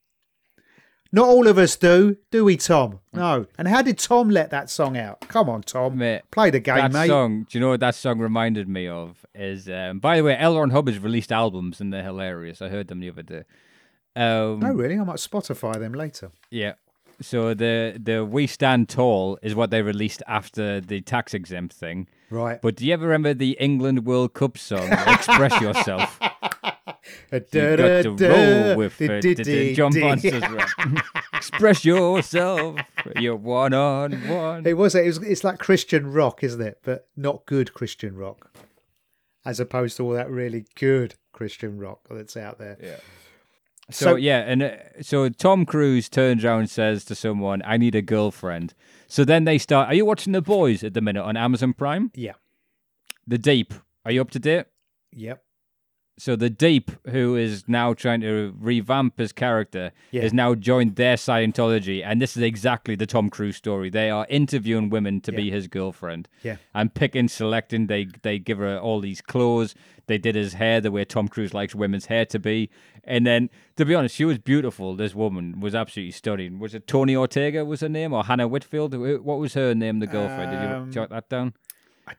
Not 1.12 1.29
all 1.29 1.47
of 1.47 1.57
us 1.57 1.77
do, 1.77 2.17
do 2.33 2.45
we, 2.45 2.57
Tom? 2.57 2.99
No. 3.12 3.47
And 3.57 3.69
how 3.69 3.81
did 3.81 3.97
Tom 3.97 4.29
let 4.29 4.51
that 4.51 4.69
song 4.69 4.97
out? 4.99 5.21
Come 5.29 5.49
on, 5.49 5.62
Tom, 5.62 5.97
Mate, 5.99 6.23
play 6.33 6.51
the 6.51 6.59
game, 6.59 6.77
that 6.77 6.93
mate. 6.93 7.07
song, 7.07 7.47
do 7.49 7.57
you 7.57 7.61
know 7.61 7.71
what 7.71 7.81
that 7.81 7.95
song 7.95 8.19
reminded 8.19 8.69
me 8.69 8.89
of? 8.89 9.25
Is 9.35 9.69
um, 9.69 10.01
by 10.01 10.17
the 10.17 10.25
way, 10.25 10.37
L. 10.37 10.59
Ron 10.59 10.71
Hubbard's 10.71 10.99
released 10.99 11.31
albums 11.31 11.81
and 11.81 11.93
they're 11.93 12.03
hilarious. 12.03 12.61
I 12.61 12.69
heard 12.69 12.89
them 12.89 12.99
the 13.01 13.09
other 13.09 13.23
day. 13.23 13.45
Um, 14.17 14.59
No, 14.59 14.73
really, 14.73 14.99
I 14.99 15.05
might 15.05 15.17
Spotify 15.17 15.79
them 15.79 15.93
later. 15.93 16.33
Yeah. 16.51 16.73
So 17.20 17.55
the 17.55 17.98
the 18.02 18.24
We 18.24 18.46
Stand 18.46 18.88
Tall 18.88 19.38
is 19.42 19.55
what 19.55 19.70
they 19.70 19.83
released 19.83 20.22
after 20.26 20.81
the 20.81 21.00
tax 21.00 21.35
exempt 21.35 21.74
thing. 21.74 22.09
Right. 22.31 22.61
But 22.61 22.76
do 22.76 22.87
you 22.87 22.92
ever 22.92 23.07
remember 23.07 23.35
the 23.35 23.57
England 23.61 24.05
World 24.05 24.35
Cup 24.35 24.59
song, 24.59 24.92
Express 24.92 25.61
Yourself? 25.61 26.18
You 27.31 27.40
got 27.40 27.50
to 27.50 28.11
roll 28.29 28.76
with 28.76 29.00
it. 29.00 29.74
John. 29.74 29.92
Express 31.35 31.85
yourself. 31.85 32.81
You're 33.16 33.37
one 33.37 33.72
on 33.74 34.12
one. 34.29 34.66
It 34.66 34.74
was. 34.74 34.94
It 34.94 35.07
was. 35.07 35.18
It's 35.18 35.44
like 35.44 35.59
Christian 35.59 36.12
rock, 36.12 36.42
isn't 36.42 36.61
it? 36.61 36.79
But 36.83 37.09
not 37.16 37.46
good 37.46 37.74
Christian 37.74 38.16
rock, 38.16 38.50
as 39.44 39.61
opposed 39.61 39.96
to 39.98 40.05
all 40.05 40.12
that 40.12 40.31
really 40.31 40.66
good 40.74 41.14
Christian 41.33 41.79
rock 41.79 42.00
that's 42.11 42.37
out 42.37 42.59
there. 42.59 42.79
Yeah. 42.83 42.96
So, 43.90 44.16
yeah, 44.16 44.38
and 44.38 44.62
uh, 44.62 44.70
so 45.01 45.29
Tom 45.29 45.64
Cruise 45.64 46.09
turns 46.09 46.44
around 46.44 46.61
and 46.61 46.70
says 46.70 47.05
to 47.05 47.14
someone, 47.14 47.62
"I 47.64 47.77
need 47.77 47.94
a 47.94 48.03
girlfriend." 48.03 48.75
So 49.07 49.25
then 49.25 49.44
they 49.44 49.59
start. 49.59 49.88
Are 49.88 49.94
you 49.94 50.05
watching 50.05 50.33
The 50.33 50.42
Boys 50.42 50.83
at 50.83 50.92
the 50.94 51.01
minute 51.01 51.22
on 51.22 51.37
Amazon 51.37 51.72
Prime? 51.72 52.11
yeah, 52.14 52.33
The 53.27 53.38
Deep. 53.38 53.72
Are 54.05 54.11
you 54.11 54.20
up 54.20 54.31
to 54.33 54.38
date? 54.40 54.66
yep, 55.12 55.42
So 56.18 56.35
the 56.35 56.48
Deep, 56.48 56.90
who 57.09 57.37
is 57.37 57.64
now 57.68 57.92
trying 57.92 58.22
to 58.22 58.55
revamp 58.59 59.18
his 59.18 59.33
character, 59.33 59.92
Yeah. 60.12 60.22
has 60.22 60.33
now 60.33 60.55
joined 60.55 60.96
their 60.96 61.16
Scientology, 61.16 62.02
and 62.02 62.22
this 62.22 62.38
is 62.38 62.42
exactly 62.42 62.94
the 62.96 63.05
Tom 63.05 63.29
Cruise 63.29 63.57
story. 63.57 63.90
They 63.90 64.09
are 64.09 64.26
interviewing 64.31 64.88
women 64.88 65.20
to 65.22 65.33
be 65.33 65.50
his 65.50 65.68
girlfriend, 65.68 66.26
yeah. 66.42 66.57
and 66.74 66.94
picking, 66.94 67.29
selecting. 67.29 67.87
They 67.88 68.07
they 68.22 68.38
give 68.38 68.57
her 68.59 68.79
all 68.79 69.00
these 69.00 69.20
clothes. 69.20 69.74
They 70.07 70.16
did 70.16 70.37
his 70.37 70.55
hair 70.55 70.81
the 70.81 70.90
way 70.90 71.05
Tom 71.05 71.29
Cruise 71.29 71.52
likes 71.52 71.74
women's 71.74 72.07
hair 72.07 72.24
to 72.26 72.38
be, 72.38 72.70
and 73.05 73.26
then 73.26 73.50
to 73.76 73.85
be 73.85 73.94
honest, 73.94 74.14
she 74.14 74.24
was 74.24 74.38
beautiful. 74.38 74.94
This 74.96 75.14
woman 75.14 75.61
was 75.61 75.74
absolutely 75.74 76.12
stunning. 76.12 76.59
Was 76.59 76.74
it 76.74 76.87
Tony 76.87 77.14
Ortega? 77.14 77.62
Was 77.66 77.81
her 77.83 77.88
name 77.90 78.14
or 78.14 78.24
Hannah 78.24 78.48
Whitfield? 78.48 78.94
What 78.94 79.38
was 79.38 79.52
her 79.52 79.74
name? 79.74 79.98
The 79.98 80.07
girlfriend? 80.07 80.50
Did 80.52 80.61
Um, 80.72 80.87
you 80.87 80.92
jot 80.92 81.11
that 81.11 81.29
down? 81.29 81.52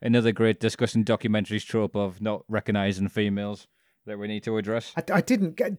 Another 0.01 0.31
great 0.33 0.59
discussing 0.59 1.03
documentaries 1.05 1.65
trope 1.65 1.95
of 1.95 2.21
not 2.21 2.43
recognizing 2.49 3.07
females 3.07 3.65
that 4.07 4.17
we 4.17 4.27
need 4.27 4.43
to 4.43 4.57
address. 4.57 4.93
I, 4.97 5.03
I 5.13 5.21
didn't 5.21 5.55
get, 5.55 5.73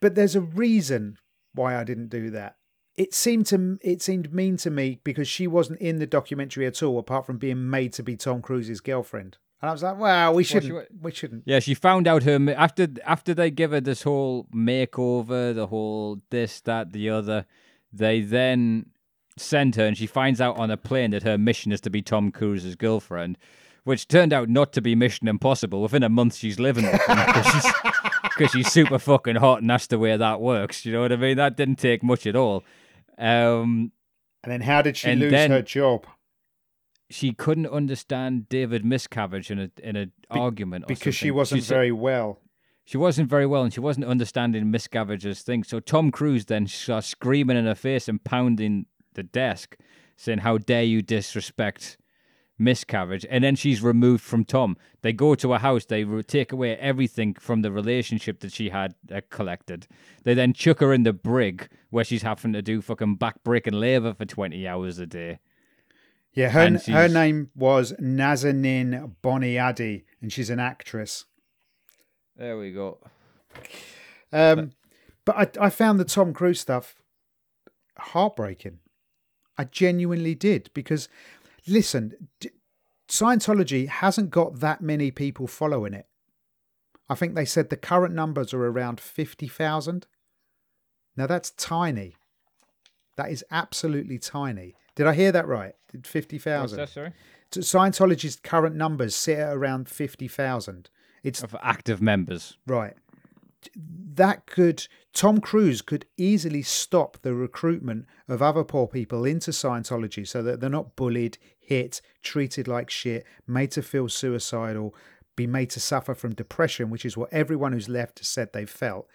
but 0.00 0.14
there's 0.14 0.34
a 0.34 0.40
reason 0.40 1.18
why 1.54 1.76
I 1.76 1.84
didn't 1.84 2.08
do 2.08 2.30
that. 2.30 2.56
It 2.96 3.14
seemed 3.14 3.46
to 3.46 3.78
it 3.82 4.02
seemed 4.02 4.32
mean 4.32 4.56
to 4.58 4.70
me 4.70 5.00
because 5.04 5.28
she 5.28 5.46
wasn't 5.46 5.80
in 5.80 5.98
the 5.98 6.06
documentary 6.06 6.66
at 6.66 6.82
all, 6.82 6.98
apart 6.98 7.26
from 7.26 7.38
being 7.38 7.68
made 7.70 7.92
to 7.94 8.02
be 8.02 8.16
Tom 8.16 8.42
Cruise's 8.42 8.80
girlfriend. 8.80 9.38
And 9.60 9.70
I 9.70 9.72
was 9.72 9.82
like, 9.82 9.98
"Well, 9.98 10.34
we 10.34 10.44
shouldn't. 10.44 10.74
wa- 10.74 10.82
we 11.00 11.10
shouldn't." 11.10 11.44
Yeah, 11.46 11.58
she 11.58 11.74
found 11.74 12.06
out 12.06 12.22
her 12.24 12.38
after 12.56 12.86
after 13.04 13.34
they 13.34 13.50
give 13.50 13.70
her 13.70 13.80
this 13.80 14.02
whole 14.02 14.46
makeover, 14.54 15.54
the 15.54 15.68
whole 15.68 16.20
this, 16.30 16.60
that, 16.62 16.92
the 16.92 17.10
other. 17.10 17.46
They 17.92 18.20
then 18.20 18.90
send 19.36 19.76
her, 19.76 19.86
and 19.86 19.96
she 19.96 20.06
finds 20.06 20.40
out 20.40 20.56
on 20.56 20.70
a 20.70 20.76
plane 20.76 21.10
that 21.12 21.22
her 21.22 21.38
mission 21.38 21.72
is 21.72 21.80
to 21.82 21.90
be 21.90 22.02
Tom 22.02 22.30
Cruise's 22.30 22.76
girlfriend, 22.76 23.38
which 23.84 24.08
turned 24.08 24.32
out 24.32 24.48
not 24.48 24.72
to 24.72 24.80
be 24.80 24.94
Mission 24.94 25.28
Impossible. 25.28 25.80
Within 25.82 26.02
a 26.02 26.08
month, 26.08 26.34
she's 26.36 26.58
living 26.58 26.84
with 26.84 27.00
him 27.06 27.16
because 27.26 27.46
she's, 27.46 27.72
'cause 28.36 28.50
she's 28.50 28.72
super 28.72 28.98
fucking 28.98 29.36
hot, 29.36 29.60
and 29.60 29.70
that's 29.70 29.86
the 29.86 29.98
way 29.98 30.16
that 30.16 30.40
works. 30.40 30.84
You 30.84 30.92
know 30.92 31.00
what 31.02 31.12
I 31.12 31.16
mean? 31.16 31.36
That 31.36 31.56
didn't 31.56 31.76
take 31.76 32.02
much 32.02 32.26
at 32.26 32.34
all. 32.36 32.64
Um, 33.18 33.92
And 34.42 34.52
then 34.52 34.60
how 34.62 34.82
did 34.82 34.96
she 34.96 35.14
lose 35.14 35.30
then- 35.30 35.50
her 35.50 35.62
job? 35.62 36.06
she 37.10 37.32
couldn't 37.32 37.66
understand 37.66 38.48
David 38.48 38.82
Miscavige 38.82 39.50
in 39.50 39.58
a 39.60 39.70
in 39.86 39.94
a 39.94 40.06
argument 40.30 40.84
or 40.84 40.88
Because 40.88 41.14
she 41.14 41.30
wasn't 41.30 41.62
said- 41.62 41.74
very 41.74 41.92
well. 41.92 42.40
She 42.86 42.96
wasn't 42.96 43.28
very 43.30 43.46
well, 43.46 43.62
and 43.62 43.72
she 43.72 43.80
wasn't 43.80 44.06
understanding 44.06 44.64
Miscavige's 44.72 45.42
thing. 45.42 45.64
So 45.64 45.80
Tom 45.80 46.10
Cruise 46.10 46.46
then 46.46 46.66
starts 46.66 47.06
screaming 47.06 47.56
in 47.56 47.66
her 47.66 47.74
face 47.74 48.08
and 48.08 48.22
pounding 48.24 48.86
the 49.14 49.22
desk, 49.22 49.76
saying, 50.16 50.38
"How 50.38 50.58
dare 50.58 50.82
you 50.82 51.00
disrespect 51.02 51.96
Miscavige, 52.60 53.26
and 53.28 53.42
then 53.42 53.56
she's 53.56 53.82
removed 53.82 54.22
from 54.22 54.44
Tom. 54.44 54.76
They 55.02 55.12
go 55.12 55.34
to 55.34 55.54
a 55.54 55.58
house, 55.58 55.84
they 55.84 56.04
re- 56.04 56.22
take 56.22 56.52
away 56.52 56.76
everything 56.76 57.34
from 57.34 57.62
the 57.62 57.72
relationship 57.72 58.40
that 58.40 58.52
she 58.52 58.70
had 58.70 58.94
uh, 59.12 59.20
collected. 59.30 59.86
They 60.22 60.34
then 60.34 60.52
chuck 60.52 60.80
her 60.80 60.92
in 60.92 61.02
the 61.02 61.12
brig 61.12 61.68
where 61.90 62.04
she's 62.04 62.22
having 62.22 62.52
to 62.52 62.62
do 62.62 62.80
fucking 62.80 63.18
backbreaking 63.18 63.78
labour 63.78 64.14
for 64.14 64.24
20 64.24 64.66
hours 64.68 64.98
a 64.98 65.06
day. 65.06 65.40
Yeah, 66.32 66.48
her, 66.50 66.78
her 66.88 67.08
name 67.08 67.50
was 67.54 67.92
Nazanin 67.92 69.14
Boniadi, 69.22 70.04
and 70.20 70.32
she's 70.32 70.50
an 70.50 70.58
actress. 70.58 71.26
There 72.36 72.58
we 72.58 72.72
go. 72.72 72.98
Um, 74.32 74.72
but 75.24 75.58
I, 75.60 75.66
I 75.66 75.70
found 75.70 76.00
the 76.00 76.04
Tom 76.04 76.32
Cruise 76.32 76.58
stuff 76.58 76.96
heartbreaking. 77.96 78.80
I 79.56 79.64
genuinely 79.64 80.34
did 80.34 80.70
because, 80.74 81.08
listen, 81.66 82.28
d- 82.40 82.50
Scientology 83.08 83.88
hasn't 83.88 84.30
got 84.30 84.60
that 84.60 84.80
many 84.80 85.10
people 85.10 85.46
following 85.46 85.94
it. 85.94 86.06
I 87.08 87.14
think 87.14 87.34
they 87.34 87.44
said 87.44 87.68
the 87.68 87.76
current 87.76 88.14
numbers 88.14 88.54
are 88.54 88.64
around 88.64 88.98
50,000. 88.98 90.06
Now 91.16 91.26
that's 91.26 91.50
tiny. 91.50 92.16
That 93.16 93.30
is 93.30 93.44
absolutely 93.50 94.18
tiny. 94.18 94.74
Did 94.96 95.06
I 95.06 95.14
hear 95.14 95.30
that 95.32 95.46
right? 95.46 95.74
Did 95.90 96.00
What's 96.00 96.10
50,000? 96.10 96.86
sorry? 96.88 97.12
Scientology's 97.52 98.36
current 98.36 98.74
numbers 98.74 99.14
sit 99.14 99.38
at 99.38 99.54
around 99.54 99.88
50,000. 99.88 100.90
It's 101.22 101.42
Of 101.42 101.54
active 101.62 102.02
members. 102.02 102.56
Right. 102.66 102.94
That 103.74 104.46
could, 104.46 104.86
Tom 105.12 105.40
Cruise 105.40 105.82
could 105.82 106.06
easily 106.16 106.62
stop 106.62 107.18
the 107.22 107.34
recruitment 107.34 108.06
of 108.28 108.40
other 108.40 108.64
poor 108.64 108.86
people 108.86 109.24
into 109.24 109.50
Scientology 109.50 110.26
so 110.26 110.42
that 110.42 110.60
they're 110.60 110.70
not 110.70 110.96
bullied, 110.96 111.38
hit, 111.58 112.00
treated 112.22 112.68
like 112.68 112.90
shit, 112.90 113.24
made 113.46 113.70
to 113.72 113.82
feel 113.82 114.08
suicidal, 114.08 114.94
be 115.36 115.46
made 115.46 115.70
to 115.70 115.80
suffer 115.80 116.14
from 116.14 116.34
depression, 116.34 116.90
which 116.90 117.04
is 117.04 117.16
what 117.16 117.32
everyone 117.32 117.72
who's 117.72 117.88
left 117.88 118.24
said 118.24 118.52
they've 118.52 118.70
felt. 118.70 119.08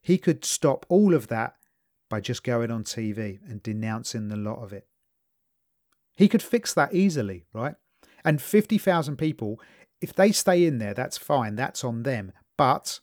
He 0.00 0.18
could 0.18 0.44
stop 0.44 0.86
all 0.88 1.14
of 1.14 1.28
that 1.28 1.56
by 2.08 2.20
just 2.20 2.44
going 2.44 2.70
on 2.70 2.84
TV 2.84 3.38
and 3.48 3.62
denouncing 3.62 4.28
the 4.28 4.36
lot 4.36 4.62
of 4.62 4.72
it. 4.72 4.86
He 6.16 6.28
could 6.28 6.42
fix 6.42 6.72
that 6.74 6.94
easily, 6.94 7.44
right? 7.52 7.74
And 8.24 8.40
50,000 8.40 9.16
people, 9.16 9.60
if 10.00 10.14
they 10.14 10.32
stay 10.32 10.64
in 10.64 10.78
there, 10.78 10.94
that's 10.94 11.18
fine. 11.18 11.56
That's 11.56 11.84
on 11.84 12.04
them. 12.04 12.32
But 12.56 13.00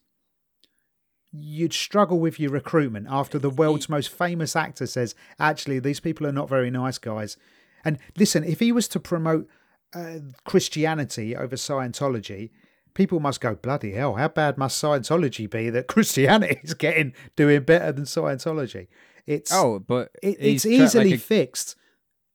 you'd 1.34 1.74
struggle 1.74 2.20
with 2.20 2.40
your 2.40 2.52
recruitment 2.52 3.08
after 3.10 3.40
the 3.40 3.50
world's 3.50 3.90
most 3.90 4.10
famous 4.10 4.56
actor 4.56 4.86
says, 4.86 5.16
actually, 5.40 5.80
these 5.80 6.00
people 6.00 6.28
are 6.28 6.32
not 6.32 6.48
very 6.50 6.70
nice 6.70 6.98
guys. 7.00 7.38
And 7.84 7.98
listen, 8.18 8.44
if 8.44 8.60
he 8.60 8.72
was 8.72 8.88
to 8.90 9.00
promote 9.00 9.50
uh, 9.96 10.20
Christianity 10.46 11.36
over 11.36 11.56
Scientology, 11.56 12.52
people 12.94 13.20
must 13.20 13.42
go, 13.42 13.56
bloody 13.56 13.94
hell, 13.94 14.16
how 14.16 14.28
bad 14.28 14.58
must 14.58 14.82
Scientology 14.82 15.50
be 15.50 15.70
that 15.70 15.88
Christianity 15.88 16.60
is 16.64 16.74
getting 16.76 17.14
doing 17.36 17.64
better 17.64 17.92
than 17.92 18.06
Scientology? 18.06 18.88
It's 19.26 19.52
Oh, 19.52 19.80
but 19.80 20.12
it, 20.22 20.38
it's 20.40 20.64
tra- 20.64 20.72
like 20.72 20.82
easily 20.82 21.14
a- 21.14 21.18
fixed. 21.18 21.76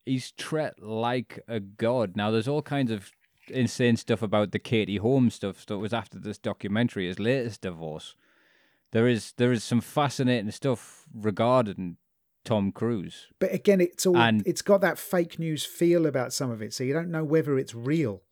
he's 0.07 0.32
treated 0.32 0.80
like 0.80 1.40
a 1.46 1.61
god. 1.61 2.16
Now, 2.16 2.30
there's 2.30 2.49
all 2.49 2.62
kinds 2.62 2.90
of 2.90 3.12
insane 3.49 3.96
stuff 3.96 4.22
about 4.22 4.53
the 4.53 4.59
Katie 4.59 4.96
Holmes 4.96 5.34
stuff 5.34 5.64
that 5.66 5.78
was 5.78 5.92
after 5.92 6.18
this 6.18 6.38
documentary, 6.38 7.07
his 7.07 7.18
latest 7.18 7.61
divorce. 7.62 8.14
There 8.93 9.07
is 9.07 9.32
there 9.36 9.53
is 9.53 9.62
some 9.64 9.80
fascinating 9.80 10.51
stuff 10.51 11.05
regarding 11.14 11.97
Tom 12.45 12.72
Cruise. 12.72 13.26
But 13.39 13.53
again, 13.53 13.80
it's 13.80 14.07
all 14.07 14.16
And- 14.16 14.43
it's 14.47 14.62
got 14.62 14.80
that 14.80 14.99
fake 14.99 15.39
news 15.39 15.64
feel 15.64 16.07
about 16.07 16.32
some 16.32 16.51
of 16.51 16.62
it, 16.62 16.72
so 16.72 16.84
you 16.84 16.95
don't 16.95 17.11
know 17.11 17.24
whether 17.24 17.59
it's 17.59 17.74
real. 17.74 18.22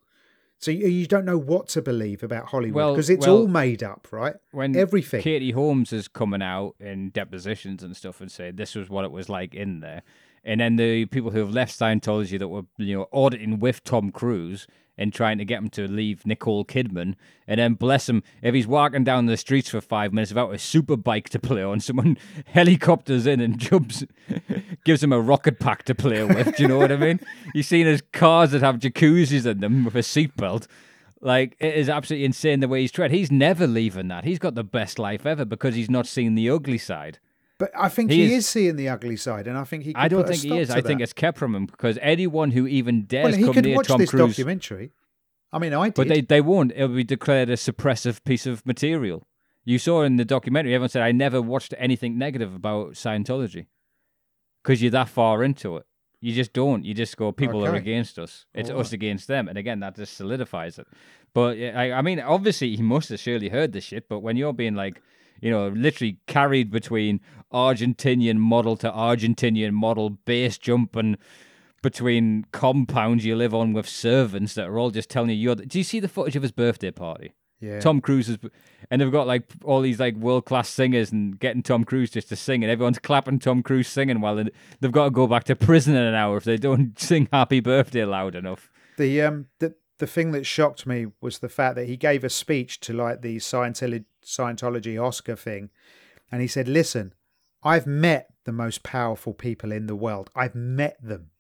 So 0.59 0.71
you, 0.71 0.87
you 0.89 1.07
don't 1.07 1.27
know 1.27 1.37
what 1.37 1.69
to 1.69 1.83
believe 1.83 2.23
about 2.23 2.47
Hollywood 2.47 2.75
Well- 2.77 2.95
because 2.95 3.11
it's 3.11 3.27
well, 3.27 3.41
all 3.41 3.47
made 3.49 3.83
up, 3.83 4.09
right? 4.11 4.37
When 4.53 4.75
Everything. 4.75 5.21
Katie 5.21 5.51
Holmes 5.51 5.93
is 5.93 6.09
coming 6.09 6.41
out 6.41 6.77
in 6.81 7.11
depositions 7.11 7.83
and 7.83 7.95
stuff 7.95 8.23
and 8.23 8.33
saying 8.33 8.57
this 8.57 8.75
was 8.75 8.89
what 8.89 9.05
it 9.05 9.11
was 9.11 9.29
like 9.29 9.55
in 9.55 9.81
there, 9.81 10.03
and 10.45 10.61
then 10.61 10.76
the 10.76 11.07
people 11.07 11.30
who 11.30 11.39
have 11.41 11.51
left 11.51 11.78
Scientology 11.78 12.39
that 12.39 12.49
were 12.49 12.62
you 12.78 12.97
know 12.97 13.09
auditing 13.12 13.59
with 13.59 13.84
Tom 13.84 14.11
Cruise 14.11 14.66
and 14.99 15.12
trying 15.12 15.39
to 15.39 15.45
get 15.45 15.59
him 15.59 15.68
to 15.70 15.87
leave 15.87 16.24
Nicole 16.24 16.64
Kidman, 16.64 17.14
and 17.47 17.61
then 17.61 17.74
bless 17.74 18.09
him 18.09 18.22
if 18.43 18.55
he's 18.55 18.66
walking 18.66 19.05
down 19.05 19.26
the 19.26 19.37
streets 19.37 19.68
for 19.68 19.80
five 19.80 20.12
minutes 20.12 20.30
without 20.30 20.55
a 20.55 20.59
super 20.59 20.97
bike 20.97 21.28
to 21.30 21.39
play 21.39 21.62
on, 21.62 21.80
someone 21.80 22.16
helicopters 22.47 23.26
in 23.26 23.41
and 23.41 23.59
jumps, 23.59 24.05
gives 24.84 25.03
him 25.03 25.12
a 25.12 25.20
rocket 25.20 25.59
pack 25.59 25.84
to 25.84 25.95
play 25.95 26.24
with. 26.24 26.57
Do 26.57 26.62
you 26.62 26.68
know 26.68 26.78
what 26.78 26.93
I 26.93 26.97
mean? 26.97 27.20
You've 27.55 27.66
seen 27.66 27.87
his 27.87 28.03
cars 28.12 28.53
that 28.53 28.62
have 28.62 28.76
jacuzzis 28.76 29.47
in 29.47 29.61
them 29.61 29.84
with 29.84 29.97
a 29.97 30.01
seatbelt. 30.01 30.66
Like 31.20 31.57
it 31.59 31.74
is 31.74 31.89
absolutely 31.89 32.26
insane 32.26 32.61
the 32.61 32.68
way 32.68 32.82
he's 32.82 32.93
treated. 32.93 33.16
He's 33.16 33.32
never 33.32 33.66
leaving 33.66 34.09
that. 34.09 34.24
He's 34.24 34.39
got 34.39 34.55
the 34.55 34.64
best 34.64 34.99
life 34.99 35.26
ever 35.26 35.45
because 35.45 35.74
he's 35.74 35.91
not 35.91 36.07
seen 36.07 36.34
the 36.34 36.49
ugly 36.51 36.78
side. 36.78 37.18
But 37.59 37.71
I 37.75 37.89
think 37.89 38.11
He 38.11 38.19
he, 38.19 38.25
is- 38.27 38.33
is, 38.45 38.47
seeing 38.49 38.77
the 38.77 38.89
ugly 38.89 39.17
side, 39.17 39.47
and 39.47 39.57
I 39.57 39.65
think 39.65 39.85
he. 39.85 39.95
I 39.95 40.09
don't 40.09 40.27
think 40.29 40.43
he 40.43 40.59
is. 40.59 40.71
I 40.71 40.81
think 40.83 41.01
it's 41.01 41.13
kept 41.15 41.39
from 41.39 41.55
him 41.55 41.67
because 41.67 41.99
anyone 42.03 42.51
who 42.51 42.67
even 42.67 43.05
dares 43.07 43.25
well, 43.31 43.35
he 43.39 43.45
come 43.45 43.55
could 43.55 43.65
near 43.65 43.77
watch 43.77 43.89
Tom 43.89 43.99
this 43.99 44.11
Cruise, 44.11 44.37
documentary. 44.37 44.93
I 45.53 45.59
mean, 45.59 45.73
I 45.73 45.87
did. 45.87 45.95
but 45.95 46.09
they 46.09 46.21
they 46.21 46.41
won't. 46.41 46.73
It'll 46.73 46.89
be 46.89 47.05
declared 47.05 47.49
a 47.49 47.55
suppressive 47.57 48.23
piece 48.25 48.47
of 48.47 48.65
material. 48.67 49.27
You 49.65 49.79
saw 49.79 50.03
in 50.03 50.17
the 50.17 50.25
documentary, 50.25 50.75
everyone 50.75 50.91
said 50.91 51.03
I 51.03 51.13
never 51.13 51.41
watched 51.41 51.75
anything 51.79 52.19
negative 52.19 52.55
about 52.55 52.93
Scientology 52.93 53.67
because 54.63 54.83
you're 54.83 54.91
that 54.93 55.09
far 55.09 55.43
into 55.43 55.77
it. 55.77 55.87
You 56.21 56.33
just 56.33 56.53
don't. 56.53 56.85
You 56.85 56.95
just 56.95 57.17
go, 57.17 57.31
people 57.33 57.65
are 57.65 57.75
against 57.75 58.19
us. 58.19 58.47
It's 58.55 58.71
All 58.71 58.81
us 58.81 58.93
against 58.93 59.29
them. 59.29 59.49
And 59.49 59.59
again, 59.59 59.81
that 59.81 59.97
just 59.97 60.17
solidifies 60.17 60.79
it. 60.79 60.87
But 61.35 61.57
I, 61.59 61.93
I 61.93 62.03
mean, 62.03 62.21
obviously, 62.21 62.75
he 62.77 62.83
must 62.83 63.11
have 63.11 63.21
surely 63.21 63.49
heard 63.49 63.73
this 63.73 63.85
shit. 63.85 64.09
But 64.09 64.21
when 64.21 64.37
you're 64.37 64.53
being 64.53 64.75
like, 64.75 65.03
you 65.41 65.51
know, 65.51 65.68
literally 65.68 66.18
carried 66.26 66.70
between 66.70 67.20
Argentinian 67.53 68.37
model 68.37 68.76
to 68.78 68.91
Argentinian 68.91 69.72
model, 69.72 70.11
base 70.11 70.59
jumping 70.59 71.16
between 71.82 72.45
compounds 72.53 73.24
you 73.24 73.37
live 73.37 73.55
on 73.55 73.72
with 73.72 73.89
servants 73.89 74.55
that 74.55 74.66
are 74.68 74.78
all 74.78 74.91
just 74.91 75.09
telling 75.11 75.30
you, 75.30 75.37
you're. 75.37 75.55
The, 75.55 75.66
do 75.66 75.78
you 75.78 75.84
see 75.84 76.01
the 76.01 76.09
footage 76.09 76.37
of 76.37 76.43
his 76.43 76.53
birthday 76.53 76.91
party? 76.91 77.32
yeah. 77.61 77.80
Tom 77.80 78.01
Cruise 78.03 78.28
is, 78.28 78.39
and 78.91 79.01
they've 79.01 79.12
got 79.12 79.26
like 79.26 79.45
all 79.64 79.80
these 79.80 79.99
like 80.01 80.14
world 80.16 80.45
class 80.47 80.68
singers 80.68 81.11
and 81.12 81.39
getting 81.39 81.62
Tom 81.62 81.84
Cruise 81.84 82.11
just 82.11 82.28
to 82.30 82.37
sing, 82.37 82.62
and 82.64 82.70
everyone's 82.70 82.99
clapping 82.99 83.39
Tom 83.39 83.62
Cruise 83.62 83.89
singing 83.89 84.20
while 84.20 84.37
they- 84.37 84.51
they've 84.80 84.93
got 84.93 85.05
to 85.05 85.11
go 85.11 85.26
back 85.26 85.45
to 85.45 85.57
prison 85.57 85.95
in 85.95 86.03
an 86.03 86.14
hour 86.14 86.37
if 86.37 86.45
they 86.45 86.57
don't 86.59 86.99
sing 86.99 87.28
Happy 87.32 87.61
Birthday 87.61 88.05
loud 88.05 88.34
enough. 88.34 88.70
The 88.99 89.22
um 89.22 89.47
the 89.61 89.74
the 89.99 90.07
thing 90.07 90.33
that 90.33 90.45
shocked 90.45 90.87
me 90.87 91.07
was 91.21 91.39
the 91.39 91.49
fact 91.49 91.77
that 91.77 91.87
he 91.87 91.97
gave 91.97 92.25
a 92.25 92.31
speech 92.31 92.81
to 92.81 92.93
like 92.93 93.23
the 93.23 93.37
Scientology 93.37 94.05
Scientology 94.25 95.03
Oscar 95.03 95.37
thing, 95.37 95.71
and 96.31 96.43
he 96.43 96.49
said, 96.49 96.69
"Listen, 96.69 97.15
I've 97.63 97.87
met 97.87 98.29
the 98.45 98.53
most 98.53 98.83
powerful 98.83 99.33
people 99.33 99.73
in 99.73 99.87
the 99.87 99.97
world. 99.97 100.31
I've 100.35 100.55
met 100.55 100.97
them. 101.03 101.31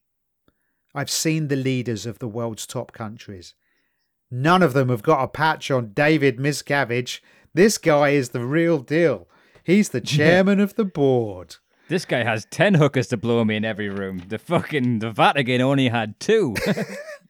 I've 0.94 1.10
seen 1.10 1.48
the 1.48 1.56
leaders 1.56 2.06
of 2.06 2.18
the 2.18 2.28
world's 2.28 2.66
top 2.66 2.92
countries. 2.92 3.54
None 4.30 4.62
of 4.62 4.72
them 4.72 4.88
have 4.88 5.02
got 5.02 5.22
a 5.22 5.28
patch 5.28 5.70
on 5.70 5.92
David 5.92 6.38
Miscavige. 6.38 7.20
This 7.54 7.78
guy 7.78 8.10
is 8.10 8.30
the 8.30 8.44
real 8.44 8.78
deal. 8.78 9.28
He's 9.62 9.90
the 9.90 10.00
chairman 10.16 10.60
of 10.60 10.74
the 10.74 10.84
board." 10.84 11.56
This 11.88 12.04
guy 12.04 12.24
has 12.24 12.46
ten 12.50 12.74
hookers 12.74 13.06
to 13.08 13.16
blow 13.16 13.44
me 13.44 13.56
in 13.56 13.64
every 13.64 13.88
room. 13.88 14.22
The 14.28 14.38
fucking 14.38 14.98
the 14.98 15.12
Vatican 15.12 15.60
only 15.60 15.88
had 15.88 16.18
two. 16.18 16.56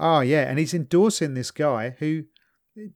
Oh 0.00 0.20
yeah, 0.20 0.48
and 0.48 0.58
he's 0.58 0.74
endorsing 0.74 1.34
this 1.34 1.50
guy 1.50 1.90
who 1.98 2.24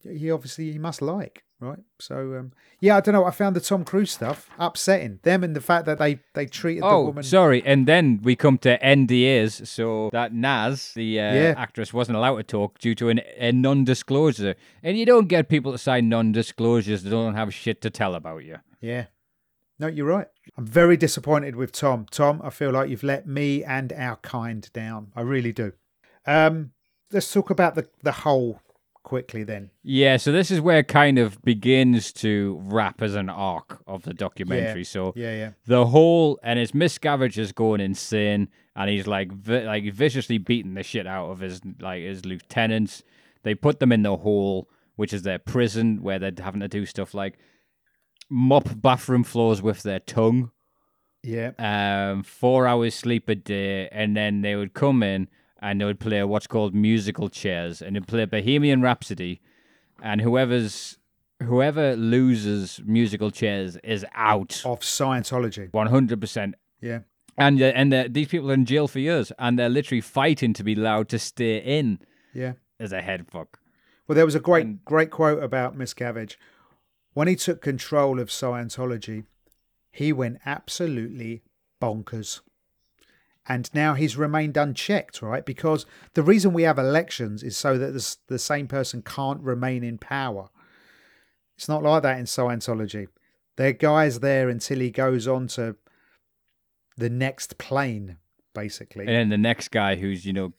he 0.02 0.30
obviously 0.30 0.72
he 0.72 0.78
must 0.78 1.02
like, 1.02 1.44
right? 1.60 1.80
So 2.00 2.36
um, 2.38 2.52
yeah, 2.80 2.96
I 2.96 3.00
don't 3.00 3.12
know. 3.12 3.24
I 3.24 3.30
found 3.30 3.54
the 3.56 3.60
Tom 3.60 3.84
Cruise 3.84 4.12
stuff 4.12 4.48
upsetting 4.58 5.18
them 5.22 5.44
and 5.44 5.54
the 5.54 5.60
fact 5.60 5.84
that 5.86 5.98
they 5.98 6.20
they 6.34 6.46
treated 6.46 6.82
the 6.82 6.86
oh, 6.88 7.04
woman. 7.06 7.22
sorry. 7.22 7.62
And 7.66 7.86
then 7.86 8.20
we 8.22 8.36
come 8.36 8.56
to 8.58 8.78
NDAs, 8.78 9.66
so 9.66 10.08
that 10.12 10.32
Naz, 10.32 10.92
the 10.94 11.20
uh, 11.20 11.34
Yeah. 11.34 11.54
actress, 11.56 11.92
wasn't 11.92 12.16
allowed 12.16 12.36
to 12.38 12.42
talk 12.44 12.78
due 12.78 12.94
to 12.94 13.08
an, 13.10 13.20
a 13.36 13.52
non-disclosure. 13.52 14.54
And 14.82 14.96
you 14.98 15.04
don't 15.04 15.28
get 15.28 15.48
people 15.48 15.72
to 15.72 15.78
sign 15.78 16.08
non-disclosures 16.08 17.02
that 17.02 17.10
don't 17.10 17.34
have 17.34 17.52
shit 17.52 17.82
to 17.82 17.90
tell 17.90 18.14
about 18.14 18.44
you. 18.44 18.58
Yeah. 18.80 19.06
No, 19.78 19.88
you're 19.88 20.06
right. 20.06 20.28
I'm 20.56 20.66
very 20.66 20.96
disappointed 20.96 21.56
with 21.56 21.72
Tom. 21.72 22.06
Tom, 22.10 22.40
I 22.44 22.50
feel 22.50 22.70
like 22.70 22.88
you've 22.88 23.02
let 23.02 23.26
me 23.26 23.64
and 23.64 23.92
our 23.92 24.16
kind 24.16 24.70
down. 24.72 25.10
I 25.16 25.22
really 25.22 25.52
do. 25.52 25.72
Um, 26.26 26.70
let's 27.14 27.32
talk 27.32 27.48
about 27.50 27.74
the 27.74 27.88
the 28.02 28.12
Hole 28.12 28.60
quickly 29.02 29.44
then. 29.44 29.70
Yeah, 29.82 30.16
so 30.16 30.32
this 30.32 30.50
is 30.50 30.60
where 30.60 30.78
it 30.78 30.88
kind 30.88 31.18
of 31.18 31.40
begins 31.42 32.10
to 32.14 32.58
wrap 32.64 33.02
as 33.02 33.14
an 33.14 33.28
arc 33.28 33.82
of 33.86 34.02
the 34.02 34.14
documentary. 34.14 34.84
So 34.84 35.12
Yeah, 35.14 35.34
yeah. 35.36 35.50
the 35.66 35.86
Hole 35.86 36.38
and 36.42 36.58
his 36.58 36.72
Miscavige 36.72 37.36
is 37.38 37.52
going 37.52 37.80
insane, 37.80 38.48
and 38.74 38.88
he's 38.90 39.06
like 39.06 39.30
vi- 39.32 39.64
like 39.66 39.92
viciously 39.92 40.38
beating 40.38 40.74
the 40.74 40.82
shit 40.82 41.06
out 41.06 41.30
of 41.30 41.40
his 41.40 41.60
like 41.80 42.02
his 42.02 42.24
lieutenants. 42.24 43.02
They 43.42 43.54
put 43.54 43.78
them 43.78 43.92
in 43.92 44.02
the 44.02 44.16
hall, 44.16 44.68
which 44.96 45.12
is 45.12 45.22
their 45.22 45.38
prison, 45.38 46.02
where 46.02 46.18
they're 46.18 46.32
having 46.38 46.60
to 46.60 46.68
do 46.68 46.86
stuff 46.86 47.12
like 47.14 47.38
mop 48.30 48.80
bathroom 48.80 49.22
floors 49.22 49.60
with 49.60 49.82
their 49.82 50.00
tongue 50.00 50.50
Yeah. 51.22 51.50
um, 51.58 52.22
four 52.22 52.66
hours 52.66 52.94
sleep 52.94 53.28
a 53.28 53.34
day, 53.34 53.88
and 53.92 54.16
then 54.16 54.40
they 54.40 54.56
would 54.56 54.72
come 54.72 55.02
in 55.02 55.28
and 55.64 55.80
they 55.80 55.84
would 55.86 55.98
play 55.98 56.22
what's 56.24 56.46
called 56.46 56.74
musical 56.74 57.28
chairs, 57.28 57.80
and 57.82 57.96
they'd 57.96 58.06
play 58.06 58.24
Bohemian 58.26 58.82
Rhapsody, 58.82 59.40
and 60.02 60.20
whoever's 60.20 60.98
whoever 61.42 61.96
loses 61.96 62.80
musical 62.84 63.30
chairs 63.30 63.76
is 63.82 64.04
out 64.14 64.62
Of 64.64 64.80
Scientology. 64.80 65.72
one 65.72 65.88
hundred 65.88 66.20
percent. 66.20 66.54
Yeah. 66.80 67.00
And 67.36 67.60
uh, 67.60 67.72
and 67.80 67.92
uh, 67.94 68.04
these 68.10 68.28
people 68.28 68.50
are 68.50 68.54
in 68.54 68.66
jail 68.66 68.86
for 68.88 69.00
years, 69.00 69.32
and 69.38 69.58
they're 69.58 69.68
literally 69.78 70.00
fighting 70.02 70.52
to 70.54 70.62
be 70.62 70.74
allowed 70.74 71.08
to 71.08 71.18
stay 71.18 71.56
in 71.78 71.98
Yeah. 72.32 72.52
as 72.78 72.92
a 72.92 73.00
head 73.02 73.26
fuck. 73.30 73.58
Well, 74.06 74.14
there 74.16 74.26
was 74.26 74.34
a 74.34 74.40
great, 74.40 74.84
great 74.84 75.10
quote 75.10 75.42
about 75.42 75.76
Miscavige. 75.78 76.36
When 77.14 77.26
he 77.26 77.36
took 77.36 77.62
control 77.62 78.20
of 78.20 78.28
Scientology, 78.28 79.24
he 79.92 80.12
went 80.12 80.38
absolutely 80.44 81.42
bonkers. 81.80 82.40
And 83.46 83.68
now 83.74 83.94
he's 83.94 84.16
remained 84.16 84.56
unchecked, 84.56 85.20
right? 85.20 85.44
Because 85.44 85.84
the 86.14 86.22
reason 86.22 86.52
we 86.54 86.62
have 86.62 86.78
elections 86.78 87.42
is 87.42 87.56
so 87.56 87.76
that 87.76 87.92
the, 87.92 88.16
the 88.28 88.38
same 88.38 88.66
person 88.66 89.02
can't 89.02 89.40
remain 89.42 89.84
in 89.84 89.98
power. 89.98 90.48
It's 91.56 91.68
not 91.68 91.82
like 91.82 92.02
that 92.04 92.18
in 92.18 92.24
Scientology. 92.24 93.08
There 93.56 93.68
are 93.68 93.72
guys 93.72 94.20
there 94.20 94.48
until 94.48 94.80
he 94.80 94.90
goes 94.90 95.28
on 95.28 95.46
to 95.48 95.76
the 96.96 97.10
next 97.10 97.58
plane, 97.58 98.16
basically. 98.54 99.06
And 99.06 99.14
then 99.14 99.28
the 99.28 99.38
next 99.38 99.70
guy 99.70 99.96
who's 99.96 100.24
you 100.24 100.32
know 100.32 100.52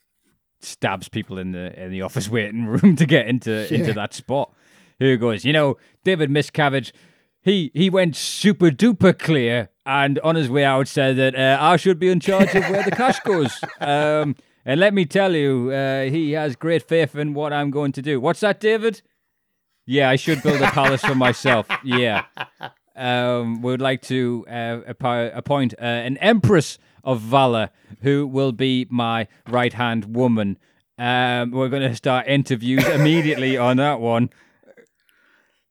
stabs 0.62 1.10
people 1.10 1.38
in 1.38 1.52
the 1.52 1.78
in 1.84 1.92
the 1.92 2.02
office 2.04 2.30
waiting 2.30 2.66
room 2.66 2.96
to 2.98 3.06
get 3.06 3.28
into 3.28 3.68
Yeah. 3.70 3.78
into 3.80 3.94
that 3.94 4.14
spot. 4.14 4.54
Who 5.00 5.18
goes, 5.18 5.44
you 5.44 5.52
know, 5.52 5.76
David 6.06 6.30
Miscavige, 6.30 6.94
he 7.46 7.72
he 7.74 7.90
went 7.90 8.16
super 8.16 8.72
duper 8.72 9.18
clear, 9.18 9.70
and 9.86 10.20
on 10.20 10.36
his 10.36 10.50
way 10.50 10.66
out 10.66 10.88
said 10.88 11.16
that 11.18 11.36
uh, 11.36 11.58
I 11.62 11.78
should 11.78 12.00
be 12.00 12.10
in 12.10 12.20
charge 12.20 12.54
of 12.56 12.64
where 12.70 12.84
the 12.84 12.92
cash 12.92 13.20
goes. 13.22 13.54
Um, 13.80 14.36
and 14.68 14.80
let 14.80 14.96
me 14.96 15.06
tell 15.06 15.36
you, 15.36 15.70
uh, 15.70 16.06
he 16.06 16.32
has 16.32 16.56
great 16.56 16.82
faith 16.82 17.16
in 17.16 17.36
what 17.36 17.54
I'm 17.54 17.70
going 17.70 17.92
to 17.92 18.02
do. 18.02 18.20
What's 18.20 18.40
that, 18.40 18.60
David? 18.60 19.04
Yeah, 19.86 20.10
I 20.10 20.16
should 20.16 20.42
build 20.42 20.60
a 20.60 20.72
palace 20.72 21.02
for 21.02 21.14
myself. 21.14 21.68
Yeah. 21.84 22.24
Um, 22.96 23.62
we 23.62 23.72
would 23.72 23.82
like 23.82 24.02
to 24.04 24.44
uh, 24.50 24.80
appoint 24.88 25.76
uh, 25.78 25.84
an 25.84 26.18
empress 26.18 26.80
of 27.04 27.22
valor 27.22 27.70
who 28.02 28.26
will 28.26 28.54
be 28.54 28.88
my 28.90 29.28
right 29.48 29.74
hand 29.74 30.16
woman. 30.16 30.58
Um, 30.98 31.52
we're 31.52 31.70
going 31.70 31.88
to 31.88 31.96
start 31.96 32.28
interviews 32.28 32.88
immediately 32.88 33.58
on 33.58 33.78
that 33.78 34.00
one. 34.00 34.32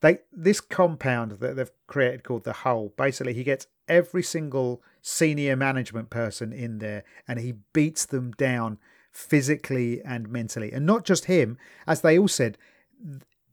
They 0.05 0.19
this 0.31 0.61
compound 0.61 1.33
that 1.33 1.57
they've 1.57 1.71
created 1.87 2.25
called 2.25 2.45
the 2.45 2.53
Hole. 2.53 2.93
Basically, 2.95 3.33
he 3.33 3.43
gets 3.43 3.69
every 3.89 4.23
single 4.23 4.83
senior 5.01 5.57
management 5.57 6.11
person 6.11 6.53
in 6.53 6.79
there, 6.79 7.05
and 7.27 7.41
he 7.41 7.55
beats 7.73 8.05
them 8.05 8.33
down 8.33 8.77
physically 9.11 10.03
and 10.05 10.29
mentally. 10.29 10.73
And 10.73 10.85
not 10.85 11.07
just 11.07 11.25
him, 11.25 11.57
as 11.87 12.03
they 12.03 12.19
all 12.19 12.29
said, 12.29 12.59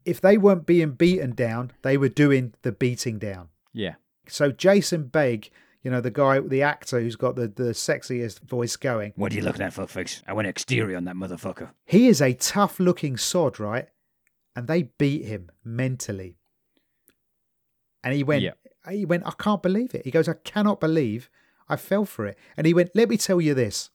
if 0.03 0.19
they 0.19 0.37
weren't 0.37 0.65
being 0.65 0.91
beaten 0.91 1.35
down, 1.35 1.71
they 1.83 1.95
were 1.95 2.09
doing 2.09 2.53
the 2.63 2.73
beating 2.73 3.17
down. 3.17 3.47
Yeah. 3.71 3.95
So 4.27 4.51
Jason 4.51 5.05
Beghe, 5.05 5.49
you 5.83 5.89
know 5.89 6.01
the 6.01 6.11
guy, 6.11 6.41
the 6.41 6.63
actor 6.63 6.99
who's 6.99 7.15
got 7.15 7.37
the 7.37 7.47
the 7.47 7.71
sexiest 7.71 8.41
voice 8.41 8.75
going, 8.75 9.13
What 9.15 9.31
are 9.31 9.35
you 9.37 9.41
looking 9.41 9.61
at, 9.61 9.73
fuckface? 9.73 10.21
I 10.27 10.33
went 10.33 10.49
exterior 10.49 10.97
on 10.97 11.05
that 11.05 11.15
motherfucker. 11.15 11.69
he 11.85 12.09
is 12.09 12.21
a 12.21 12.33
tough 12.33 12.77
looking 12.77 13.15
sod, 13.15 13.57
right? 13.57 13.87
And 14.53 14.67
they 14.67 14.83
beat 14.83 15.23
him 15.23 15.49
mentally. 15.63 16.35
And 18.03 18.13
he 18.13 18.23
went, 18.23 18.41
Yeah. 18.41 18.51
he 18.89 19.05
went, 19.05 19.25
I 19.25 19.31
can't 19.37 19.61
believe 19.61 19.93
it. 19.93 20.03
He 20.05 20.11
goes, 20.11 20.27
I 20.27 20.33
cannot 20.33 20.79
believe 20.79 21.29
I 21.69 21.75
fell 21.75 22.05
for 22.05 22.25
it. 22.25 22.37
And 22.57 22.67
he 22.67 22.73
went, 22.73 22.91
let 22.95 23.09
me 23.09 23.17
tell 23.17 23.39
you 23.39 23.53
this. 23.53 23.89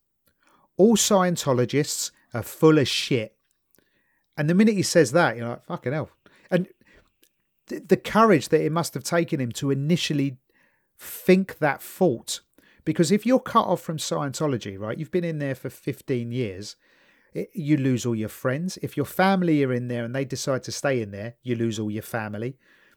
All 0.76 0.96
Scientologists 0.96 2.11
are 2.32 2.42
full 2.42 2.78
of 2.78 2.88
shit. 2.88 3.36
And 4.36 4.48
the 4.48 4.54
minute 4.54 4.74
he 4.74 4.82
says 4.82 5.12
that, 5.12 5.36
you're 5.36 5.48
like, 5.48 5.64
fucking 5.64 5.92
hell. 5.92 6.11
And 6.50 6.68
th- 7.68 7.82
the 7.88 7.96
courage 7.96 8.48
that 8.50 8.61
it 8.61 8.72
must 8.72 8.94
have 8.94 9.04
taken 9.04 9.40
him 9.40 9.52
to 9.52 9.70
initially 9.70 10.38
think 10.98 11.59
that 11.59 11.82
thought. 11.82 12.40
Because 12.84 13.11
if 13.11 13.26
you're 13.26 13.40
cut 13.40 13.66
off 13.66 13.80
from 13.80 13.96
Scientology, 13.96 14.78
right, 14.78 14.96
you've 14.96 15.11
been 15.11 15.24
in 15.24 15.38
there 15.38 15.54
for 15.54 15.70
15 15.70 16.30
years, 16.30 16.76
it, 17.34 17.50
you 17.52 17.76
lose 17.76 18.07
all 18.07 18.14
your 18.14 18.28
friends. 18.28 18.78
If 18.82 18.96
your 18.96 19.07
family 19.07 19.64
are 19.64 19.72
in 19.72 19.88
there 19.88 20.04
and 20.04 20.14
they 20.14 20.24
decide 20.24 20.62
to 20.64 20.72
stay 20.72 21.02
in 21.02 21.11
there, 21.11 21.34
you 21.42 21.57
lose 21.57 21.78
all 21.78 21.90
your 21.90 22.02
family. 22.02 22.57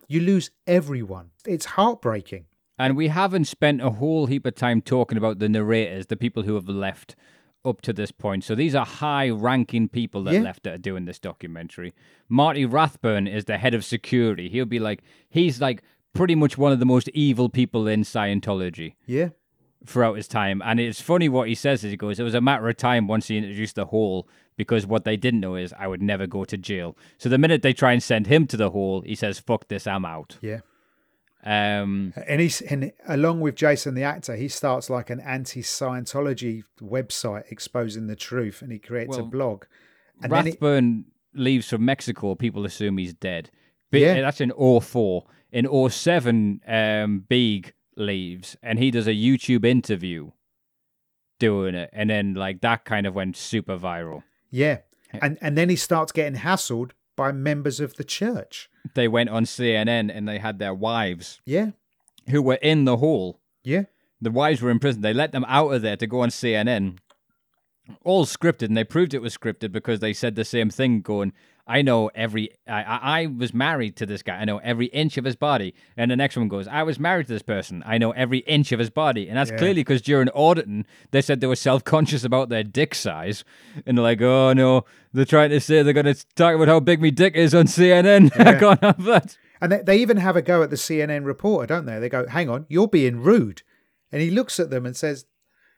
You 0.09 0.19
lose 0.21 0.49
everyone. 0.67 1.29
It's 1.47 1.65
heartbreaking. 1.65 2.45
And 2.77 2.97
we 2.97 3.09
haven't 3.09 3.45
spent 3.45 3.81
a 3.81 3.91
whole 3.91 4.25
heap 4.25 4.45
of 4.45 4.55
time 4.55 4.81
talking 4.81 5.17
about 5.17 5.39
the 5.39 5.47
narrators, 5.47 6.07
the 6.07 6.17
people 6.17 6.43
who 6.43 6.55
have 6.55 6.67
left 6.67 7.15
up 7.63 7.81
to 7.81 7.93
this 7.93 8.11
point. 8.11 8.43
So 8.43 8.55
these 8.55 8.73
are 8.73 8.85
high 8.85 9.29
ranking 9.29 9.87
people 9.87 10.23
that 10.23 10.33
Yeah. 10.33 10.39
left 10.41 10.63
that 10.63 10.73
are 10.73 10.77
doing 10.79 11.05
this 11.05 11.19
documentary. 11.19 11.93
Marty 12.27 12.65
Rathbun 12.65 13.27
is 13.27 13.45
the 13.45 13.57
head 13.59 13.73
of 13.75 13.85
security. 13.85 14.49
He'll 14.49 14.65
be 14.65 14.79
like, 14.79 15.03
he's 15.29 15.61
like 15.61 15.83
pretty 16.13 16.35
much 16.35 16.57
one 16.57 16.71
of 16.71 16.79
the 16.79 16.85
most 16.85 17.09
evil 17.09 17.49
people 17.49 17.85
in 17.87 18.01
Scientology 18.01 18.95
Yeah. 19.05 19.29
throughout 19.85 20.15
his 20.15 20.27
time. 20.27 20.61
And 20.65 20.79
it's 20.79 21.01
funny 21.01 21.29
what 21.29 21.49
he 21.49 21.55
says 21.55 21.83
is 21.83 21.91
he 21.91 21.97
goes, 21.97 22.19
It 22.19 22.23
was 22.23 22.33
a 22.33 22.41
matter 22.41 22.67
of 22.67 22.77
time 22.77 23.07
once 23.07 23.27
he 23.27 23.37
introduced 23.37 23.75
the 23.75 23.85
hole 23.85 24.27
because 24.59 24.85
what 24.85 25.05
they 25.05 25.15
didn't 25.15 25.39
know 25.39 25.55
is 25.55 25.73
I 25.79 25.87
would 25.87 26.01
never 26.01 26.27
go 26.27 26.43
to 26.43 26.57
jail. 26.57 26.97
So 27.17 27.29
the 27.29 27.37
minute 27.37 27.61
they 27.61 27.71
try 27.71 27.93
and 27.93 28.03
send 28.03 28.27
him 28.27 28.45
to 28.47 28.57
the 28.57 28.71
hole, 28.71 28.99
he 29.01 29.15
says, 29.15 29.39
Fuck 29.39 29.69
this, 29.69 29.87
I'm 29.87 30.03
out. 30.03 30.37
Yeah. 30.41 30.59
Um, 31.45 32.13
And 32.27 32.41
he's 32.41 32.59
and 32.59 32.91
along 33.07 33.39
with 33.39 33.55
Jason 33.55 33.95
the 33.95 34.03
actor, 34.03 34.35
he 34.35 34.49
starts 34.49 34.89
like 34.89 35.09
an 35.09 35.21
anti-Scientology 35.21 36.63
website 36.81 37.49
exposing 37.49 38.07
the 38.07 38.17
truth, 38.17 38.61
and 38.61 38.69
he 38.69 38.79
creates 38.79 39.15
a 39.15 39.23
blog. 39.23 39.63
And 40.21 40.29
Rathbun 40.29 41.05
leaves 41.33 41.69
for 41.69 41.77
Mexico. 41.77 42.35
People 42.35 42.65
assume 42.65 42.97
he's 42.97 43.13
dead. 43.13 43.49
But 43.91 44.01
Yeah. 44.01 44.19
That's 44.19 44.41
in 44.41 44.51
04. 44.51 45.23
In 45.53 45.65
07, 45.89 46.59
um, 46.67 47.23
Beghe 47.29 47.71
leaves 47.95 48.57
and 48.61 48.77
he 48.77 48.91
does 48.91 49.07
a 49.07 49.11
YouTube 49.13 49.63
interview 49.65 50.31
doing 51.39 51.75
it. 51.75 51.89
And 51.93 52.09
then, 52.09 52.33
like, 52.33 52.59
that 52.61 52.83
kind 52.83 53.07
of 53.07 53.15
went 53.15 53.37
super 53.37 53.77
viral. 53.77 54.23
Yeah, 54.51 54.79
and 55.21 55.37
and 55.41 55.57
then 55.57 55.69
he 55.69 55.75
starts 55.75 56.11
getting 56.11 56.39
hassled 56.39 56.91
by 57.15 57.31
members 57.31 57.79
of 57.79 57.95
the 57.95 58.03
church. 58.03 58.69
They 58.95 59.07
went 59.07 59.29
on 59.29 59.43
CNN 59.45 60.09
and 60.15 60.27
they 60.27 60.39
had 60.39 60.57
their 60.59 60.73
wives 60.73 61.41
Yeah, 61.45 61.71
who 62.29 62.41
were 62.41 62.59
in 62.61 62.85
the 62.85 62.97
hall. 62.97 63.39
yeah, 63.63 63.83
The 64.21 64.31
wives 64.31 64.61
were 64.61 64.71
in 64.71 64.79
prison. 64.79 65.01
They 65.01 65.13
let 65.13 65.31
them 65.33 65.45
out 65.47 65.69
of 65.73 65.81
there 65.81 65.97
to 65.97 66.07
go 66.07 66.21
on 66.21 66.29
CNN. 66.29 66.97
All 68.03 68.25
scripted, 68.25 68.63
and 68.63 68.77
they 68.77 68.83
proved 68.83 69.13
it 69.13 69.21
was 69.21 69.37
scripted 69.37 69.71
because 69.71 69.99
they 69.99 70.13
said 70.13 70.35
the 70.35 70.45
same 70.45 70.69
thing. 70.69 71.01
Going, 71.01 71.33
I 71.67 71.81
know 71.81 72.09
every. 72.15 72.49
I, 72.67 72.83
I 72.83 73.21
I 73.21 73.25
was 73.27 73.53
married 73.53 73.95
to 73.97 74.05
this 74.05 74.21
guy. 74.23 74.37
I 74.37 74.45
know 74.45 74.57
every 74.59 74.87
inch 74.87 75.17
of 75.17 75.25
his 75.25 75.35
body. 75.35 75.73
And 75.97 76.09
the 76.11 76.15
next 76.15 76.37
one 76.37 76.47
goes, 76.47 76.67
I 76.67 76.83
was 76.83 76.99
married 76.99 77.27
to 77.27 77.33
this 77.33 77.41
person. 77.41 77.83
I 77.85 77.97
know 77.97 78.11
every 78.11 78.39
inch 78.39 78.71
of 78.71 78.79
his 78.79 78.89
body. 78.89 79.27
And 79.27 79.37
that's 79.37 79.51
Yeah. 79.51 79.57
clearly 79.57 79.81
because 79.81 80.01
during 80.01 80.29
auditing, 80.35 80.85
they 81.11 81.21
said 81.21 81.41
they 81.41 81.47
were 81.47 81.55
self 81.55 81.83
conscious 81.83 82.23
about 82.23 82.49
their 82.49 82.63
dick 82.63 82.95
size, 82.95 83.43
and 83.85 83.97
they're 83.97 84.03
like, 84.03 84.21
oh 84.21 84.53
no, 84.53 84.85
they're 85.13 85.25
trying 85.25 85.49
to 85.51 85.59
say 85.59 85.83
they're 85.83 85.93
going 85.93 86.05
to 86.13 86.25
talk 86.35 86.55
about 86.55 86.67
how 86.67 86.79
big 86.79 87.01
my 87.01 87.09
dick 87.09 87.35
is 87.35 87.53
on 87.55 87.65
CNN. 87.65 88.31
I 88.39 88.59
can't 88.59 88.83
have 88.83 89.03
that. 89.05 89.37
and 89.61 89.71
they, 89.71 89.81
they 89.81 89.97
even 89.97 90.17
have 90.17 90.35
a 90.35 90.41
go 90.41 90.63
at 90.63 90.69
the 90.69 90.75
CNN 90.75 91.25
reporter, 91.25 91.67
don't 91.67 91.85
they? 91.85 91.99
They 91.99 92.09
go, 92.09 92.27
"Hang 92.27 92.49
on, 92.49 92.65
you're 92.69 92.87
being 92.87 93.21
rude," 93.21 93.61
and 94.11 94.21
he 94.21 94.29
looks 94.31 94.59
at 94.59 94.69
them 94.69 94.85
and 94.85 94.95
says, 94.95 95.25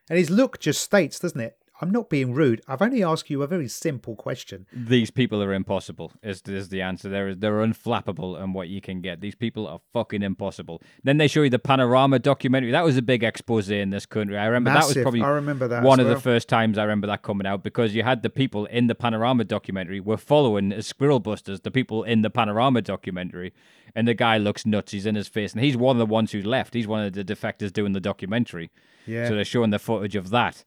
and 0.10 0.18
his 0.18 0.30
look 0.30 0.60
just 0.60 0.82
states, 0.82 1.20
doesn't 1.20 1.40
it? 1.40 1.58
I'm 1.82 1.90
not 1.90 2.10
being 2.10 2.34
rude. 2.34 2.62
I've 2.68 2.82
only 2.82 3.04
asked 3.04 3.30
you 3.30 3.42
a 3.42 3.48
very 3.48 3.68
simple 3.68 4.16
question. 4.16 4.68
these 4.72 5.10
people 5.10 5.42
are 5.42 5.54
impossible 5.54 6.12
is, 6.22 6.42
is 6.44 6.70
the 6.70 6.82
answer. 6.82 7.10
They're 7.10 7.34
they're 7.34 7.62
unflappable 7.62 8.42
and 8.42 8.54
what 8.54 8.70
you 8.70 8.82
can 8.82 9.02
get. 9.02 9.20
These 9.20 9.36
people 9.36 9.68
are 9.68 9.80
fucking 9.92 10.22
impossible. 10.22 10.82
Then 11.04 11.18
they 11.18 11.28
show 11.28 11.42
you 11.42 11.50
the 11.50 11.60
panorama 11.60 12.20
documentary. 12.20 12.72
That 12.72 12.84
was 12.84 12.98
a 12.98 13.02
big 13.02 13.24
expose 13.24 13.70
in 13.70 13.90
this 13.90 14.06
country. 14.06 14.38
I 14.38 14.46
remember 14.46 14.72
that 14.72 14.88
was 14.88 14.98
probably 14.98 15.22
I 15.22 15.30
remember 15.30 15.68
that 15.68 15.84
one 15.84 16.00
of 16.00 16.08
the 16.08 16.20
first 16.20 16.48
times 16.48 16.78
i 16.78 16.84
remember 16.84 17.08
that 17.08 17.24
coming 17.24 17.48
out 17.48 17.64
because 17.64 17.96
you 17.96 18.04
had 18.04 18.22
the 18.22 18.30
people 18.30 18.66
in 18.66 18.88
the 18.88 18.96
panorama 18.96 19.44
documentary 19.44 20.00
were 20.00 20.18
following 20.18 20.72
as 20.72 20.86
squirrel 20.86 21.20
busters 21.20 21.62
the 21.62 21.72
people 21.72 22.04
in 22.04 22.22
the 22.22 22.30
panorama 22.30 22.82
documentary 22.82 23.54
and 23.96 24.08
the 24.08 24.14
guy 24.14 24.38
looks 24.38 24.66
nuts. 24.66 24.92
He's 24.92 25.06
in 25.06 25.16
his 25.16 25.28
face 25.28 25.54
and 25.54 25.64
he's 25.64 25.76
one 25.76 25.96
of 25.96 26.00
the 26.00 26.06
ones 26.06 26.32
who 26.32 26.42
left. 26.42 26.74
He's 26.74 26.88
one 26.88 27.04
of 27.04 27.14
the 27.14 27.24
defectors 27.24 27.74
doing 27.74 27.94
the 27.94 28.00
documentary. 28.00 28.72
Yeah. 29.08 29.28
so 29.28 29.36
they're 29.36 29.44
showing 29.46 29.72
the 29.72 29.80
footage 29.80 30.16
of 30.16 30.30
that 30.30 30.64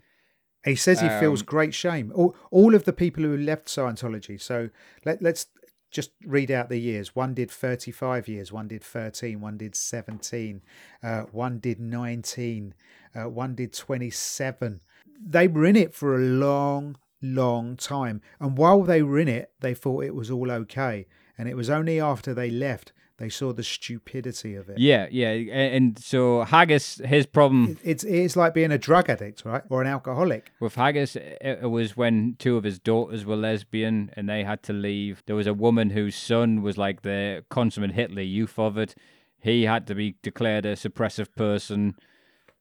He 0.65 0.77
says 0.77 1.01
he 1.01 1.09
feels 1.09 1.43
Um, 1.43 1.47
great 1.47 1.75
shame. 1.75 2.13
All, 2.15 2.35
all 2.51 2.75
of 2.75 2.85
the 2.85 2.93
people 2.93 3.23
who 3.23 3.37
left 3.37 3.67
Scientology. 3.67 4.41
So 4.41 4.71
let, 5.05 5.21
let's 5.21 5.47
just 5.91 6.11
read 6.25 6.51
out 6.51 6.69
the 6.69 6.81
years. 6.81 7.15
One 7.15 7.35
did 7.35 7.51
35 7.51 8.29
years, 8.29 8.51
one 8.51 8.69
did 8.69 8.83
13, 8.83 9.41
one 9.41 9.57
did 9.57 9.75
17, 9.75 10.63
uh, 11.03 11.23
one 11.31 11.59
did 11.59 11.81
19, 11.81 12.75
uh, 13.15 13.29
one 13.29 13.55
did 13.55 13.73
27. 13.73 14.81
They 15.25 15.47
were 15.49 15.65
in 15.65 15.77
it 15.77 15.95
for 15.95 16.17
a 16.17 16.19
long, 16.19 16.97
long 17.23 17.77
time. 17.77 18.23
And 18.41 18.59
while 18.59 18.83
they 18.83 19.03
were 19.03 19.19
in 19.19 19.29
it, 19.29 19.53
they 19.61 19.75
thought 19.75 20.05
it 20.05 20.15
was 20.15 20.31
all 20.31 20.51
okay. 20.51 21.07
And 21.39 21.49
it 21.49 21.57
was 21.57 21.71
only 21.71 22.01
after 22.01 22.35
they 22.35 22.51
left 22.51 22.93
They 23.25 23.31
saw 23.31 23.55
the 23.55 23.63
stupidity 23.63 24.55
of 24.55 24.69
it. 24.69 24.77
Yeah, 24.77 25.07
yeah. 25.11 25.31
And 25.31 25.99
so 25.99 26.43
Haggis, 26.45 27.01
his 27.03 27.25
problem 27.25 27.79
It's 27.83 28.05
it's 28.05 28.37
like 28.37 28.53
being 28.53 28.71
a 28.71 28.77
drug 28.77 29.09
addict, 29.09 29.47
right, 29.47 29.63
or 29.71 29.81
an 29.81 29.87
alcoholic. 29.87 30.53
with 30.61 30.75
Haggis, 30.75 31.17
it, 31.17 31.71
was 31.71 31.97
when 31.97 32.37
two 32.39 32.59
of 32.59 32.65
his 32.65 32.79
daughters 32.79 33.25
were 33.25 33.35
lesbian 33.37 34.11
and 34.15 34.29
they 34.29 34.45
had 34.45 34.63
to 34.65 34.75
leave. 34.75 35.23
There 35.25 35.37
was 35.37 35.47
a 35.47 35.55
woman 35.55 35.89
whose 35.89 36.15
son 36.15 36.61
was 36.61 36.77
like 36.77 37.01
the 37.01 37.47
consummate 37.49 37.93
Hitler 37.93 38.21
youth 38.21 38.59
of 38.59 38.77
it. 38.77 38.95
He 39.41 39.63
had 39.63 39.87
to 39.87 39.95
be 39.95 40.17
declared 40.23 40.67
a 40.67 40.75
suppressive 40.75 41.29
person, 41.35 41.95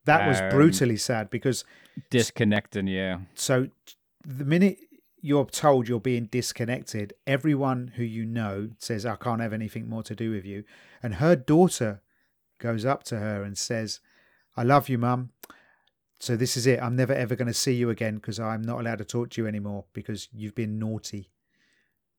That 0.05 0.25
was 0.29 0.39
Um, 0.39 0.49
brutally 0.49 0.95
sad 0.95 1.29
because 1.29 1.65
disconnecting. 2.09 2.87
Yeah, 2.87 3.17
so 3.35 3.67
the 4.25 4.45
minute 4.45 4.77
you're 5.23 5.45
told 5.45 5.87
you're 5.87 6.01
being 6.01 6.25
disconnected, 6.25 7.13
everyone 7.25 7.93
who 7.95 8.03
you 8.03 8.25
know 8.25 8.71
says, 8.77 9.05
I 9.05 9.15
can't 9.15 9.39
have 9.39 9.53
anything 9.53 9.87
more 9.87 10.03
to 10.03 10.13
do 10.13 10.31
with 10.31 10.43
you. 10.43 10.65
And 11.01 11.15
her 11.15 11.33
daughter 11.37 12.01
goes 12.59 12.83
up 12.83 13.03
to 13.05 13.19
her 13.19 13.41
and 13.41 13.57
says, 13.57 14.01
I 14.57 14.63
love 14.63 14.89
you, 14.89 14.97
mum. 14.97 15.29
So 16.19 16.35
this 16.35 16.57
is 16.57 16.67
it. 16.67 16.81
I'm 16.81 16.97
never 16.97 17.13
ever 17.13 17.37
going 17.37 17.47
to 17.47 17.53
see 17.53 17.73
you 17.73 17.89
again 17.89 18.15
because 18.15 18.37
I'm 18.37 18.61
not 18.61 18.81
allowed 18.81 18.97
to 18.97 19.05
talk 19.05 19.29
to 19.31 19.41
you 19.41 19.47
anymore 19.47 19.85
because 19.93 20.27
you've 20.33 20.55
been 20.55 20.77
naughty. 20.77 21.31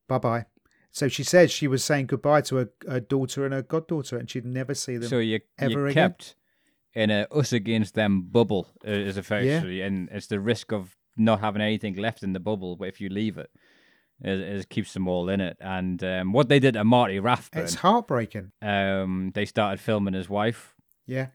Bye 0.07 0.17
bye. 0.17 0.45
So 0.89 1.07
she 1.07 1.23
said 1.23 1.51
she 1.51 1.67
was 1.67 1.83
saying 1.83 2.07
goodbye 2.07 2.41
to 2.41 2.55
her, 2.55 2.69
her 2.87 2.99
daughter 2.99 3.45
and 3.45 3.53
her 3.53 3.61
goddaughter, 3.61 4.17
and 4.17 4.27
she'd 4.29 4.45
never 4.45 4.73
see 4.73 4.97
them. 4.97 5.09
so 5.09 5.19
you 5.19 5.41
ever 5.59 5.71
you 5.71 5.85
again? 5.87 5.93
kept 5.93 6.35
in 6.95 7.11
a 7.11 7.27
us 7.31 7.53
against 7.53 7.93
them 7.93 8.23
bubble 8.23 8.67
uh, 8.87 8.91
is 8.91 9.17
effectively, 9.17 9.81
and 9.81 10.09
it's 10.11 10.27
the 10.27 10.39
risk 10.39 10.71
of 10.71 10.95
not 11.17 11.39
having 11.39 11.61
anything 11.61 11.95
left 11.95 12.23
in 12.23 12.33
the 12.33 12.39
bubble. 12.39 12.75
But 12.75 12.87
if 12.87 13.01
you 13.01 13.09
leave 13.09 13.37
it, 13.37 13.49
it, 14.21 14.39
it 14.39 14.69
keeps 14.69 14.93
them 14.93 15.07
all 15.07 15.29
in 15.29 15.41
it. 15.41 15.57
And 15.59 16.03
um, 16.03 16.31
what 16.33 16.49
they 16.49 16.59
did 16.59 16.73
to 16.73 16.83
Marty 16.83 17.19
Rathbun, 17.19 17.63
it's 17.63 17.75
heartbreaking. 17.75 18.51
um, 18.61 19.31
they 19.33 19.45
started 19.45 19.79
filming 19.79 20.13
his 20.13 20.29
wife. 20.29 20.73
Yeah. 21.05 21.27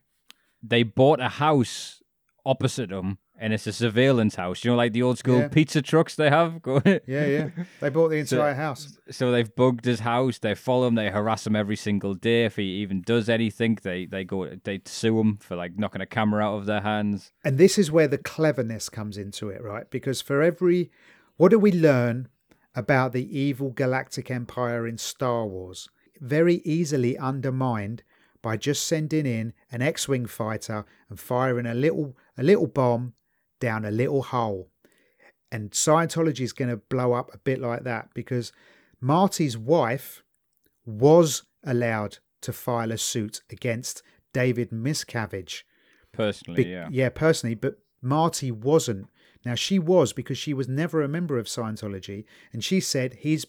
They 0.62 0.82
bought 0.82 1.20
a 1.20 1.28
house 1.28 2.02
opposite 2.44 2.90
him, 2.90 3.18
and 3.42 3.52
it's 3.54 3.66
a 3.66 3.72
surveillance 3.72 4.34
house. 4.36 4.62
You 4.64 4.70
know, 4.70 4.76
like 4.76 4.92
the 4.92 5.02
old 5.02 5.18
school 5.18 5.38
Yeah. 5.40 5.48
pizza 5.48 5.80
trucks 5.82 6.14
they 6.14 6.28
have. 6.30 6.60
Yeah, 6.84 7.00
yeah. 7.26 7.48
They 7.80 7.88
bought 7.88 8.10
the 8.10 8.24
So- 8.24 8.36
entire 8.36 8.54
house. 8.54 8.98
So 9.10 9.32
they've 9.32 9.52
bugged 9.56 9.84
his 9.86 10.00
house. 10.00 10.38
They 10.38 10.54
follow 10.54 10.86
him. 10.88 10.94
They 10.94 11.10
harass 11.10 11.46
him 11.46 11.56
every 11.56 11.76
single 11.76 12.14
day. 12.14 12.44
If 12.44 12.56
he 12.56 12.64
even 12.82 13.00
does 13.02 13.28
anything, 13.28 13.78
they 13.82 14.06
they 14.06 14.24
go 14.24 14.38
they 14.64 14.80
sue 14.84 15.18
him 15.18 15.38
for 15.38 15.56
like 15.56 15.76
knocking 15.78 16.02
a 16.02 16.06
camera 16.06 16.44
out 16.44 16.58
of 16.58 16.66
their 16.66 16.82
hands. 16.82 17.32
And 17.42 17.56
this 17.58 17.78
is 17.78 17.90
where 17.90 18.06
the 18.08 18.18
cleverness 18.18 18.88
comes 18.90 19.16
into 19.16 19.48
it, 19.48 19.62
right? 19.62 19.90
Because 19.90 20.20
for 20.20 20.42
every 20.42 20.90
what 21.38 21.50
do 21.50 21.58
we 21.58 21.72
learn 21.72 22.28
about 22.74 23.12
the 23.12 23.26
evil 23.38 23.70
galactic 23.70 24.30
empire 24.30 24.86
in 24.86 24.98
Star 24.98 25.46
Wars? 25.46 25.88
Very 26.20 26.56
easily 26.66 27.16
undermined 27.16 28.02
by 28.42 28.56
just 28.56 28.86
sending 28.86 29.26
in 29.26 29.52
an 29.72 29.82
X-wing 29.82 30.26
fighter 30.26 30.84
and 31.08 31.18
firing 31.18 31.66
a 31.66 31.74
little 31.74 32.16
a 32.36 32.42
little 32.42 32.66
bomb 32.66 33.14
down 33.60 33.84
a 33.84 33.90
little 33.90 34.22
hole. 34.22 34.70
And 35.52 35.70
Scientology 35.70 36.40
is 36.40 36.52
going 36.52 36.70
to 36.70 36.76
blow 36.76 37.12
up 37.12 37.32
a 37.34 37.38
bit 37.38 37.60
like 37.60 37.84
that 37.84 38.10
because 38.14 38.52
Marty's 39.00 39.56
wife 39.56 40.22
was 40.84 41.42
allowed 41.64 42.18
to 42.42 42.52
file 42.52 42.92
a 42.92 42.98
suit 42.98 43.42
against 43.50 44.02
David 44.32 44.70
Miscavige 44.70 45.62
Personally, 46.12 46.64
be- 46.64 46.70
yeah. 46.90 47.08
personally, 47.08 47.54
but 47.54 47.78
Marty 48.02 48.50
wasn't. 48.50 49.08
Now 49.44 49.54
she 49.54 49.78
was 49.78 50.12
because 50.12 50.38
she 50.38 50.52
was 50.52 50.68
never 50.68 51.02
a 51.02 51.08
member 51.08 51.38
of 51.38 51.46
Scientology, 51.46 52.24
and 52.52 52.64
she 52.64 52.80
said 52.80 53.14
his 53.14 53.46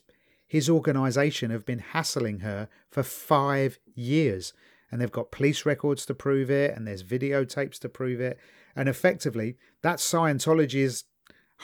his 0.47 0.69
organization 0.69 1.49
have 1.49 1.65
been 1.65 1.79
hassling 1.79 2.39
her 2.39 2.67
for 2.89 3.03
five 3.03 3.79
years, 3.95 4.53
and 4.91 5.01
they've 5.01 5.11
got 5.11 5.31
police 5.31 5.65
records 5.65 6.05
to 6.05 6.13
prove 6.13 6.51
it, 6.51 6.75
and 6.75 6.87
there's 6.87 7.03
videotapes 7.03 7.79
to 7.79 7.89
prove 7.89 8.19
it, 8.19 8.37
and 8.75 8.89
effectively 8.89 9.57
that's 9.81 10.09
Scientology's 10.09 11.05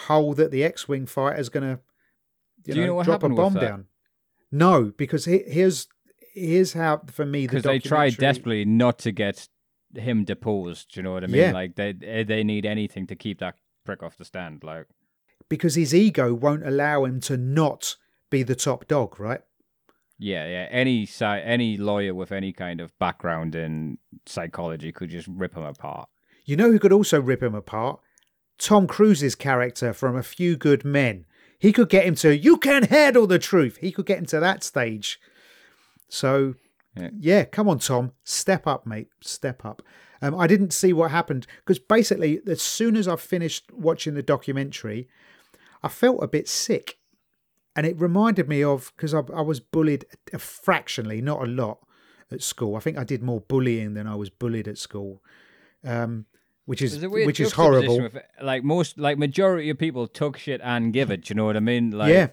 hole 0.05 0.33
that 0.33 0.51
the 0.51 0.63
X-wing 0.63 1.05
fighter 1.05 1.39
is 1.39 1.49
going 1.49 1.63
to 1.63 1.79
you 2.65 2.73
Do 2.73 2.79
you 2.79 2.85
know, 2.85 2.87
know 2.87 2.95
what 2.95 3.05
drop 3.05 3.23
a 3.23 3.29
bomb 3.29 3.53
down. 3.53 3.85
No, 4.51 4.91
because 4.97 5.25
he, 5.25 5.39
here's 5.47 5.87
here's 6.33 6.73
how 6.73 7.01
for 7.07 7.25
me 7.25 7.45
the 7.45 7.57
Because 7.57 7.63
they 7.63 7.79
tried 7.79 8.17
desperately 8.17 8.65
not 8.65 8.99
to 8.99 9.11
get 9.11 9.47
him 9.95 10.23
deposed. 10.23 10.93
Do 10.93 10.99
you 10.99 11.03
know 11.03 11.13
what 11.13 11.23
I 11.23 11.27
mean? 11.27 11.41
Yeah. 11.41 11.51
Like 11.51 11.75
they 11.75 11.95
eh, 12.03 12.23
they 12.23 12.43
need 12.43 12.65
anything 12.65 13.07
to 13.07 13.15
keep 13.15 13.39
that 13.39 13.55
prick 13.85 14.03
off 14.03 14.17
the 14.17 14.25
stand. 14.25 14.63
Like 14.63 14.87
because 15.49 15.75
his 15.75 15.93
ego 15.93 16.33
won't 16.33 16.67
allow 16.67 17.05
him 17.05 17.19
to 17.21 17.37
not 17.37 17.95
be 18.29 18.43
the 18.43 18.55
top 18.55 18.87
dog, 18.87 19.19
right? 19.19 19.41
yeah, 20.19 20.47
yeah. 20.47 20.67
Any 20.71 21.07
any 21.21 21.77
lawyer 21.77 22.13
with 22.13 22.31
any 22.31 22.51
kind 22.51 22.81
of 22.81 22.97
background 22.99 23.55
in 23.55 23.97
psychology 24.25 24.91
could 24.91 25.09
just 25.09 25.27
rip 25.27 25.55
him 25.55 25.63
apart. 25.63 26.09
You 26.47 26.55
know 26.55 26.71
who 26.71 26.79
could 26.79 26.93
also 26.93 27.21
rip 27.21 27.43
him 27.43 27.53
apart? 27.53 27.99
Tom 28.57 28.87
Cruise's 28.87 29.35
character 29.35 29.93
from 29.93 30.15
A 30.15 30.23
Few 30.23 30.55
Good 30.55 30.83
Men. 30.85 31.25
He 31.59 31.73
could 31.73 31.89
get 31.89 32.05
him 32.05 32.15
to, 32.15 32.35
you 32.35 32.57
can 32.57 32.83
handle 32.83 33.27
the 33.27 33.37
truth. 33.37 33.77
He 33.81 33.91
could 33.91 34.05
get 34.05 34.17
him 34.19 34.25
to 34.27 34.39
that 34.39 34.63
stage. 34.63 35.19
So, 36.09 36.55
Yeah. 36.95 37.09
yeah, 37.19 37.43
come 37.43 37.67
on, 37.67 37.79
Tom. 37.79 38.13
Step 38.23 38.65
up, 38.65 38.87
mate. 38.87 39.09
Step 39.21 39.65
up. 39.65 39.81
Um, 40.21 40.33
I 40.33 40.47
didn't 40.47 40.71
see 40.71 40.93
what 40.93 41.11
happened 41.11 41.45
because 41.59 41.77
basically, 41.79 42.39
as 42.47 42.61
soon 42.61 42.95
as 42.95 43.07
I 43.07 43.17
finished 43.17 43.71
watching 43.73 44.15
the 44.15 44.23
documentary, 44.23 45.07
I 45.83 45.89
felt 45.89 46.23
a 46.23 46.27
bit 46.27 46.47
sick. 46.47 46.97
And 47.75 47.85
it 47.85 47.99
reminded 47.99 48.47
me 48.47 48.63
of 48.63 48.91
because 48.95 49.13
I, 49.13 49.19
I 49.35 49.41
was 49.41 49.59
bullied 49.59 50.05
a 50.33 50.39
fractionally, 50.39 51.21
not 51.21 51.43
a 51.43 51.45
lot 51.45 51.79
at 52.31 52.41
school. 52.41 52.75
I 52.75 52.79
think 52.79 52.97
I 52.97 53.03
did 53.03 53.21
more 53.21 53.41
bullying 53.41 53.93
than 53.93 54.07
I 54.07 54.15
was 54.15 54.31
bullied 54.31 54.67
at 54.67 54.79
school, 54.79 55.21
um, 55.83 56.25
which 56.67 56.81
is 56.83 56.99
which 57.05 57.39
is 57.39 57.51
horrible. 57.53 58.01
with- 58.03 58.17
like 58.41 58.63
most, 58.63 58.99
like 58.99 59.17
majority 59.17 59.69
of 59.71 59.77
people 59.79 60.07
took 60.07 60.37
shit 60.37 60.61
and 60.63 60.93
give 60.93 61.09
it. 61.09 61.23
Do 61.23 61.31
you 61.31 61.35
know 61.35 61.45
what 61.45 61.57
I 61.57 61.61
mean? 61.61 61.89
Like, 61.91 62.13
yeah, 62.13 62.27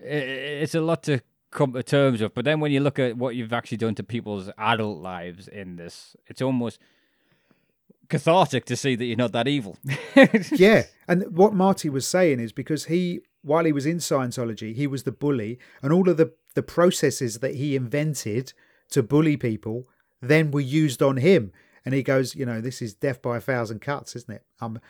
i- 0.00 0.04
it's 0.62 0.74
a 0.74 0.80
lot 0.82 1.02
to 1.04 1.20
come 1.50 1.72
to 1.72 1.82
terms 1.82 2.20
with. 2.20 2.34
But 2.34 2.44
then 2.44 2.60
when 2.60 2.70
you 2.72 2.80
look 2.80 2.98
at 2.98 3.16
what 3.16 3.34
you've 3.36 3.52
actually 3.52 3.78
done 3.78 3.94
to 3.94 4.02
people's 4.02 4.50
adult 4.58 4.98
lives 5.00 5.48
in 5.48 5.76
this, 5.76 6.14
it's 6.26 6.42
almost 6.42 6.78
cathartic 8.08 8.64
to 8.66 8.76
see 8.76 8.96
that 8.96 9.04
you're 9.04 9.16
not 9.16 9.32
that 9.32 9.46
evil. 9.48 9.76
yeah. 10.52 10.82
And 11.08 11.36
what 11.36 11.54
Marty 11.54 11.88
was 11.88 12.06
saying 12.06 12.40
is 12.40 12.52
because 12.52 12.86
he, 12.86 13.20
while 13.42 13.64
he 13.64 13.72
was 13.72 13.86
in 13.86 13.98
Scientology, 13.98 14.74
he 14.74 14.86
was 14.86 15.04
the 15.04 15.12
bully, 15.12 15.58
and 15.82 15.92
all 15.92 16.08
of 16.08 16.16
the 16.16 16.32
the 16.54 16.62
processes 16.64 17.38
that 17.38 17.54
he 17.54 17.76
invented 17.76 18.52
to 18.90 19.04
bully 19.04 19.36
people 19.36 19.86
then 20.20 20.50
were 20.50 20.60
used 20.60 21.00
on 21.00 21.16
him. 21.18 21.52
And 21.84 21.94
he 21.94 22.02
goes, 22.02 22.34
you 22.34 22.44
know, 22.44 22.60
this 22.60 22.82
is 22.82 22.94
death 22.94 23.22
by 23.22 23.38
a 23.38 23.40
thousand 23.40 23.80
cuts, 23.80 24.14
isn't 24.16 24.32
it? 24.34 24.44
I'm 24.60 24.80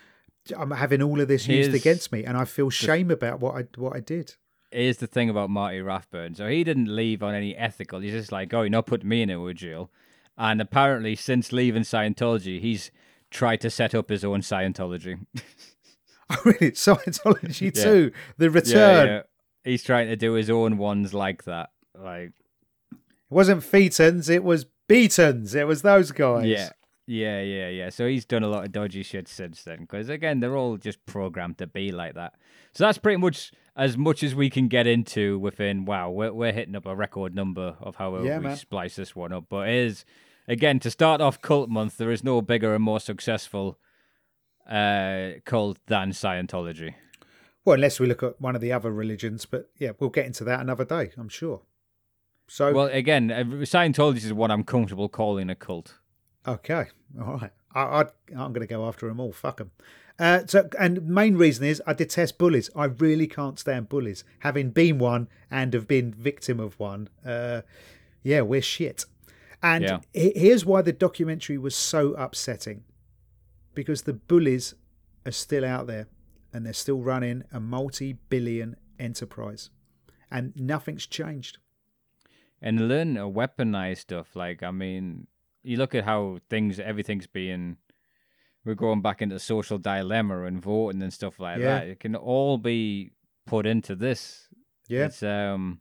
I'm 0.57 0.71
having 0.71 1.03
all 1.03 1.21
of 1.21 1.29
this 1.29 1.47
used 1.47 1.75
against 1.75 2.13
me, 2.13 2.25
and 2.25 2.37
I 2.37 2.45
feel 2.45 2.71
shame 2.71 3.11
about 3.11 3.41
what 3.41 3.55
I 3.57 3.67
what 3.77 3.95
I 3.95 4.01
did. 4.01 4.35
Here's 4.73 4.99
the 4.99 5.07
thing 5.07 5.29
about 5.29 5.51
Marty 5.51 5.81
Rathbun. 5.81 6.35
So 6.37 6.49
he 6.49 6.63
didn't 6.63 6.95
leave 6.95 7.23
on 7.23 7.35
any 7.35 7.57
ethical. 7.57 8.01
He's 8.01 8.13
just 8.13 8.31
like, 8.31 8.55
oh, 8.55 8.63
you're 8.63 8.71
not 8.71 8.87
putting 8.87 9.09
me 9.09 9.23
in 9.23 9.31
a 9.31 9.55
jail. 9.55 9.91
And 10.39 10.61
apparently, 10.61 11.17
since 11.17 11.53
leaving 11.53 11.83
Scientology, 11.83 12.61
he's 12.61 12.91
tried 13.31 13.61
to 13.63 13.71
set 13.71 13.95
up 13.95 14.09
his 14.09 14.25
own 14.25 14.41
Scientology. 14.41 15.27
I 15.37 15.41
oh, 16.37 16.43
really 16.45 16.73
Scientology 16.73 17.61
Yeah. 17.77 17.83
too. 17.83 18.13
The 18.39 18.51
return. 18.51 19.07
Yeah, 19.07 19.13
yeah. 19.13 19.23
He's 19.65 19.83
trying 19.83 20.09
to 20.09 20.17
do 20.17 20.33
his 20.33 20.49
own 20.49 20.79
ones 20.79 21.13
like 21.13 21.45
that. 21.45 21.71
Like, 21.99 22.33
It 22.93 22.99
wasn't 23.29 23.63
Feetons, 23.63 24.31
it 24.31 24.43
was 24.43 24.67
Beatons. 24.89 25.55
It 25.55 25.65
was 25.67 25.83
those 25.83 26.13
guys. 26.13 26.47
yeah, 26.47 26.71
yeah, 27.11 27.41
yeah, 27.43 27.69
yeah. 27.69 27.89
So 27.91 28.07
he's 28.07 28.25
done 28.25 28.45
a 28.45 28.49
lot 28.49 28.65
of 28.65 28.71
dodgy 28.73 29.03
shit 29.03 29.27
since 29.27 29.65
then. 29.65 29.81
Because 29.81 30.09
again, 30.09 30.39
they're 30.39 30.57
all 30.57 30.77
just 30.77 31.05
programmed 31.07 31.59
to 31.59 31.67
be 31.67 31.91
like 31.91 32.15
that. 32.15 32.35
So 32.73 32.85
that's 32.85 32.99
pretty 32.99 33.17
much 33.17 33.53
as 33.77 33.97
much 33.99 34.23
as 34.23 34.35
we 34.35 34.49
can 34.49 34.69
get 34.69 34.87
into 34.87 35.39
within. 35.39 35.85
Wow, 35.85 36.11
we're 36.11 36.33
we're 36.33 36.53
hitting 36.53 36.77
up 36.77 36.87
a 36.87 36.95
record 36.95 37.35
number 37.35 37.77
of 37.81 37.97
how 37.97 38.17
Yeah, 38.23 38.39
we 38.39 38.45
man. 38.45 38.57
splice 38.57 38.95
this 38.97 39.17
one 39.17 39.33
up. 39.33 39.47
But 39.49 39.69
it 39.69 39.75
is 39.75 40.05
again 40.47 40.79
to 40.81 40.91
start 40.91 41.21
off 41.21 41.43
cult 41.43 41.69
month. 41.69 41.97
There 41.97 42.13
is 42.13 42.23
no 42.23 42.41
bigger 42.43 42.75
and 42.75 42.85
more 42.85 43.01
successful 43.01 43.79
uh 44.69 45.31
cult 45.45 45.79
than 45.87 46.11
Scientology. 46.13 46.95
Well, 47.65 47.75
unless 47.75 47.99
we 48.01 48.07
look 48.07 48.23
at 48.23 48.41
one 48.41 48.55
of 48.55 48.61
the 48.61 48.73
other 48.73 48.93
religions, 48.93 49.47
but 49.47 49.69
yeah, 49.79 49.91
we'll 49.99 50.11
get 50.11 50.27
into 50.27 50.45
that 50.45 50.61
another 50.61 50.85
day, 50.85 51.11
I'm 51.19 51.29
sure. 51.29 51.63
So, 52.49 52.73
Well, 52.73 52.87
again, 52.87 53.31
uh, 53.31 53.45
Scientology 53.65 54.25
is 54.25 54.33
what 54.33 54.51
I'm 54.51 54.65
comfortable 54.65 55.09
calling 55.09 55.51
a 55.51 55.55
cult. 55.55 55.99
Okay, 56.47 56.87
all 57.21 57.35
right. 57.39 57.51
I, 57.75 58.05
I'm 58.31 58.53
going 58.53 58.61
to 58.63 58.67
go 58.67 58.87
after 58.89 59.07
them 59.07 59.21
all. 59.21 59.33
Fuck 59.33 59.59
them. 59.59 59.71
Uh, 60.19 60.41
so, 60.47 60.69
and 60.79 61.07
main 61.07 61.37
reason 61.37 61.65
is 61.65 61.81
I 61.87 61.93
detest 61.93 62.37
bullies. 62.37 62.69
I 62.75 62.87
really 62.87 63.27
can't 63.29 63.59
stand 63.59 63.89
bullies. 63.89 64.25
Having 64.41 64.71
been 64.73 64.99
one 64.99 65.29
and 65.51 65.73
have 65.73 65.87
been 65.87 66.13
victim 66.13 66.59
of 66.61 66.79
one, 66.81 67.09
uh, 67.25 67.63
yeah, 68.23 68.41
we're 68.41 68.61
shit. 68.61 69.05
And 69.63 69.85
Yeah. 69.85 70.01
here's 70.13 70.67
why 70.67 70.83
the 70.83 70.93
documentary 70.93 71.59
was 71.59 71.77
so 71.77 72.13
upsetting, 72.15 72.83
because 73.75 74.03
the 74.03 74.15
bullies 74.15 74.75
are 75.25 75.33
still 75.33 75.65
out 75.65 75.87
there, 75.87 76.09
and 76.53 76.67
they're 76.67 76.73
still 76.73 76.99
running 77.01 77.45
a 77.53 77.61
multi-billion 77.61 78.77
enterprise, 78.99 79.71
and 80.31 80.53
nothing's 80.57 81.07
changed. 81.07 81.59
and 82.63 82.89
learn 82.89 83.15
to 83.15 83.21
weaponize 83.23 83.99
stuff. 83.99 84.37
Like, 84.37 84.63
I 84.63 84.71
mean, 84.71 85.27
you 85.63 85.77
look 85.77 85.95
at 85.95 86.05
how 86.05 86.39
things, 86.49 86.79
everything's 86.81 87.27
being, 87.27 87.77
we're 88.65 88.75
going 88.75 89.03
back 89.03 89.23
into 89.23 89.39
social 89.39 89.79
dilemma 89.79 90.45
and 90.45 90.61
voting 90.63 91.03
and 91.03 91.13
stuff 91.13 91.39
like 91.41 91.59
Yeah. 91.59 91.81
that. 91.81 91.89
It 91.89 92.01
can 92.01 92.15
all 92.17 92.59
be 92.59 93.13
put 93.47 93.67
into 93.67 93.95
this. 93.95 94.49
Yeah. 94.89 95.07
It's, 95.07 95.23
um, 95.23 95.81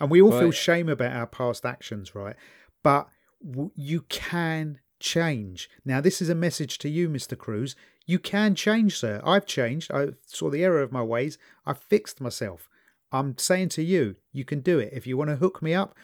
And 0.00 0.10
we 0.10 0.22
all 0.22 0.32
feel 0.32 0.50
shame 0.50 0.88
about 0.88 1.12
our 1.12 1.26
past 1.26 1.66
actions, 1.66 2.14
right? 2.14 2.36
But 2.82 3.08
w- 3.46 3.70
you 3.74 4.02
can 4.02 4.80
change. 4.98 5.68
Now, 5.84 6.00
this 6.00 6.22
is 6.22 6.28
a 6.30 6.34
message 6.34 6.78
to 6.78 6.88
you, 6.88 7.08
Mr. 7.08 7.36
Cruise. 7.36 7.76
You 8.06 8.18
can 8.18 8.54
change, 8.54 8.96
sir. 8.96 9.20
I've 9.24 9.44
changed. 9.46 9.90
I 9.92 10.08
saw 10.26 10.48
the 10.50 10.64
error 10.64 10.80
of 10.80 10.90
my 10.92 11.02
ways. 11.02 11.36
I 11.66 11.74
fixed 11.74 12.20
myself. 12.20 12.68
I'm 13.12 13.36
saying 13.38 13.70
to 13.70 13.82
you, 13.82 14.16
you 14.32 14.44
can 14.44 14.60
do 14.60 14.78
it. 14.78 14.90
If 14.92 15.06
you 15.06 15.16
want 15.18 15.30
to 15.30 15.36
hook 15.36 15.60
me 15.62 15.74
up 15.74 15.94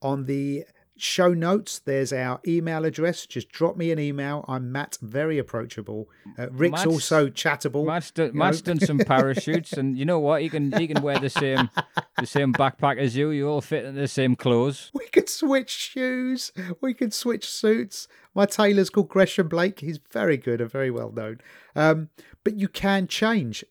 on 0.00 0.26
the 0.26 0.64
show 0.96 1.34
notes, 1.34 1.80
there's 1.80 2.12
our 2.12 2.40
email 2.46 2.84
address. 2.84 3.26
Just 3.26 3.48
drop 3.50 3.76
me 3.76 3.90
an 3.90 3.98
email. 3.98 4.44
I'm 4.46 4.70
Matt, 4.70 4.96
very 5.02 5.38
approachable. 5.38 6.08
Uh, 6.38 6.48
Rick's 6.50 6.72
Matt's- 6.72 6.86
also 6.86 7.28
chattable. 7.28 7.86
Matt's 7.86 8.10
done. 8.10 8.30
Matt's 8.34 8.60
done 8.62 8.80
some 8.80 8.98
parachutes, 8.98 9.72
and 9.72 9.98
you 9.98 10.04
know 10.04 10.18
what? 10.20 10.42
He 10.42 10.48
can 10.48 10.72
he 10.72 10.86
can 10.86 11.02
wear 11.02 11.18
the 11.18 11.30
same 11.30 11.68
the 12.18 12.26
same 12.26 12.52
backpack 12.52 12.98
as 12.98 13.16
you. 13.16 13.30
You 13.30 13.48
all 13.48 13.60
fit 13.60 13.84
in 13.84 13.94
the 13.94 14.08
same 14.08 14.36
clothes. 14.36 14.90
We 14.94 15.06
could 15.08 15.28
switch 15.28 15.70
shoes. 15.70 16.52
We 16.80 16.94
could 16.94 17.12
switch 17.12 17.48
suits. 17.48 18.06
My 18.34 18.46
tailor's 18.46 18.90
called 18.90 19.08
Gresham 19.08 19.48
Blake. 19.48 19.80
He's 19.80 19.98
very 20.12 20.36
good 20.36 20.60
and 20.60 20.70
very 20.70 20.90
well 20.90 21.12
known. 21.12 21.40
Um, 21.76 22.10
but 22.44 22.58
you 22.58 22.68
can 22.68 23.06
change, 23.08 23.64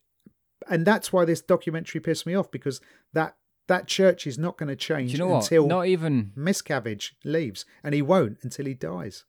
and 0.69 0.85
that's 0.85 1.13
why 1.13 1.25
this 1.25 1.41
documentary 1.41 2.01
pissed 2.01 2.25
me 2.25 2.35
off 2.35 2.49
because 2.51 2.81
that 3.13 3.35
that 3.67 3.87
church 3.87 4.27
is 4.27 4.37
not 4.37 4.57
going 4.57 4.69
to 4.69 4.75
change 4.75 5.11
Do 5.11 5.17
you 5.17 5.23
know 5.23 5.27
what? 5.29 5.43
until 5.43 5.67
Not 5.67 5.87
even 5.87 6.31
Miscavige 6.37 7.11
leaves, 7.23 7.65
and 7.83 7.93
he 7.95 8.01
won't 8.01 8.37
until 8.43 8.65
he 8.65 8.73
dies, 8.73 9.25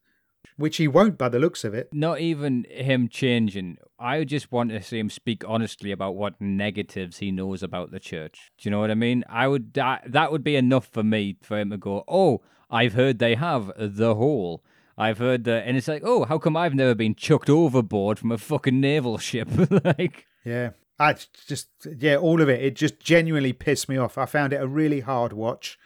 which 0.57 0.77
he 0.79 0.89
won't 0.89 1.17
by 1.19 1.29
the 1.29 1.39
looks 1.39 1.65
of 1.65 1.75
it. 1.75 1.89
not 1.93 2.21
even 2.21 2.65
him 2.71 3.09
changing. 3.09 3.79
I 3.99 4.25
just 4.25 4.51
want 4.53 4.71
to 4.71 4.83
see 4.83 4.99
him 4.99 5.09
speak 5.11 5.45
honestly 5.47 5.91
about 5.93 6.17
what 6.17 6.41
negatives 6.41 7.19
he 7.19 7.31
knows 7.31 7.63
about 7.63 7.91
the 7.91 8.01
church. 8.01 8.51
Do 8.59 8.69
you 8.69 8.71
know 8.71 8.81
what 8.81 8.91
I 8.91 8.95
mean? 8.95 9.25
I 9.29 9.49
would 9.49 9.73
that, 9.75 10.11
that 10.13 10.31
would 10.33 10.45
be 10.45 10.57
enough 10.57 10.89
for 10.93 11.03
me 11.03 11.37
for 11.43 11.59
him 11.59 11.71
to 11.71 11.77
go, 11.77 12.05
"Oh, 12.09 12.43
I've 12.71 12.95
heard 12.95 13.19
they 13.19 13.35
have 13.37 13.73
the 13.77 14.15
hole." 14.17 14.65
I've 14.97 15.19
heard 15.19 15.43
that, 15.43 15.67
and 15.67 15.77
it's 15.77 15.89
like, 15.89 16.03
oh, 16.05 16.25
how 16.25 16.39
come 16.39 16.57
I've 16.57 16.73
never 16.73 16.95
been 16.95 17.17
chucked 17.17 17.51
overboard 17.51 18.17
from 18.17 18.31
a 18.31 18.39
fucking 18.39 18.81
naval 18.81 19.19
ship? 19.19 19.49
like, 19.85 20.27
Yeah. 20.45 20.71
I 20.99 21.17
just 21.47 21.69
yeah, 21.99 22.17
all 22.17 22.41
of 22.41 22.49
it. 22.49 22.63
It 22.63 22.77
just 22.77 23.01
genuinely 23.01 23.53
pissed 23.53 23.89
me 23.89 23.97
off. 23.97 24.17
I 24.17 24.27
found 24.27 24.53
it 24.53 24.61
a 24.61 24.67
really 24.67 25.01
hard 25.01 25.33
watch. 25.33 25.79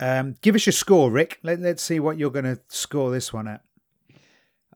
Um, 0.00 0.36
give 0.40 0.54
us 0.54 0.66
your 0.66 0.72
score, 0.72 1.10
Rick. 1.10 1.38
Let, 1.42 1.60
let's 1.60 1.82
see 1.82 2.00
what 2.00 2.18
you're 2.18 2.30
going 2.30 2.44
to 2.44 2.60
score 2.68 3.10
this 3.10 3.32
one 3.32 3.48
at. 3.48 3.62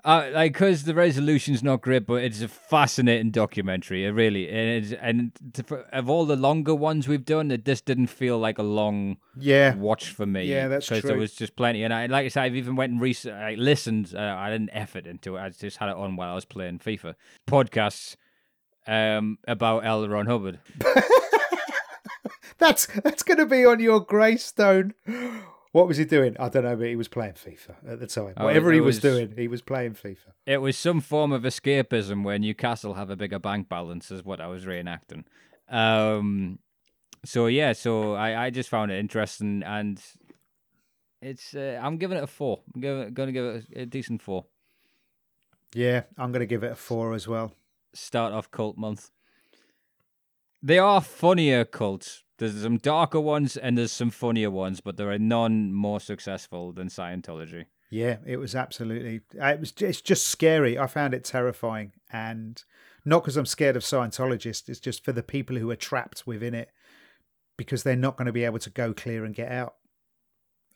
Uh, 0.04 0.30
like, 0.32 0.52
because 0.52 0.84
the 0.84 0.94
resolution's 0.94 1.62
not 1.62 1.82
great, 1.82 2.06
but 2.06 2.22
it's 2.22 2.40
a 2.40 2.48
fascinating 2.48 3.30
documentary. 3.30 4.04
It 4.04 4.10
really 4.10 4.48
and 4.48 4.84
it's, 4.84 4.92
and 4.92 5.32
to, 5.54 5.84
of 5.92 6.08
all 6.08 6.24
the 6.24 6.36
longer 6.36 6.74
ones 6.74 7.08
we've 7.08 7.24
done, 7.24 7.50
it 7.50 7.64
just 7.64 7.84
didn't 7.84 8.06
feel 8.06 8.38
like 8.38 8.58
a 8.58 8.62
long 8.62 9.18
Yeah, 9.36 9.74
watch 9.74 10.10
for 10.10 10.24
me. 10.24 10.44
Yeah, 10.44 10.68
that's 10.68 10.88
because 10.88 11.02
there 11.02 11.16
was 11.16 11.34
just 11.34 11.56
plenty, 11.56 11.82
and 11.82 11.92
I 11.92 12.06
like 12.06 12.26
I 12.26 12.28
said, 12.28 12.44
I've 12.44 12.54
even 12.54 12.76
went 12.76 12.92
and 12.92 13.00
re- 13.00 13.16
I 13.30 13.54
listened. 13.54 14.14
Uh, 14.16 14.36
I 14.38 14.50
didn't 14.50 14.70
effort 14.72 15.06
into 15.06 15.36
it. 15.36 15.40
I 15.40 15.50
just 15.50 15.78
had 15.78 15.90
it 15.90 15.96
on 15.96 16.14
while 16.14 16.30
I 16.30 16.34
was 16.34 16.44
playing 16.44 16.78
FIFA 16.78 17.14
podcasts 17.48 18.16
um, 18.88 19.38
about 19.46 19.84
L. 19.84 20.08
Ron 20.08 20.26
Hubbard. 20.26 20.58
that's 22.58 22.86
that's 23.04 23.22
going 23.22 23.38
to 23.38 23.46
be 23.46 23.64
on 23.64 23.78
your 23.80 24.00
gravestone. 24.00 24.94
What 25.72 25.86
was 25.86 25.98
he 25.98 26.04
doing? 26.04 26.34
I 26.40 26.48
don't 26.48 26.64
know, 26.64 26.74
but 26.76 26.86
he 26.86 26.96
was 26.96 27.08
playing 27.08 27.34
FIFA 27.34 27.76
at 27.86 28.00
the 28.00 28.06
time. 28.06 28.32
Oh, 28.36 28.46
Whatever 28.46 28.72
he 28.72 28.80
was, 28.80 28.96
was- 28.96 29.02
doing, 29.02 29.34
he 29.36 29.46
was 29.46 29.62
playing 29.62 29.92
FIFA. 29.94 30.32
It 30.46 30.58
was 30.58 30.76
some 30.76 31.00
form 31.00 31.30
of 31.30 31.42
escapism 31.42 32.24
where 32.24 32.38
Newcastle 32.38 32.94
have 32.94 33.10
a 33.10 33.16
bigger 33.16 33.38
bank 33.38 33.68
balance, 33.68 34.10
is 34.10 34.24
what 34.24 34.40
I 34.40 34.46
was 34.46 34.64
reenacting. 34.64 35.24
Um, 35.68 36.58
so 37.24 37.46
yeah, 37.46 37.74
so 37.74 38.14
I, 38.14 38.46
I 38.46 38.50
just 38.50 38.70
found 38.70 38.90
it 38.90 38.98
interesting, 38.98 39.62
and 39.62 40.02
it's 41.20 41.54
uh, 41.54 41.78
I'm 41.82 41.98
giving 41.98 42.16
it 42.16 42.24
a 42.24 42.28
four. 42.28 42.60
I'm 42.74 42.80
gonna, 42.80 43.10
gonna 43.10 43.32
give 43.32 43.44
it 43.44 43.64
a, 43.76 43.80
a 43.82 43.86
decent 43.86 44.22
four. 44.22 44.46
Yeah, 45.74 46.04
I'm 46.16 46.32
going 46.32 46.40
to 46.40 46.46
give 46.46 46.64
it 46.64 46.72
a 46.72 46.76
four 46.76 47.12
as 47.14 47.28
well. 47.28 47.52
Start 47.94 48.32
off 48.32 48.50
cult 48.50 48.76
month. 48.76 49.10
They 50.62 50.78
are 50.78 51.00
funnier 51.00 51.64
cults. 51.64 52.24
There's 52.38 52.62
some 52.62 52.78
darker 52.78 53.20
ones 53.20 53.56
and 53.56 53.76
there's 53.76 53.92
some 53.92 54.10
funnier 54.10 54.50
ones, 54.50 54.80
but 54.80 54.96
there 54.96 55.10
are 55.10 55.18
none 55.18 55.72
more 55.72 56.00
successful 56.00 56.72
than 56.72 56.88
Scientology. 56.88 57.66
Yeah, 57.90 58.18
it 58.26 58.36
was 58.36 58.54
absolutely. 58.54 59.22
Uh, 59.40 59.46
it 59.46 59.60
was. 59.60 59.72
It's 59.80 60.02
just 60.02 60.28
scary. 60.28 60.78
I 60.78 60.86
found 60.86 61.14
it 61.14 61.24
terrifying, 61.24 61.92
and 62.12 62.62
not 63.04 63.22
because 63.22 63.38
I'm 63.38 63.46
scared 63.46 63.76
of 63.76 63.82
Scientologists. 63.82 64.68
It's 64.68 64.78
just 64.78 65.04
for 65.04 65.12
the 65.12 65.22
people 65.22 65.56
who 65.56 65.70
are 65.70 65.76
trapped 65.76 66.26
within 66.26 66.54
it, 66.54 66.70
because 67.56 67.82
they're 67.82 67.96
not 67.96 68.18
going 68.18 68.26
to 68.26 68.32
be 68.32 68.44
able 68.44 68.58
to 68.58 68.70
go 68.70 68.92
clear 68.92 69.24
and 69.24 69.34
get 69.34 69.50
out, 69.50 69.76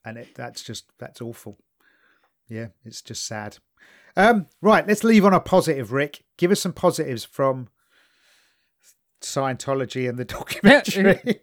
and 0.06 0.16
it, 0.16 0.34
that's 0.34 0.62
just 0.62 0.86
that's 0.98 1.20
awful. 1.20 1.58
Yeah, 2.48 2.68
it's 2.82 3.02
just 3.02 3.26
sad. 3.26 3.58
Um, 4.16 4.46
right, 4.60 4.86
let's 4.86 5.04
leave 5.04 5.24
on 5.24 5.32
a 5.32 5.40
positive. 5.40 5.92
Rick, 5.92 6.24
give 6.36 6.50
us 6.50 6.60
some 6.60 6.72
positives 6.72 7.24
from 7.24 7.68
Scientology 9.20 10.08
and 10.08 10.18
the 10.18 10.24
documentary. 10.26 11.20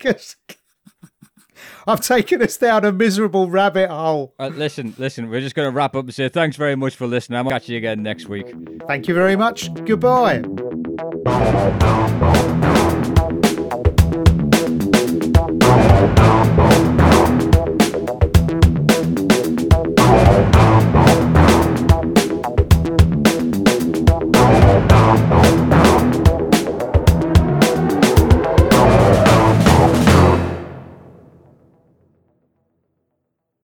I've 1.87 2.01
taken 2.01 2.41
us 2.41 2.57
down 2.57 2.85
a 2.85 2.91
miserable 2.91 3.49
rabbit 3.49 3.89
hole. 3.89 4.33
Uh, 4.39 4.47
listen, 4.47 4.93
listen, 4.97 5.29
we're 5.29 5.41
just 5.41 5.55
going 5.55 5.67
to 5.67 5.75
wrap 5.75 5.95
up 5.95 6.05
and 6.05 6.13
say 6.13 6.29
thanks 6.29 6.55
very 6.55 6.75
much 6.75 6.95
for 6.95 7.07
listening. 7.07 7.43
To 7.43 7.49
catch 7.49 7.67
you 7.69 7.77
again 7.77 8.01
next 8.03 8.27
week. 8.29 8.53
Thank 8.87 9.07
you 9.07 9.13
very 9.13 9.35
much. 9.35 9.73
Goodbye. 9.85 10.43